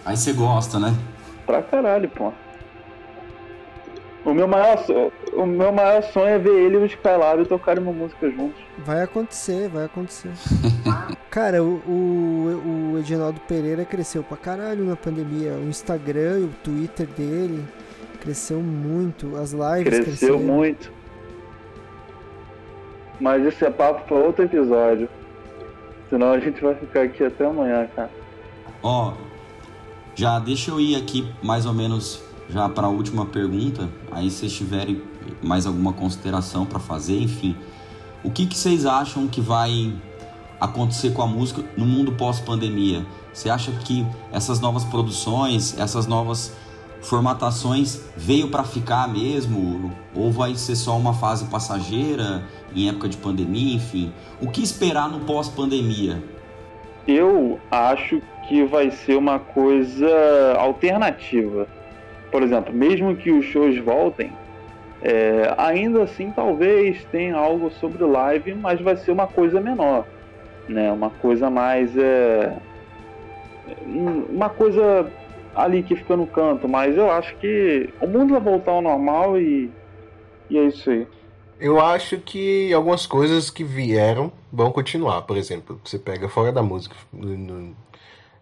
Aí 0.05 0.15
você 0.15 0.31
gosta, 0.33 0.79
né? 0.79 0.93
Pra 1.47 1.63
caralho, 1.63 2.07
pô. 2.09 2.31
O 4.25 4.33
meu 4.33 4.47
maior, 4.47 4.77
o 5.33 5.45
meu 5.45 5.71
maior 5.73 6.01
sonho 6.01 6.27
é 6.27 6.39
ver 6.39 6.55
ele 6.55 6.75
e 6.75 6.77
o 6.77 6.85
Skylab 6.85 7.45
tocarem 7.45 7.83
uma 7.83 7.91
música 7.91 8.29
juntos. 8.29 8.61
Vai 8.77 9.01
acontecer, 9.03 9.67
vai 9.67 9.85
acontecer. 9.85 10.31
Cara, 11.29 11.61
o, 11.61 11.81
o, 11.85 12.91
o 12.93 12.99
Edinaldo 12.99 13.39
Pereira 13.41 13.83
cresceu 13.83 14.23
pra 14.23 14.37
caralho 14.37 14.85
na 14.85 14.95
pandemia. 14.95 15.53
O 15.53 15.67
Instagram 15.67 16.39
e 16.39 16.43
o 16.43 16.49
Twitter 16.63 17.05
dele 17.07 17.65
cresceu 18.21 18.61
muito. 18.61 19.35
As 19.35 19.51
lives 19.51 19.99
cresceu 19.99 20.37
cresceram. 20.37 20.39
muito. 20.39 20.91
Mas 23.19 23.45
esse 23.45 23.65
é 23.65 23.69
papo 23.69 24.07
pra 24.07 24.15
outro 24.17 24.45
episódio. 24.45 25.09
Senão 26.09 26.31
a 26.31 26.39
gente 26.39 26.61
vai 26.61 26.75
ficar 26.75 27.01
aqui 27.01 27.23
até 27.23 27.45
amanhã, 27.45 27.87
cara. 27.95 28.09
Ó, 28.81 29.13
Já 30.15 30.39
deixa 30.39 30.71
eu 30.71 30.79
ir 30.79 30.95
aqui 30.95 31.27
mais 31.41 31.65
ou 31.65 31.73
menos 31.73 32.23
já 32.53 32.69
para 32.69 32.85
a 32.85 32.89
última 32.89 33.25
pergunta, 33.25 33.89
aí 34.11 34.29
se 34.29 34.37
vocês 34.37 34.53
tiverem 34.53 35.01
mais 35.41 35.65
alguma 35.65 35.91
consideração 35.91 36.67
para 36.67 36.79
fazer, 36.79 37.19
enfim. 37.19 37.57
O 38.23 38.29
que, 38.29 38.45
que 38.45 38.55
vocês 38.55 38.85
acham 38.85 39.27
que 39.27 39.41
vai 39.41 39.91
acontecer 40.61 41.11
com 41.13 41.23
a 41.23 41.27
música 41.27 41.63
no 41.75 41.85
mundo 41.85 42.11
pós-pandemia? 42.11 43.03
Você 43.33 43.49
acha 43.49 43.71
que 43.71 44.05
essas 44.31 44.59
novas 44.59 44.85
produções, 44.85 45.77
essas 45.79 46.05
novas 46.05 46.55
formatações 47.01 48.01
veio 48.15 48.49
para 48.49 48.63
ficar 48.63 49.09
mesmo? 49.09 49.91
Ou 50.15 50.31
vai 50.31 50.53
ser 50.53 50.75
só 50.75 50.95
uma 50.95 51.13
fase 51.13 51.45
passageira 51.45 52.43
em 52.75 52.87
época 52.87 53.09
de 53.09 53.17
pandemia, 53.17 53.75
enfim? 53.75 54.13
O 54.39 54.47
que 54.47 54.61
esperar 54.61 55.09
no 55.09 55.21
pós-pandemia? 55.21 56.23
Eu 57.07 57.59
acho 57.71 58.21
que 58.47 58.63
vai 58.63 58.91
ser 58.91 59.17
uma 59.17 59.39
coisa 59.39 60.55
alternativa. 60.59 61.67
Por 62.33 62.41
exemplo, 62.41 62.73
mesmo 62.73 63.15
que 63.15 63.29
os 63.31 63.45
shows 63.45 63.77
voltem, 63.77 64.31
é, 65.03 65.53
ainda 65.55 66.01
assim 66.01 66.31
talvez 66.31 67.05
tenha 67.11 67.35
algo 67.35 67.69
sobre 67.69 68.03
live, 68.03 68.55
mas 68.55 68.81
vai 68.81 68.97
ser 68.97 69.11
uma 69.11 69.27
coisa 69.27 69.61
menor, 69.61 70.07
né? 70.67 70.91
Uma 70.91 71.11
coisa 71.11 71.51
mais 71.51 71.95
é, 71.95 72.57
uma 73.85 74.49
coisa 74.49 75.11
ali 75.55 75.83
que 75.83 75.95
fica 75.95 76.17
no 76.17 76.25
canto, 76.25 76.67
mas 76.67 76.97
eu 76.97 77.11
acho 77.11 77.35
que 77.35 77.87
o 78.01 78.07
mundo 78.07 78.31
vai 78.31 78.41
voltar 78.41 78.71
ao 78.71 78.81
normal 78.81 79.39
e, 79.39 79.69
e 80.49 80.57
é 80.57 80.63
isso 80.63 80.89
aí. 80.89 81.05
Eu 81.59 81.79
acho 81.79 82.17
que 82.17 82.73
algumas 82.73 83.05
coisas 83.05 83.51
que 83.51 83.63
vieram 83.63 84.31
vão 84.51 84.71
continuar. 84.71 85.21
Por 85.21 85.37
exemplo, 85.37 85.79
você 85.85 85.99
pega 85.99 86.27
fora 86.27 86.51
da 86.51 86.63
música, 86.63 86.95
no, 87.13 87.37
no 87.37 87.75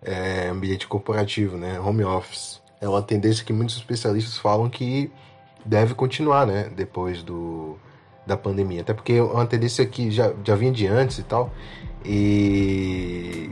é, 0.02 0.48
ambiente 0.48 0.88
corporativo, 0.88 1.58
né? 1.58 1.78
Home 1.78 2.06
office. 2.06 2.61
É 2.82 2.90
uma 2.90 3.02
tendência 3.02 3.46
que 3.46 3.54
muitos 3.54 3.78
especialistas 3.78 4.38
falam 4.38 4.70
que 4.70 5.12
deve 5.64 5.94
continuar, 5.94 6.48
né? 6.48 6.70
Depois 6.76 7.22
do, 7.22 7.78
da 8.26 8.36
pandemia. 8.36 8.82
Até 8.82 8.94
porque 8.94 9.14
é 9.14 9.24
uma 9.24 9.46
tendência 9.46 9.86
que 9.86 10.10
já, 10.10 10.34
já 10.44 10.56
vinha 10.56 10.72
de 10.72 10.88
antes 10.88 11.20
e 11.20 11.24
tal. 11.24 11.54
E 12.04 13.52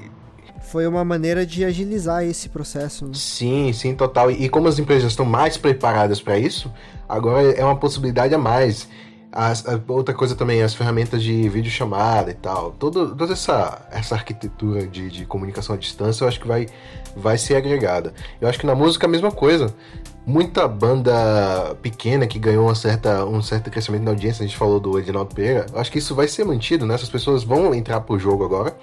foi 0.69 0.86
uma 0.86 1.03
maneira 1.03 1.45
de 1.47 1.65
agilizar 1.65 2.23
esse 2.23 2.47
processo. 2.47 3.07
Né? 3.07 3.13
Sim, 3.15 3.73
sim, 3.73 3.95
total. 3.95 4.30
E 4.30 4.47
como 4.47 4.67
as 4.67 4.77
empresas 4.77 5.11
estão 5.11 5.25
mais 5.25 5.57
preparadas 5.57 6.21
para 6.21 6.38
isso, 6.38 6.71
agora 7.07 7.51
é 7.51 7.63
uma 7.63 7.75
possibilidade 7.75 8.36
a 8.36 8.38
mais. 8.38 8.88
As, 9.32 9.65
a, 9.67 9.80
outra 9.88 10.13
coisa 10.13 10.36
também, 10.36 10.61
as 10.63 10.73
ferramentas 10.73 11.21
de 11.21 11.47
videochamada 11.49 12.32
e 12.32 12.34
tal. 12.34 12.71
Todo, 12.71 13.15
toda 13.15 13.34
essa, 13.34 13.88
essa 13.91 14.15
arquitetura 14.15 14.88
de, 14.88 15.09
de 15.09 15.25
comunicação 15.25 15.75
à 15.75 15.77
distância 15.77 16.23
eu 16.23 16.27
acho 16.27 16.39
que 16.39 16.47
vai, 16.47 16.67
vai 17.15 17.38
ser 17.38 17.55
agregada. 17.55 18.13
Eu 18.41 18.47
acho 18.47 18.59
que 18.59 18.65
na 18.65 18.73
música 18.75 19.05
a 19.05 19.09
mesma 19.09 19.32
coisa. 19.32 19.73
Muita 20.25 20.67
banda 20.67 21.75
pequena 21.82 22.27
que 22.27 22.38
ganhou 22.38 22.65
uma 22.65 22.75
certa, 22.75 23.25
um 23.25 23.41
certo 23.41 23.71
crescimento 23.71 24.03
na 24.03 24.11
audiência, 24.11 24.43
a 24.43 24.47
gente 24.47 24.57
falou 24.57 24.80
do 24.80 24.99
Edinaldo 24.99 25.34
Pereira, 25.34 25.65
eu 25.73 25.80
acho 25.80 25.91
que 25.91 25.97
isso 25.97 26.13
vai 26.13 26.27
ser 26.27 26.43
mantido, 26.45 26.86
né? 26.86 26.93
Essas 26.93 27.09
pessoas 27.09 27.43
vão 27.43 27.73
entrar 27.73 28.01
pro 28.01 28.19
jogo 28.19 28.45
agora 28.45 28.77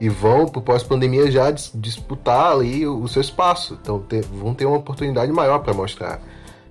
e 0.00 0.08
vão 0.08 0.46
pro 0.46 0.62
pós-pandemia 0.62 1.30
já 1.30 1.50
disputar 1.50 2.52
ali 2.52 2.86
o, 2.86 3.02
o 3.02 3.08
seu 3.08 3.20
espaço. 3.20 3.78
Então 3.80 3.98
ter, 3.98 4.24
vão 4.24 4.54
ter 4.54 4.64
uma 4.64 4.78
oportunidade 4.78 5.30
maior 5.32 5.58
para 5.58 5.74
mostrar 5.74 6.20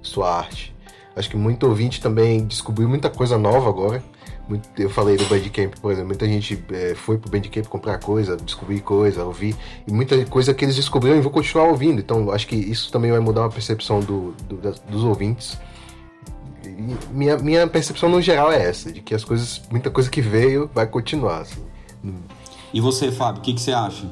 sua 0.02 0.38
arte. 0.38 0.75
Acho 1.16 1.30
que 1.30 1.38
muito 1.38 1.66
ouvinte 1.68 2.02
também 2.02 2.46
descobriu 2.46 2.90
muita 2.90 3.10
coisa 3.10 3.38
nova 3.38 3.70
agora. 3.70 4.04
Muito, 4.48 4.70
eu 4.80 4.90
falei 4.90 5.18
do 5.18 5.26
Bandcamp, 5.26 5.74
por 5.82 5.92
exemplo, 5.92 6.10
muita 6.10 6.28
gente 6.28 6.64
é, 6.72 6.94
foi 6.94 7.18
pro 7.18 7.32
Bandcamp 7.32 7.66
comprar 7.66 7.98
coisa, 7.98 8.38
descobrir 8.38 8.80
coisa, 8.82 9.24
ouvir, 9.24 9.56
e 9.88 9.92
muita 9.92 10.24
coisa 10.26 10.54
que 10.54 10.64
eles 10.64 10.76
descobriram 10.76 11.18
e 11.18 11.22
vão 11.22 11.32
continuar 11.32 11.68
ouvindo. 11.68 12.00
Então, 12.00 12.30
acho 12.30 12.46
que 12.46 12.56
isso 12.56 12.92
também 12.92 13.10
vai 13.10 13.20
mudar 13.20 13.46
a 13.46 13.50
percepção 13.50 14.02
do, 14.02 14.34
do, 14.48 14.58
das, 14.58 14.80
dos 14.82 15.04
ouvintes. 15.04 15.58
E 16.64 16.96
minha, 17.12 17.38
minha 17.38 17.68
percepção 17.68 18.10
no 18.10 18.22
geral 18.22 18.52
é 18.52 18.64
essa, 18.64 18.92
de 18.92 19.02
que 19.02 19.16
as 19.16 19.24
coisas, 19.24 19.62
muita 19.72 19.90
coisa 19.90 20.10
que 20.12 20.22
veio 20.22 20.70
vai 20.74 20.86
continuar. 20.86 21.42
Assim. 21.42 21.64
E 22.72 22.82
você, 22.82 23.12
Fábio, 23.12 23.42
o 23.42 23.44
que, 23.44 23.54
que 23.54 23.62
você 23.62 23.72
acha? 23.72 24.12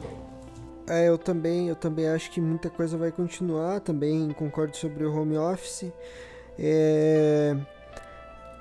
É, 0.87 1.07
eu 1.09 1.17
também, 1.17 1.67
eu 1.67 1.75
também 1.75 2.07
acho 2.07 2.31
que 2.31 2.41
muita 2.41 2.69
coisa 2.69 2.97
vai 2.97 3.11
continuar. 3.11 3.79
Também 3.81 4.29
concordo 4.31 4.75
sobre 4.75 5.05
o 5.05 5.15
home 5.15 5.37
office. 5.37 5.91
É... 6.57 7.55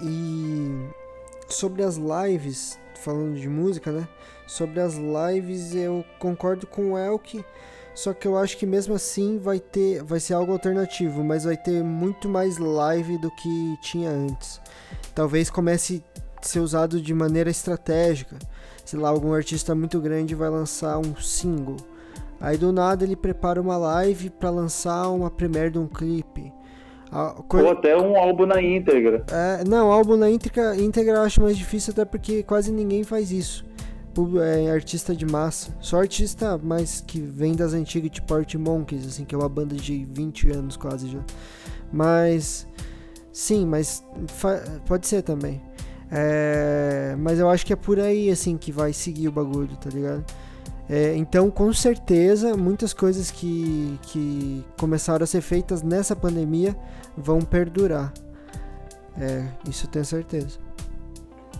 E 0.01 0.88
sobre 1.49 1.82
as 1.82 1.97
lives, 1.97 2.78
falando 2.97 3.38
de 3.38 3.49
música, 3.49 3.93
né? 3.93 4.09
Sobre 4.47 4.80
as 4.80 4.95
lives, 4.97 5.74
eu 5.74 6.05
concordo 6.18 6.66
com 6.66 6.93
o 6.93 6.99
Elk. 6.99 7.45
Só 7.95 8.14
que 8.14 8.26
eu 8.26 8.38
acho 8.38 8.57
que 8.57 8.64
mesmo 8.64 8.95
assim 8.95 9.38
vai 9.38 9.61
ter, 9.61 10.03
vai 10.03 10.18
ser 10.18 10.34
algo 10.34 10.53
alternativo, 10.53 11.22
mas 11.22 11.45
vai 11.45 11.57
ter 11.57 11.82
muito 11.84 12.28
mais 12.28 12.57
live 12.57 13.18
do 13.18 13.30
que 13.30 13.76
tinha 13.82 14.11
antes. 14.11 14.61
Talvez 15.14 15.51
comece 15.51 16.03
a 16.36 16.43
ser 16.43 16.61
usado 16.61 17.01
de 17.01 17.12
maneira 17.12 17.51
estratégica. 17.51 18.38
Sei 18.84 18.99
lá, 18.99 19.11
algum 19.11 19.32
artista 19.32 19.74
muito 19.74 20.01
grande 20.01 20.34
vai 20.34 20.49
lançar 20.49 20.99
um 20.99 21.14
single. 21.16 21.76
Aí 22.40 22.57
do 22.57 22.72
nada 22.72 23.05
ele 23.05 23.14
prepara 23.14 23.61
uma 23.61 23.76
live 23.76 24.30
para 24.30 24.51
lançar 24.51 25.09
uma 25.11 25.30
premiere 25.30 25.70
de 25.70 25.78
um 25.78 25.86
clipe. 25.86 26.53
Ou 27.13 27.71
até 27.71 27.97
um 27.97 28.17
álbum 28.17 28.47
na 28.47 28.63
íntegra. 28.63 29.25
É, 29.31 29.65
não, 29.69 29.93
álbum 29.93 30.17
na 30.17 30.31
íntegra, 30.31 30.75
íntegra 30.77 31.17
eu 31.17 31.21
acho 31.23 31.43
mais 31.43 31.57
difícil, 31.59 31.93
até 31.93 32.05
porque 32.05 32.43
quase 32.43 32.73
ninguém 32.73 33.05
faz 33.05 33.31
isso. 33.31 33.65
É, 34.43 34.71
artista 34.71 35.15
de 35.15 35.27
massa. 35.27 35.75
Só 35.81 36.01
artista 36.01 36.59
mais 36.59 37.03
que 37.07 37.21
vem 37.21 37.55
das 37.55 37.75
antigas, 37.75 38.11
tipo 38.11 38.35
Art 38.35 38.55
Monkeys, 38.55 39.07
assim, 39.07 39.25
que 39.25 39.35
é 39.35 39.39
uma 39.39 39.49
banda 39.49 39.75
de 39.75 40.07
20 40.11 40.51
anos 40.51 40.77
quase 40.77 41.09
já. 41.09 41.21
Mas. 41.93 42.67
Sim, 43.31 43.67
mas 43.67 44.05
pode 44.87 45.07
ser 45.07 45.23
também. 45.23 45.63
É, 46.11 47.15
mas 47.19 47.39
eu 47.39 47.49
acho 47.49 47.65
que 47.65 47.73
é 47.73 47.77
por 47.77 47.99
aí, 47.99 48.31
assim, 48.31 48.59
que 48.59 48.71
vai 48.71 48.93
seguir 48.93 49.29
o 49.29 49.33
bagulho, 49.33 49.75
tá 49.77 49.89
ligado? 49.89 50.25
É, 50.89 51.17
então, 51.17 51.51
com 51.51 51.73
certeza, 51.73 52.55
muitas 52.55 52.93
coisas 52.93 53.31
que, 53.31 53.99
que 54.03 54.63
começaram 54.79 55.25
a 55.25 55.27
ser 55.27 55.41
feitas 55.41 55.83
nessa 55.83 56.15
pandemia 56.15 56.77
vão 57.17 57.41
perdurar. 57.41 58.13
É, 59.21 59.47
isso 59.69 59.89
tenho 59.89 60.05
certeza. 60.05 60.59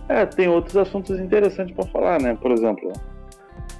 É, 0.09 0.25
tem 0.25 0.47
outros 0.47 0.75
assuntos 0.75 1.19
interessantes 1.19 1.75
para 1.75 1.87
falar, 1.87 2.19
né? 2.19 2.35
Por 2.35 2.51
exemplo, 2.51 2.91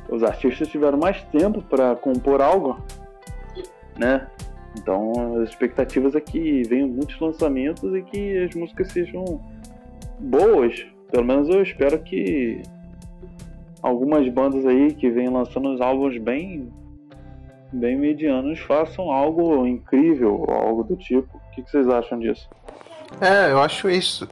os 0.09 0.23
artistas 0.23 0.67
tiveram 0.67 0.97
mais 0.97 1.21
tempo 1.25 1.61
para 1.61 1.95
compor 1.95 2.41
algo, 2.41 2.77
né? 3.97 4.27
Então, 4.77 5.41
as 5.41 5.49
expectativas 5.49 6.15
é 6.15 6.21
que 6.21 6.63
venham 6.63 6.87
muitos 6.87 7.19
lançamentos 7.19 7.93
e 7.95 8.01
que 8.01 8.43
as 8.43 8.55
músicas 8.55 8.91
sejam 8.91 9.41
boas. 10.19 10.85
Pelo 11.11 11.25
menos 11.25 11.47
eu 11.49 11.61
espero 11.61 11.99
que 11.99 12.61
algumas 13.81 14.27
bandas 14.29 14.65
aí 14.65 14.93
que 14.93 15.09
vêm 15.09 15.29
lançando 15.29 15.69
uns 15.69 15.81
álbuns 15.81 16.17
bem 16.17 16.71
bem 17.71 17.97
medianos 17.97 18.59
façam 18.59 19.11
algo 19.11 19.65
incrível, 19.65 20.45
algo 20.47 20.83
do 20.83 20.95
tipo. 20.95 21.32
O 21.53 21.55
que, 21.55 21.61
que 21.61 21.69
vocês 21.69 21.87
acham 21.87 22.17
disso? 22.17 22.49
É, 23.21 23.51
eu 23.51 23.61
acho 23.61 23.87
isso. 23.87 24.27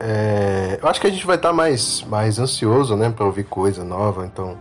É, 0.00 0.76
eu 0.82 0.88
acho 0.88 1.00
que 1.00 1.06
a 1.06 1.10
gente 1.10 1.24
vai 1.24 1.36
estar 1.36 1.52
mais, 1.52 2.02
mais 2.08 2.40
ansioso, 2.40 2.96
né, 2.96 3.10
para 3.10 3.24
ouvir 3.24 3.44
coisa 3.44 3.84
nova. 3.84 4.26
Então, 4.26 4.58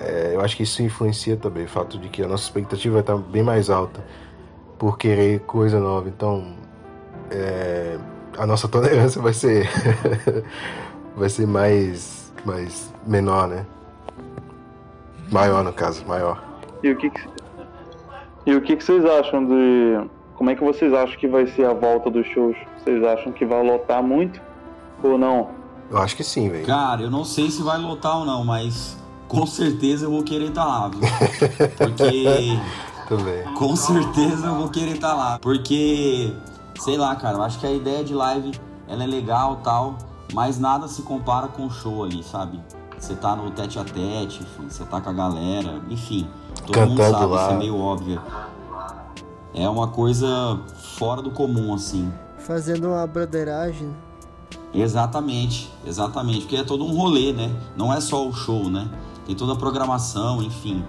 é, 0.00 0.32
eu 0.34 0.40
acho 0.40 0.56
que 0.56 0.64
isso 0.64 0.82
influencia 0.82 1.36
também 1.36 1.66
o 1.66 1.68
fato 1.68 1.98
de 1.98 2.08
que 2.08 2.20
a 2.20 2.26
nossa 2.26 2.42
expectativa 2.42 2.94
vai 2.94 3.00
estar 3.02 3.16
bem 3.16 3.44
mais 3.44 3.70
alta 3.70 4.04
por 4.76 4.98
querer 4.98 5.38
coisa 5.40 5.78
nova. 5.78 6.08
Então, 6.08 6.52
é, 7.30 7.96
a 8.36 8.44
nossa 8.44 8.66
tolerância 8.66 9.22
vai 9.22 9.32
ser 9.32 9.68
vai 11.14 11.28
ser 11.28 11.46
mais 11.46 12.32
mais 12.44 12.92
menor, 13.06 13.46
né? 13.46 13.64
Maior 15.30 15.62
no 15.62 15.72
caso, 15.72 16.04
maior. 16.06 16.42
E 16.82 16.90
o 16.90 16.96
que, 16.96 17.08
que 17.08 17.28
e 18.46 18.54
o 18.56 18.60
que, 18.60 18.74
que 18.74 18.82
vocês 18.82 19.04
acham 19.04 19.46
de 19.46 20.10
como 20.40 20.48
é 20.48 20.54
que 20.54 20.64
vocês 20.64 20.90
acham 20.94 21.18
que 21.18 21.28
vai 21.28 21.46
ser 21.48 21.66
a 21.66 21.74
volta 21.74 22.10
dos 22.10 22.26
shows? 22.28 22.56
Vocês 22.78 23.04
acham 23.04 23.30
que 23.30 23.44
vai 23.44 23.62
lotar 23.62 24.02
muito 24.02 24.40
ou 25.02 25.18
não? 25.18 25.50
Eu 25.90 25.98
acho 25.98 26.16
que 26.16 26.24
sim, 26.24 26.48
velho. 26.48 26.64
Cara, 26.64 27.02
eu 27.02 27.10
não 27.10 27.26
sei 27.26 27.50
se 27.50 27.62
vai 27.62 27.76
lotar 27.76 28.20
ou 28.20 28.24
não, 28.24 28.42
mas 28.42 28.96
com 29.28 29.44
certeza 29.44 30.06
eu 30.06 30.10
vou 30.10 30.22
querer 30.22 30.46
estar 30.48 30.64
tá 30.64 30.66
lá, 30.66 30.88
viu? 30.88 31.00
Porque 31.76 32.58
Também. 33.06 33.44
Com 33.54 33.76
certeza 33.76 34.46
eu 34.46 34.54
vou 34.54 34.70
querer 34.70 34.92
estar 34.92 35.10
tá 35.10 35.14
lá, 35.14 35.38
porque 35.38 36.32
sei 36.78 36.96
lá, 36.96 37.14
cara, 37.16 37.36
eu 37.36 37.42
acho 37.42 37.60
que 37.60 37.66
a 37.66 37.72
ideia 37.72 38.02
de 38.02 38.14
live 38.14 38.58
ela 38.88 39.04
é 39.04 39.06
legal, 39.06 39.56
tal, 39.56 39.98
mas 40.32 40.58
nada 40.58 40.88
se 40.88 41.02
compara 41.02 41.48
com 41.48 41.66
o 41.66 41.70
show 41.70 42.02
ali, 42.02 42.22
sabe? 42.22 42.58
Você 42.98 43.14
tá 43.14 43.36
no 43.36 43.50
tete 43.50 43.78
a 43.78 43.84
tete, 43.84 44.42
enfim, 44.42 44.70
você 44.70 44.84
tá 44.84 45.02
com 45.02 45.10
a 45.10 45.12
galera, 45.12 45.82
enfim. 45.90 46.26
Todo 46.64 46.72
Cantando 46.72 46.94
mundo 46.94 47.10
sabe, 47.10 47.26
lá. 47.26 47.42
isso 47.42 47.50
é 47.50 47.58
meio 47.58 47.78
óbvio. 47.78 48.22
É 49.54 49.68
uma 49.68 49.88
coisa 49.88 50.60
fora 50.96 51.20
do 51.20 51.30
comum, 51.30 51.74
assim. 51.74 52.12
Fazendo 52.38 52.88
uma 52.88 53.06
broderagem. 53.06 53.90
Exatamente, 54.72 55.70
exatamente. 55.86 56.40
Porque 56.42 56.56
é 56.56 56.64
todo 56.64 56.84
um 56.84 56.94
rolê, 56.94 57.32
né? 57.32 57.50
Não 57.76 57.92
é 57.92 58.00
só 58.00 58.26
o 58.26 58.32
show, 58.32 58.70
né? 58.70 58.88
Tem 59.26 59.34
toda 59.34 59.52
a 59.52 59.56
programação, 59.56 60.42
enfim. 60.42 60.84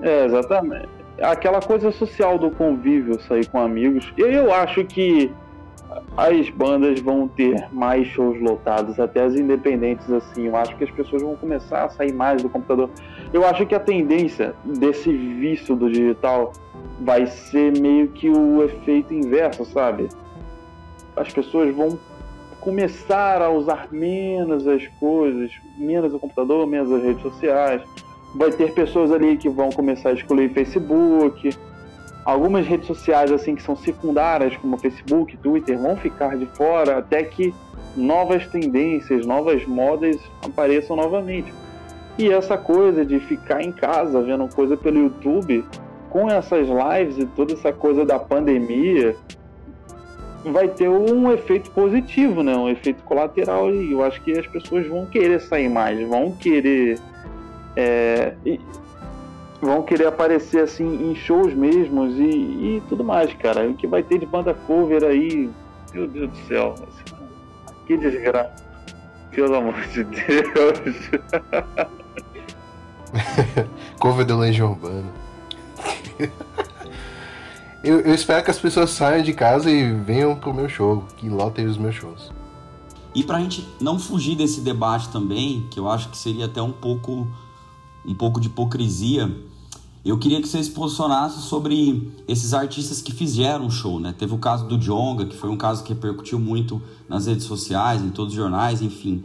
É, 0.00 0.26
exatamente. 0.26 0.88
aquela 1.20 1.60
coisa 1.60 1.90
social 1.92 2.38
do 2.38 2.50
convívio, 2.50 3.20
sair 3.22 3.46
com 3.46 3.58
amigos. 3.58 4.12
E 4.16 4.20
eu 4.20 4.52
acho 4.52 4.84
que 4.84 5.32
as 6.16 6.50
bandas 6.50 7.00
vão 7.00 7.28
ter 7.28 7.68
mais 7.72 8.06
shows 8.08 8.40
lotados, 8.40 8.98
até 8.98 9.22
as 9.22 9.34
independentes 9.34 10.10
assim. 10.10 10.46
Eu 10.46 10.56
acho 10.56 10.76
que 10.76 10.84
as 10.84 10.90
pessoas 10.90 11.22
vão 11.22 11.36
começar 11.36 11.84
a 11.84 11.88
sair 11.88 12.12
mais 12.12 12.42
do 12.42 12.48
computador. 12.48 12.90
Eu 13.32 13.46
acho 13.46 13.64
que 13.64 13.74
a 13.74 13.80
tendência 13.80 14.54
desse 14.62 15.10
vício 15.10 15.74
do 15.74 15.90
digital 15.90 16.52
vai 17.00 17.26
ser 17.26 17.72
meio 17.78 18.08
que 18.08 18.28
o 18.28 18.62
efeito 18.62 19.14
inverso, 19.14 19.64
sabe? 19.64 20.08
As 21.16 21.32
pessoas 21.32 21.74
vão 21.74 21.98
começar 22.60 23.40
a 23.40 23.50
usar 23.50 23.88
menos 23.90 24.68
as 24.68 24.86
coisas, 25.00 25.50
menos 25.78 26.12
o 26.12 26.18
computador, 26.18 26.66
menos 26.66 26.92
as 26.92 27.02
redes 27.02 27.22
sociais. 27.22 27.82
Vai 28.34 28.52
ter 28.52 28.72
pessoas 28.72 29.10
ali 29.10 29.36
que 29.38 29.48
vão 29.48 29.70
começar 29.70 30.10
a 30.10 30.12
excluir 30.12 30.50
Facebook, 30.50 31.50
algumas 32.24 32.66
redes 32.66 32.86
sociais 32.86 33.32
assim 33.32 33.54
que 33.54 33.62
são 33.62 33.74
secundárias, 33.74 34.56
como 34.58 34.78
Facebook, 34.78 35.36
Twitter, 35.38 35.78
vão 35.78 35.96
ficar 35.96 36.36
de 36.36 36.46
fora 36.46 36.98
até 36.98 37.22
que 37.22 37.52
novas 37.96 38.46
tendências, 38.46 39.26
novas 39.26 39.66
modas 39.66 40.18
apareçam 40.44 40.96
novamente. 40.96 41.52
E 42.18 42.30
essa 42.30 42.58
coisa 42.58 43.04
de 43.04 43.18
ficar 43.20 43.62
em 43.62 43.72
casa 43.72 44.20
vendo 44.20 44.46
coisa 44.54 44.76
pelo 44.76 44.98
YouTube, 44.98 45.64
com 46.10 46.28
essas 46.28 46.68
lives 46.68 47.18
e 47.18 47.26
toda 47.26 47.54
essa 47.54 47.72
coisa 47.72 48.04
da 48.04 48.18
pandemia, 48.18 49.16
vai 50.44 50.68
ter 50.68 50.88
um 50.88 51.30
efeito 51.32 51.70
positivo, 51.70 52.42
né? 52.42 52.54
Um 52.54 52.68
efeito 52.68 53.02
colateral 53.04 53.70
e 53.70 53.92
eu 53.92 54.02
acho 54.04 54.20
que 54.22 54.32
as 54.32 54.46
pessoas 54.46 54.86
vão 54.86 55.06
querer 55.06 55.40
sair 55.40 55.68
mais, 55.68 56.06
vão 56.06 56.32
querer 56.32 56.98
é, 57.76 58.34
vão 59.60 59.82
querer 59.82 60.08
aparecer 60.08 60.62
assim 60.64 61.10
em 61.10 61.14
shows 61.14 61.54
mesmos 61.54 62.18
e, 62.18 62.24
e 62.24 62.82
tudo 62.88 63.04
mais, 63.04 63.32
cara. 63.34 63.68
O 63.68 63.74
que 63.74 63.86
vai 63.86 64.02
ter 64.02 64.18
de 64.18 64.26
banda 64.26 64.52
cover 64.52 65.04
aí, 65.04 65.48
meu 65.94 66.08
Deus 66.08 66.30
do 66.30 66.36
céu, 66.48 66.74
que 67.86 67.96
desgraça. 67.96 68.70
Pelo 69.30 69.54
amor 69.54 69.80
de 69.86 70.04
Deus. 70.04 71.10
cover 73.98 74.26
do 74.26 74.38
Legião 74.38 74.70
Urbana. 74.70 75.12
eu, 77.82 78.00
eu, 78.00 78.14
espero 78.14 78.44
que 78.44 78.50
as 78.50 78.58
pessoas 78.58 78.90
saiam 78.90 79.22
de 79.22 79.32
casa 79.32 79.70
e 79.70 79.92
venham 79.92 80.34
pro 80.36 80.54
meu 80.54 80.68
show, 80.68 81.04
que 81.16 81.28
lotem 81.28 81.66
os 81.66 81.76
meus 81.76 81.94
shows. 81.94 82.30
E 83.14 83.22
pra 83.22 83.40
gente 83.40 83.68
não 83.80 83.98
fugir 83.98 84.36
desse 84.36 84.60
debate 84.60 85.08
também, 85.10 85.66
que 85.70 85.78
eu 85.78 85.88
acho 85.88 86.08
que 86.08 86.16
seria 86.16 86.46
até 86.46 86.62
um 86.62 86.72
pouco 86.72 87.26
um 88.04 88.14
pouco 88.14 88.40
de 88.40 88.48
hipocrisia, 88.48 89.30
eu 90.04 90.18
queria 90.18 90.40
que 90.40 90.48
você 90.48 90.62
se 90.62 90.70
posicionasse 90.70 91.40
sobre 91.42 92.10
esses 92.26 92.52
artistas 92.52 93.00
que 93.00 93.12
fizeram 93.12 93.70
show, 93.70 94.00
né? 94.00 94.12
Teve 94.16 94.34
o 94.34 94.38
caso 94.38 94.66
do 94.66 94.76
Jonga, 94.76 95.24
que 95.24 95.36
foi 95.36 95.48
um 95.48 95.56
caso 95.56 95.84
que 95.84 95.92
repercutiu 95.92 96.40
muito 96.40 96.82
nas 97.08 97.26
redes 97.26 97.44
sociais, 97.44 98.02
em 98.02 98.10
todos 98.10 98.32
os 98.32 98.36
jornais, 98.36 98.82
enfim. 98.82 99.22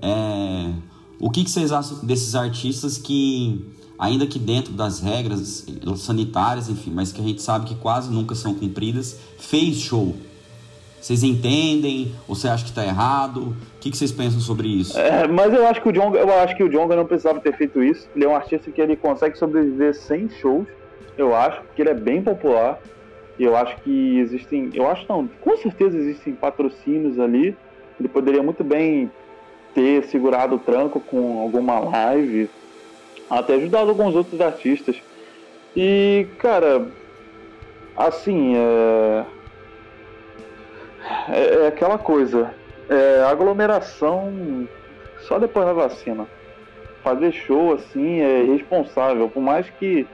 É... 0.00 0.72
O 1.18 1.30
que, 1.30 1.44
que 1.44 1.50
vocês 1.50 1.72
acham 1.72 1.98
desses 2.04 2.34
artistas 2.34 2.98
que, 2.98 3.64
ainda 3.98 4.26
que 4.26 4.38
dentro 4.38 4.72
das 4.72 5.00
regras 5.00 5.66
sanitárias, 5.96 6.68
enfim, 6.68 6.90
mas 6.90 7.12
que 7.12 7.20
a 7.20 7.24
gente 7.24 7.40
sabe 7.42 7.66
que 7.66 7.74
quase 7.76 8.10
nunca 8.10 8.34
são 8.34 8.54
cumpridas, 8.54 9.18
fez 9.38 9.76
show? 9.76 10.14
Vocês 11.04 11.22
entendem? 11.22 12.14
Ou 12.26 12.34
você 12.34 12.48
acha 12.48 12.64
que 12.64 12.70
está 12.70 12.82
errado? 12.82 13.48
O 13.48 13.78
que, 13.78 13.90
que, 13.90 13.96
vocês 13.96 14.10
pensam 14.10 14.40
sobre 14.40 14.68
isso? 14.68 14.98
É, 14.98 15.28
mas 15.28 15.52
eu 15.52 15.66
acho 15.66 15.82
que 15.82 15.90
o 15.90 15.92
Jonga, 15.92 16.18
eu 16.18 16.32
acho 16.38 16.56
que 16.56 16.64
o 16.64 16.68
Jonga 16.70 16.96
não 16.96 17.04
precisava 17.04 17.40
ter 17.40 17.54
feito 17.54 17.82
isso. 17.82 18.08
Ele 18.16 18.24
é 18.24 18.28
um 18.28 18.34
artista 18.34 18.70
que 18.70 18.80
ele 18.80 18.96
consegue 18.96 19.36
sobreviver 19.36 19.94
sem 19.94 20.30
shows. 20.30 20.66
Eu 21.18 21.36
acho 21.36 21.60
que 21.76 21.82
ele 21.82 21.90
é 21.90 21.94
bem 21.94 22.22
popular. 22.22 22.80
Eu 23.38 23.54
acho 23.54 23.76
que 23.82 24.18
existem, 24.18 24.70
eu 24.72 24.88
acho 24.88 25.04
não, 25.06 25.28
com 25.42 25.54
certeza 25.58 25.98
existem 25.98 26.34
patrocínios 26.34 27.18
ali. 27.18 27.54
Ele 28.00 28.08
poderia 28.08 28.42
muito 28.42 28.64
bem 28.64 29.10
ter 29.74 30.04
segurado 30.04 30.56
o 30.56 30.58
tranco 30.58 31.00
com 31.00 31.40
alguma 31.40 31.78
live, 31.80 32.48
até 33.28 33.54
ajudado 33.54 33.90
alguns 33.90 34.14
outros 34.14 34.40
artistas. 34.40 34.96
E, 35.76 36.26
cara, 36.38 36.86
assim, 37.96 38.54
é 38.56 39.24
é, 41.28 41.64
é 41.64 41.66
aquela 41.66 41.98
coisa. 41.98 42.54
É, 42.88 43.22
aglomeração 43.22 44.68
só 45.22 45.38
depois 45.38 45.66
da 45.66 45.72
vacina. 45.72 46.26
Fazer 47.02 47.32
show 47.32 47.74
assim 47.74 48.20
é 48.20 48.44
irresponsável. 48.44 49.28
Por 49.28 49.42
mais 49.42 49.68
que 49.70 50.06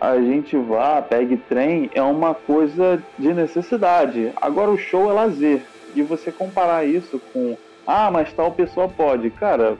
a 0.00 0.16
gente 0.18 0.56
vá, 0.56 1.00
pegue 1.00 1.36
trem, 1.36 1.90
é 1.94 2.02
uma 2.02 2.34
coisa 2.34 3.02
de 3.18 3.32
necessidade. 3.32 4.32
Agora 4.36 4.70
o 4.70 4.78
show 4.78 5.10
é 5.10 5.12
lazer. 5.12 5.62
E 5.94 6.02
você 6.02 6.30
comparar 6.30 6.84
isso 6.84 7.20
com, 7.32 7.56
ah, 7.86 8.10
mas 8.10 8.32
tal 8.32 8.52
pessoa 8.52 8.88
pode. 8.88 9.30
Cara, 9.30 9.76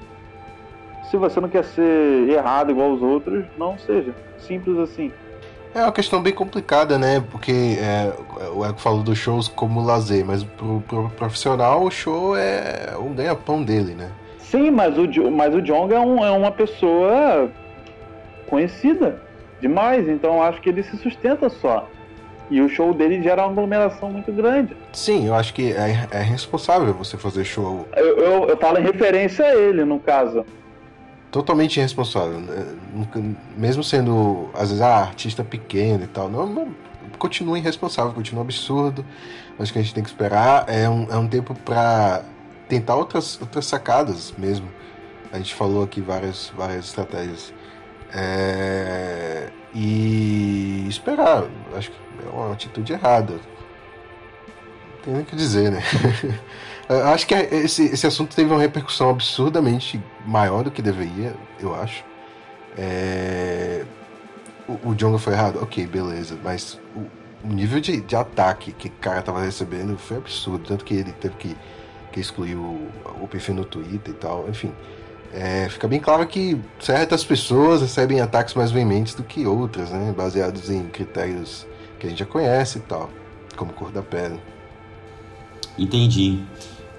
se 1.10 1.16
você 1.16 1.40
não 1.40 1.48
quer 1.48 1.64
ser 1.64 2.28
errado 2.28 2.70
igual 2.70 2.92
os 2.92 3.02
outros, 3.02 3.44
não 3.58 3.78
seja. 3.78 4.14
Simples 4.38 4.78
assim. 4.78 5.12
É 5.74 5.82
uma 5.82 5.92
questão 5.92 6.22
bem 6.22 6.32
complicada, 6.32 6.98
né? 6.98 7.22
Porque 7.30 7.76
é, 7.78 8.12
o 8.54 8.64
Eco 8.64 8.80
falou 8.80 9.02
dos 9.02 9.18
shows 9.18 9.46
como 9.48 9.84
lazer, 9.84 10.24
mas 10.24 10.42
pro, 10.42 10.80
pro 10.88 11.10
profissional 11.10 11.82
o 11.82 11.90
show 11.90 12.36
é 12.36 12.96
um 12.98 13.12
ganha-pão 13.12 13.62
dele, 13.62 13.94
né? 13.94 14.10
Sim, 14.38 14.70
mas 14.70 14.96
o, 14.96 15.30
mas 15.30 15.54
o 15.54 15.60
Jong 15.60 15.92
é, 15.92 16.00
um, 16.00 16.24
é 16.24 16.30
uma 16.30 16.50
pessoa 16.50 17.50
conhecida 18.46 19.20
demais, 19.60 20.08
então 20.08 20.42
acho 20.42 20.60
que 20.62 20.68
ele 20.68 20.82
se 20.82 20.96
sustenta 20.96 21.48
só. 21.48 21.88
E 22.50 22.60
o 22.60 22.68
show 22.68 22.94
dele 22.94 23.22
gera 23.22 23.42
uma 23.42 23.50
aglomeração 23.50 24.10
muito 24.10 24.32
grande. 24.32 24.76
Sim, 24.92 25.26
eu 25.26 25.34
acho 25.34 25.52
que 25.52 25.72
é, 25.72 26.06
é 26.10 26.20
responsável 26.20 26.92
você 26.94 27.16
fazer 27.16 27.44
show. 27.44 27.86
Eu, 27.96 28.18
eu, 28.18 28.48
eu 28.48 28.56
falo 28.56 28.78
em 28.78 28.82
referência 28.82 29.44
a 29.44 29.54
ele, 29.54 29.84
no 29.84 29.98
caso 29.98 30.44
totalmente 31.36 31.76
irresponsável. 31.76 32.40
Né? 32.40 33.34
Mesmo 33.56 33.84
sendo, 33.84 34.48
às 34.54 34.70
vezes, 34.70 34.80
ah, 34.80 35.00
artista 35.00 35.44
pequeno 35.44 36.04
e 36.04 36.06
tal. 36.06 36.30
Não, 36.30 36.46
não, 36.46 36.74
continua 37.18 37.58
irresponsável, 37.58 38.12
continua 38.12 38.42
absurdo. 38.42 39.04
Acho 39.58 39.72
que 39.72 39.78
a 39.78 39.82
gente 39.82 39.94
tem 39.94 40.02
que 40.02 40.08
esperar. 40.08 40.64
É 40.68 40.88
um, 40.88 41.06
é 41.10 41.16
um 41.16 41.28
tempo 41.28 41.54
para 41.54 42.22
tentar 42.68 42.96
outras, 42.96 43.40
outras 43.40 43.66
sacadas 43.66 44.32
mesmo. 44.38 44.68
A 45.32 45.38
gente 45.38 45.54
falou 45.54 45.82
aqui 45.84 46.00
várias, 46.00 46.52
várias 46.56 46.86
estratégias. 46.86 47.52
É, 48.12 49.50
e 49.74 50.86
esperar. 50.88 51.44
Acho 51.76 51.90
que 51.90 51.96
é 52.26 52.30
uma 52.30 52.52
atitude 52.52 52.92
errada. 52.92 53.34
Não 53.34 53.40
tem 55.02 55.14
nem 55.14 55.22
o 55.22 55.26
que 55.26 55.36
dizer, 55.36 55.70
né? 55.70 55.82
Acho 57.12 57.26
que 57.26 57.34
esse, 57.34 57.84
esse 57.86 58.06
assunto 58.06 58.34
teve 58.34 58.50
uma 58.50 58.60
repercussão 58.60 59.10
absurdamente 59.10 60.00
maior 60.24 60.62
do 60.62 60.70
que 60.70 60.80
deveria, 60.80 61.34
eu 61.58 61.74
acho. 61.74 62.04
É... 62.78 63.84
O, 64.68 64.90
o 64.92 65.18
foi 65.18 65.32
errado? 65.32 65.58
Ok, 65.62 65.84
beleza. 65.86 66.38
Mas 66.44 66.78
o, 66.94 67.00
o 67.44 67.52
nível 67.52 67.80
de, 67.80 68.00
de, 68.00 68.14
ataque 68.14 68.72
que 68.72 68.88
o 68.88 68.92
cara 68.92 69.22
tava 69.22 69.40
recebendo 69.40 69.98
foi 69.98 70.18
absurdo. 70.18 70.64
Tanto 70.66 70.84
que 70.84 70.94
ele 70.94 71.12
teve 71.12 71.34
que, 71.36 71.56
que 72.12 72.20
excluir 72.20 72.54
o, 72.54 72.88
o 73.20 73.28
perfil 73.28 73.56
no 73.56 73.64
Twitter 73.64 74.14
e 74.14 74.16
tal. 74.16 74.48
Enfim, 74.48 74.72
é, 75.38 75.68
fica 75.68 75.86
bem 75.86 76.00
claro 76.00 76.26
que 76.26 76.58
certas 76.80 77.22
pessoas 77.22 77.82
recebem 77.82 78.22
ataques 78.22 78.54
mais 78.54 78.70
veementes 78.70 79.14
do 79.14 79.22
que 79.22 79.46
outras, 79.46 79.90
né? 79.90 80.14
Baseados 80.16 80.70
em 80.70 80.84
critérios 80.84 81.66
que 82.00 82.06
a 82.06 82.08
gente 82.08 82.20
já 82.20 82.24
conhece 82.24 82.78
e 82.78 82.80
tal. 82.80 83.10
Como 83.54 83.70
cor 83.74 83.92
da 83.92 84.02
pele. 84.02 84.40
Entendi. 85.78 86.42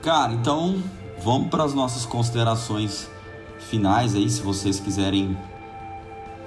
Cara, 0.04 0.34
então 0.34 0.84
vamos 1.18 1.50
para 1.50 1.64
as 1.64 1.74
nossas 1.74 2.06
considerações 2.06 3.10
finais 3.58 4.14
aí, 4.14 4.30
se 4.30 4.44
vocês 4.44 4.80
quiserem 4.80 5.36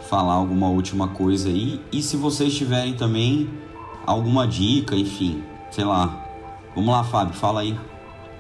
falar 0.09 0.35
alguma 0.35 0.69
última 0.69 1.09
coisa 1.09 1.49
aí. 1.49 1.85
E 1.91 2.01
se 2.03 2.17
vocês 2.17 2.55
tiverem 2.55 2.95
também 2.95 3.51
alguma 4.07 4.47
dica, 4.47 4.95
enfim, 4.95 5.43
sei 5.73 5.85
lá. 5.85 6.25
Vamos 6.73 6.95
lá, 6.95 7.03
Fábio, 7.03 7.35
fala 7.35 7.63
aí. 7.63 7.77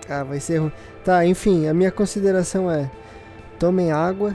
Ah, 0.08 0.22
vai 0.22 0.38
ser 0.38 0.58
ruim. 0.58 0.72
Tá, 1.04 1.26
enfim, 1.26 1.66
a 1.66 1.74
minha 1.74 1.90
consideração 1.90 2.70
é: 2.70 2.88
tomem 3.60 3.92
água, 3.92 4.34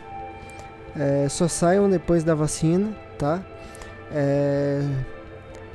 é, 0.95 1.27
só 1.27 1.47
saiam 1.47 1.89
depois 1.89 2.23
da 2.23 2.35
vacina, 2.35 2.95
tá? 3.17 3.43
É, 4.11 4.81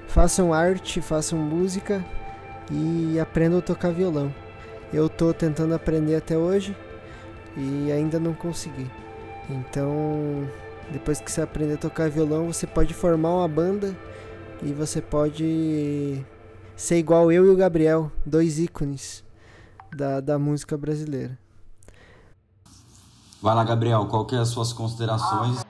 façam 0.07 0.55
arte, 0.55 1.03
façam 1.03 1.39
música 1.39 2.03
e 2.71 3.19
aprendam 3.19 3.59
a 3.59 3.63
tocar 3.63 3.91
violão. 3.91 4.33
Eu 4.93 5.09
tô 5.09 5.35
tentando 5.35 5.75
aprender 5.75 6.15
até 6.15 6.39
hoje 6.39 6.77
e 7.57 7.91
ainda 7.91 8.21
não 8.21 8.33
consegui. 8.33 8.89
Então, 9.49 10.49
depois 10.93 11.21
que 11.21 11.31
você 11.31 11.43
aprender 11.43 11.75
a 11.75 11.79
tocar 11.79 12.09
violão, 12.09 12.47
você 12.47 12.67
pode 12.67 12.95
formar 12.95 13.35
uma 13.35 13.49
banda 13.49 13.95
e 14.63 14.73
você 14.73 15.03
pode 15.03 16.25
ser 16.77 16.99
igual 16.99 17.33
eu 17.33 17.47
e 17.47 17.51
o 17.51 17.57
Gabriel, 17.57 18.13
dois 18.25 18.61
ícones 18.61 19.25
da, 19.95 20.21
da 20.21 20.39
música 20.39 20.79
brasileira. 20.79 21.37
Vai 23.43 23.55
lá, 23.55 23.65
Gabriel, 23.65 24.07
qual 24.07 24.25
que 24.25 24.35
é 24.35 24.39
as 24.39 24.49
suas 24.49 24.73
considerações? 24.73 25.65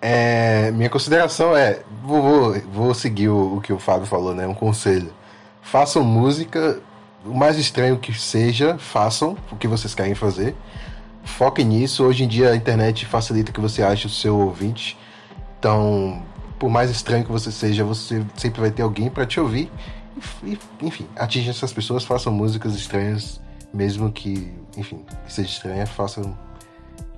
É, 0.00 0.70
minha 0.70 0.88
consideração 0.88 1.54
é, 1.54 1.82
vou, 2.02 2.58
vou, 2.72 2.94
seguir 2.94 3.28
o, 3.28 3.56
o, 3.56 3.60
que 3.60 3.70
o 3.70 3.78
Fábio 3.78 4.06
falou, 4.06 4.34
né? 4.34 4.46
Um 4.46 4.54
conselho. 4.54 5.12
Façam 5.60 6.02
música, 6.02 6.80
o 7.24 7.34
mais 7.34 7.58
estranho 7.58 7.98
que 7.98 8.18
seja, 8.18 8.78
façam 8.78 9.36
o 9.52 9.56
que 9.56 9.68
vocês 9.68 9.94
querem 9.94 10.14
fazer. 10.14 10.56
Foquem 11.22 11.66
nisso. 11.66 12.02
Hoje 12.02 12.24
em 12.24 12.28
dia 12.28 12.50
a 12.50 12.56
internet 12.56 13.04
facilita 13.04 13.52
que 13.52 13.60
você 13.60 13.82
ache 13.82 14.06
o 14.06 14.10
seu 14.10 14.38
ouvinte. 14.38 14.96
Então, 15.58 16.22
por 16.58 16.70
mais 16.70 16.90
estranho 16.90 17.24
que 17.24 17.30
você 17.30 17.52
seja, 17.52 17.84
você 17.84 18.24
sempre 18.36 18.62
vai 18.62 18.70
ter 18.70 18.80
alguém 18.80 19.10
para 19.10 19.26
te 19.26 19.38
ouvir. 19.38 19.70
Enfim, 20.80 21.06
atinjam 21.14 21.50
essas 21.50 21.74
pessoas, 21.74 22.04
façam 22.04 22.32
músicas 22.32 22.74
estranhas, 22.74 23.38
mesmo 23.72 24.10
que, 24.10 24.50
enfim, 24.78 25.04
que 25.26 25.32
seja 25.32 25.48
estranha, 25.48 25.86
façam 25.86 26.36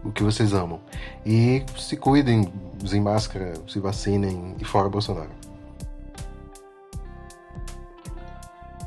o 0.04 0.10
que 0.10 0.22
vocês 0.22 0.52
amam. 0.52 0.80
E 1.24 1.62
se 1.76 1.96
cuidem, 1.96 2.52
usem 2.82 3.00
máscara, 3.00 3.54
se 3.68 3.78
vacinem 3.78 4.54
e 4.60 4.64
fora 4.64 4.88
Bolsonaro. 4.88 5.30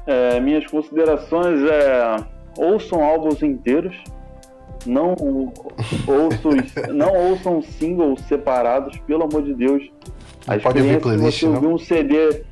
É, 0.06 0.40
minhas 0.40 0.66
considerações 0.68 1.62
é 1.64 2.18
ouçam 2.58 3.04
álbuns 3.04 3.42
inteiros, 3.42 3.96
não 4.86 5.16
ouçam, 6.08 6.52
não 6.94 7.14
ouçam 7.30 7.62
singles 7.62 8.22
separados, 8.22 8.98
pelo 9.00 9.24
amor 9.24 9.44
de 9.44 9.54
Deus. 9.54 9.84
A 10.48 10.58
pode 10.60 10.80
ouvir 10.80 11.02
playlist, 11.02 11.40
você 11.40 11.48
ouvir 11.48 11.68
um 11.68 11.78
CD, 11.78 12.44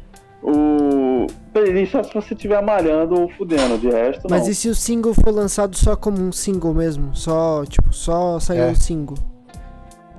o 0.43 1.27
playlist 1.53 1.93
só 1.93 2.03
se 2.03 2.13
você 2.13 2.33
estiver 2.33 2.61
malhando 2.61 3.21
ou 3.21 3.29
fudendo, 3.29 3.77
de 3.77 3.89
resto 3.89 4.27
Mas 4.29 4.43
não. 4.43 4.49
e 4.49 4.55
se 4.55 4.67
o 4.67 4.75
single 4.75 5.13
for 5.13 5.33
lançado 5.33 5.75
só 5.75 5.95
como 5.95 6.19
um 6.21 6.31
single 6.31 6.73
mesmo? 6.73 7.15
Só, 7.15 7.63
tipo, 7.65 7.93
só 7.93 8.39
saiu 8.39 8.63
o 8.63 8.67
é. 8.67 8.71
um 8.71 8.75
single? 8.75 9.17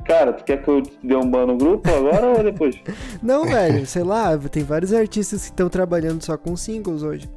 Cara, 0.06 0.32
tu 0.32 0.44
quer 0.44 0.62
que 0.62 0.68
eu 0.68 0.82
te 0.82 0.98
dê 1.02 1.16
um 1.16 1.30
ban 1.30 1.46
no 1.46 1.56
grupo 1.56 1.88
agora 1.88 2.38
ou 2.38 2.42
depois? 2.42 2.76
Não, 3.22 3.44
velho, 3.44 3.86
sei 3.86 4.02
lá, 4.02 4.36
tem 4.38 4.62
vários 4.62 4.92
artistas 4.92 5.42
que 5.42 5.50
estão 5.50 5.68
trabalhando 5.68 6.22
só 6.22 6.36
com 6.36 6.56
singles 6.56 7.02
hoje. 7.02 7.30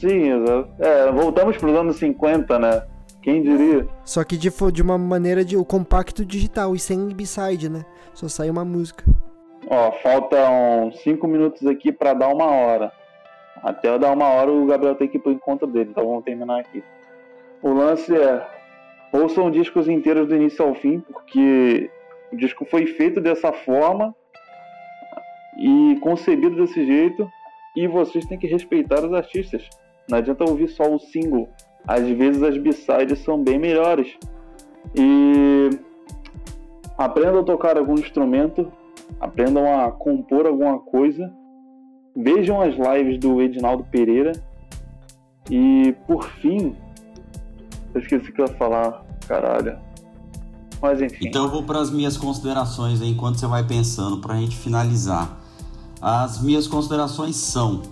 Sim, 0.00 0.32
exato. 0.32 0.70
É, 0.78 1.10
voltamos 1.12 1.56
para 1.56 1.70
os 1.70 1.76
anos 1.76 1.96
50, 1.96 2.58
né? 2.58 2.82
Quem 3.22 3.42
diria? 3.42 3.86
Só 4.04 4.22
que 4.22 4.36
de, 4.36 4.50
de 4.72 4.82
uma 4.82 4.96
maneira 4.96 5.44
de 5.44 5.56
o 5.56 5.64
compacto 5.64 6.24
digital 6.24 6.74
e 6.74 6.78
sem 6.78 7.08
b-side, 7.08 7.68
né? 7.68 7.84
Só 8.14 8.28
sai 8.28 8.48
uma 8.48 8.64
música. 8.64 9.04
Ó, 9.68 9.92
faltam 9.92 10.92
5 10.92 11.26
minutos 11.26 11.66
aqui 11.66 11.90
para 11.90 12.14
dar 12.14 12.28
uma 12.28 12.46
hora. 12.46 12.92
Até 13.62 13.98
dar 13.98 14.12
uma 14.12 14.28
hora 14.28 14.52
o 14.52 14.66
Gabriel 14.66 14.94
tem 14.94 15.08
que 15.08 15.16
ir 15.16 15.20
pro 15.20 15.32
encontro 15.32 15.66
dele, 15.66 15.90
então 15.90 16.06
vamos 16.06 16.24
terminar 16.24 16.60
aqui. 16.60 16.84
O 17.62 17.72
lance 17.72 18.14
é 18.14 18.46
ouçam 19.12 19.50
discos 19.50 19.88
inteiros 19.88 20.28
do 20.28 20.36
início 20.36 20.64
ao 20.64 20.74
fim, 20.74 21.00
porque 21.00 21.90
o 22.32 22.36
disco 22.36 22.64
foi 22.66 22.86
feito 22.86 23.20
dessa 23.20 23.52
forma 23.52 24.14
e 25.58 25.98
concebido 26.02 26.56
desse 26.56 26.84
jeito, 26.84 27.28
e 27.74 27.86
vocês 27.86 28.26
têm 28.26 28.38
que 28.38 28.46
respeitar 28.46 29.04
os 29.04 29.12
artistas. 29.12 29.68
Não 30.08 30.18
adianta 30.18 30.44
ouvir 30.44 30.68
só 30.68 30.84
o 30.84 30.98
single. 30.98 31.48
Às 31.86 32.06
vezes 32.08 32.42
as 32.42 32.56
b-sides 32.58 33.18
são 33.20 33.42
bem 33.42 33.58
melhores. 33.58 34.16
E 34.94 35.70
aprendam 36.96 37.40
a 37.40 37.44
tocar 37.44 37.76
algum 37.76 37.94
instrumento, 37.94 38.70
aprendam 39.20 39.80
a 39.80 39.90
compor 39.90 40.46
alguma 40.46 40.78
coisa, 40.78 41.32
vejam 42.14 42.60
as 42.60 42.74
lives 42.74 43.18
do 43.18 43.40
Edinaldo 43.40 43.84
Pereira 43.84 44.32
e 45.50 45.94
por 46.06 46.28
fim, 46.40 46.74
eu 47.94 48.00
esqueci 48.00 48.30
o 48.30 48.32
que 48.34 48.40
eu 48.40 48.46
ia 48.46 48.54
falar, 48.54 49.04
caralho. 49.26 49.78
Mas 50.80 51.00
enfim. 51.00 51.28
Então 51.28 51.44
eu 51.44 51.50
vou 51.50 51.62
para 51.62 51.80
as 51.80 51.90
minhas 51.90 52.16
considerações 52.16 53.00
aí, 53.00 53.10
enquanto 53.10 53.38
você 53.38 53.46
vai 53.46 53.64
pensando, 53.64 54.18
para 54.18 54.34
a 54.34 54.36
gente 54.36 54.56
finalizar. 54.56 55.38
As 56.00 56.42
minhas 56.42 56.66
considerações 56.66 57.36
são: 57.36 57.82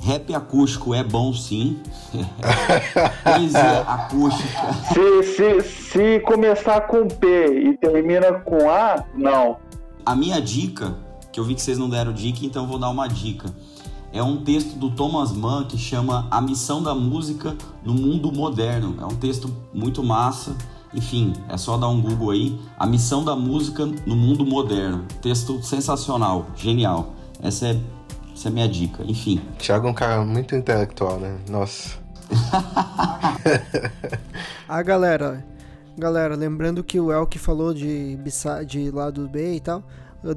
rap 0.00 0.32
acústico 0.34 0.94
é 0.94 1.02
bom 1.02 1.32
sim. 1.32 1.80
Poesia 3.24 3.80
acústica. 3.80 4.72
Se, 4.92 5.22
se, 5.22 5.62
se 5.62 6.20
começar 6.20 6.82
com 6.82 7.08
P 7.08 7.70
e 7.70 7.76
termina 7.78 8.32
com 8.40 8.70
A, 8.70 9.04
não. 9.14 9.56
A 10.04 10.14
minha 10.14 10.40
dica, 10.40 10.96
que 11.32 11.40
eu 11.40 11.44
vi 11.44 11.54
que 11.54 11.62
vocês 11.62 11.78
não 11.78 11.88
deram 11.88 12.12
dica, 12.12 12.44
então 12.44 12.64
eu 12.64 12.68
vou 12.68 12.78
dar 12.78 12.90
uma 12.90 13.08
dica. 13.08 13.48
É 14.12 14.22
um 14.22 14.44
texto 14.44 14.76
do 14.76 14.90
Thomas 14.90 15.32
Mann 15.32 15.64
que 15.64 15.76
chama 15.76 16.28
A 16.30 16.40
Missão 16.40 16.82
da 16.82 16.94
Música 16.94 17.56
no 17.82 17.94
Mundo 17.94 18.30
Moderno. 18.30 18.96
É 19.00 19.04
um 19.04 19.16
texto 19.16 19.50
muito 19.72 20.02
massa 20.02 20.54
enfim, 20.94 21.32
é 21.48 21.56
só 21.56 21.76
dar 21.76 21.88
um 21.88 22.00
Google 22.00 22.30
aí. 22.30 22.58
A 22.78 22.86
missão 22.86 23.24
da 23.24 23.34
música 23.34 23.84
no 23.84 24.14
mundo 24.14 24.46
moderno. 24.46 25.04
Texto 25.20 25.60
sensacional, 25.62 26.46
genial. 26.54 27.14
Essa 27.42 27.68
é, 27.68 27.80
essa 28.32 28.48
é 28.48 28.50
a 28.50 28.52
minha 28.52 28.68
dica. 28.68 29.02
Enfim. 29.04 29.40
Thiago 29.58 29.88
é 29.88 29.90
um 29.90 29.94
cara 29.94 30.24
muito 30.24 30.54
intelectual, 30.54 31.18
né? 31.18 31.36
Nossa. 31.50 31.98
ah, 34.68 34.82
galera. 34.82 35.44
Galera, 35.96 36.34
lembrando 36.34 36.82
que 36.82 36.98
o 36.98 37.12
Elk 37.12 37.38
falou 37.38 37.72
de, 37.72 38.18
de 38.66 38.90
lado 38.90 39.28
B 39.28 39.54
e 39.54 39.60
tal. 39.60 39.82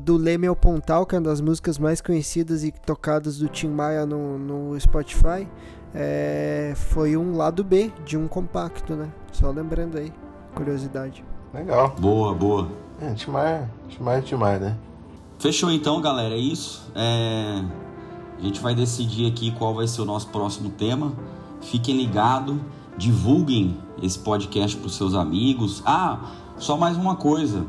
Do 0.01 0.17
Leme 0.17 0.45
ao 0.45 0.55
Pontal, 0.55 1.05
que 1.05 1.15
é 1.15 1.17
uma 1.17 1.29
das 1.29 1.39
músicas 1.39 1.79
mais 1.79 2.01
conhecidas 2.01 2.63
e 2.63 2.71
tocadas 2.71 3.37
do 3.37 3.47
Tim 3.47 3.69
Maia 3.69 4.05
no, 4.05 4.37
no 4.37 4.79
Spotify. 4.79 5.47
É, 5.95 6.73
foi 6.75 7.15
um 7.15 7.37
lado 7.37 7.63
B 7.63 7.91
de 8.05 8.17
um 8.17 8.27
compacto, 8.27 8.95
né? 8.95 9.09
Só 9.31 9.49
lembrando 9.49 9.97
aí 9.97 10.11
curiosidade. 10.53 11.23
Legal. 11.53 11.95
Boa, 11.99 12.33
boa. 12.33 12.67
É, 13.01 13.13
Timar, 13.13 13.69
Timar, 13.87 14.21
Timar, 14.21 14.59
né? 14.59 14.75
Fechou 15.39 15.71
então, 15.71 16.01
galera. 16.01 16.33
É 16.33 16.39
isso. 16.39 16.91
É... 16.95 17.63
A 18.37 18.41
gente 18.41 18.59
vai 18.59 18.75
decidir 18.75 19.31
aqui 19.31 19.51
qual 19.51 19.73
vai 19.73 19.87
ser 19.87 20.01
o 20.01 20.05
nosso 20.05 20.27
próximo 20.27 20.69
tema. 20.69 21.13
Fiquem 21.61 21.97
ligados, 21.97 22.57
divulguem 22.97 23.77
esse 24.01 24.17
podcast 24.17 24.75
para 24.77 24.87
os 24.87 24.95
seus 24.95 25.13
amigos. 25.13 25.81
Ah, 25.85 26.19
só 26.57 26.75
mais 26.75 26.97
uma 26.97 27.15
coisa. 27.15 27.65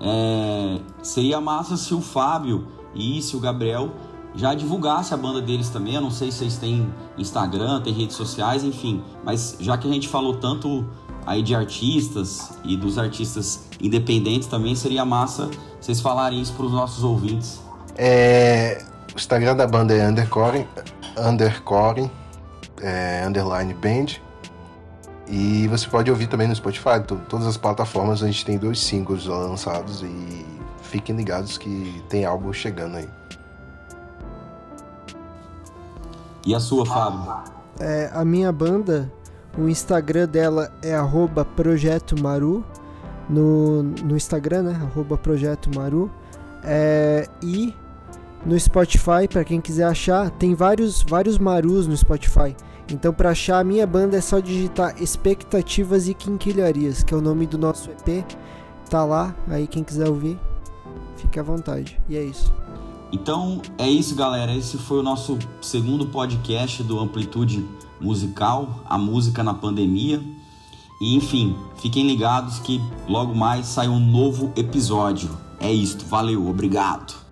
É... 0.00 0.80
Seria 1.02 1.40
massa 1.40 1.76
se 1.76 1.94
o 1.94 2.00
Fábio 2.00 2.66
e 2.94 3.22
se 3.22 3.36
o 3.36 3.40
Gabriel 3.40 3.90
já 4.34 4.52
divulgasse 4.52 5.14
a 5.14 5.16
banda 5.16 5.40
deles 5.40 5.68
também. 5.68 5.94
Eu 5.94 6.00
não 6.00 6.10
sei 6.10 6.30
se 6.30 6.38
vocês 6.38 6.56
têm 6.56 6.92
Instagram, 7.16 7.80
têm 7.80 7.92
redes 7.92 8.16
sociais, 8.16 8.64
enfim. 8.64 9.02
Mas 9.24 9.56
já 9.60 9.78
que 9.78 9.88
a 9.88 9.92
gente 9.92 10.08
falou 10.08 10.34
tanto 10.34 10.84
aí 11.26 11.42
de 11.42 11.54
artistas 11.54 12.58
e 12.64 12.76
dos 12.76 12.98
artistas 12.98 13.68
independentes 13.80 14.46
também 14.46 14.74
seria 14.74 15.04
massa 15.04 15.48
vocês 15.80 16.00
falarem 16.00 16.40
isso 16.40 16.52
para 16.54 16.66
os 16.66 16.72
nossos 16.72 17.04
ouvintes. 17.04 17.60
É, 17.96 18.82
o 19.12 19.16
Instagram 19.16 19.54
da 19.54 19.66
banda 19.66 19.94
é 19.94 20.08
undercore, 20.08 20.66
undercore, 21.18 22.10
é, 22.80 23.24
underline 23.26 23.74
band. 23.74 24.06
E 25.36 25.66
você 25.66 25.88
pode 25.88 26.08
ouvir 26.08 26.28
também 26.28 26.46
no 26.46 26.54
Spotify, 26.54 27.02
todas 27.28 27.44
as 27.48 27.56
plataformas. 27.56 28.22
A 28.22 28.26
gente 28.26 28.44
tem 28.44 28.56
dois 28.56 28.78
singles 28.78 29.26
lançados 29.26 30.00
e 30.00 30.46
fiquem 30.80 31.16
ligados 31.16 31.58
que 31.58 32.00
tem 32.08 32.24
álbum 32.24 32.52
chegando 32.52 32.98
aí. 32.98 33.08
E 36.46 36.54
a 36.54 36.60
sua, 36.60 36.86
Fábio? 36.86 37.34
É, 37.80 38.12
a 38.14 38.24
minha 38.24 38.52
banda 38.52 39.12
o 39.58 39.68
Instagram 39.68 40.28
dela 40.28 40.72
é 40.80 40.94
arroba 40.94 41.44
Projeto 41.44 42.14
Maru. 42.22 42.64
No, 43.28 43.82
no 43.82 44.16
Instagram, 44.16 44.62
né? 44.62 44.80
Arroba 44.88 45.18
Projeto 45.18 45.68
Maru. 45.74 46.12
É, 46.62 47.28
e 47.42 47.74
no 48.46 48.56
Spotify, 48.56 49.26
para 49.28 49.42
quem 49.42 49.60
quiser 49.60 49.86
achar, 49.86 50.30
tem 50.30 50.54
vários, 50.54 51.02
vários 51.02 51.38
Marus 51.38 51.88
no 51.88 51.96
Spotify. 51.96 52.54
Então, 52.90 53.12
para 53.12 53.30
achar 53.30 53.60
a 53.60 53.64
minha 53.64 53.86
banda 53.86 54.16
é 54.16 54.20
só 54.20 54.40
digitar 54.40 55.00
Expectativas 55.02 56.06
e 56.08 56.14
Quinquilharias, 56.14 57.02
que 57.02 57.14
é 57.14 57.16
o 57.16 57.20
nome 57.20 57.46
do 57.46 57.56
nosso 57.56 57.90
EP. 57.90 58.24
Tá 58.90 59.04
lá, 59.04 59.34
aí 59.48 59.66
quem 59.66 59.82
quiser 59.82 60.08
ouvir, 60.08 60.38
fique 61.16 61.40
à 61.40 61.42
vontade. 61.42 61.98
E 62.08 62.16
é 62.16 62.22
isso. 62.22 62.52
Então 63.10 63.62
é 63.78 63.88
isso, 63.88 64.14
galera. 64.14 64.54
Esse 64.54 64.76
foi 64.76 64.98
o 64.98 65.02
nosso 65.02 65.38
segundo 65.62 66.06
podcast 66.06 66.82
do 66.82 66.98
Amplitude 66.98 67.64
musical, 68.00 68.80
a 68.84 68.98
música 68.98 69.42
na 69.42 69.54
pandemia. 69.54 70.20
E 71.00 71.16
enfim, 71.16 71.56
fiquem 71.76 72.06
ligados 72.06 72.58
que 72.58 72.80
logo 73.08 73.34
mais 73.34 73.66
sai 73.66 73.88
um 73.88 74.00
novo 74.00 74.52
episódio. 74.56 75.30
É 75.60 75.72
isto, 75.72 76.04
valeu, 76.04 76.48
obrigado. 76.48 77.23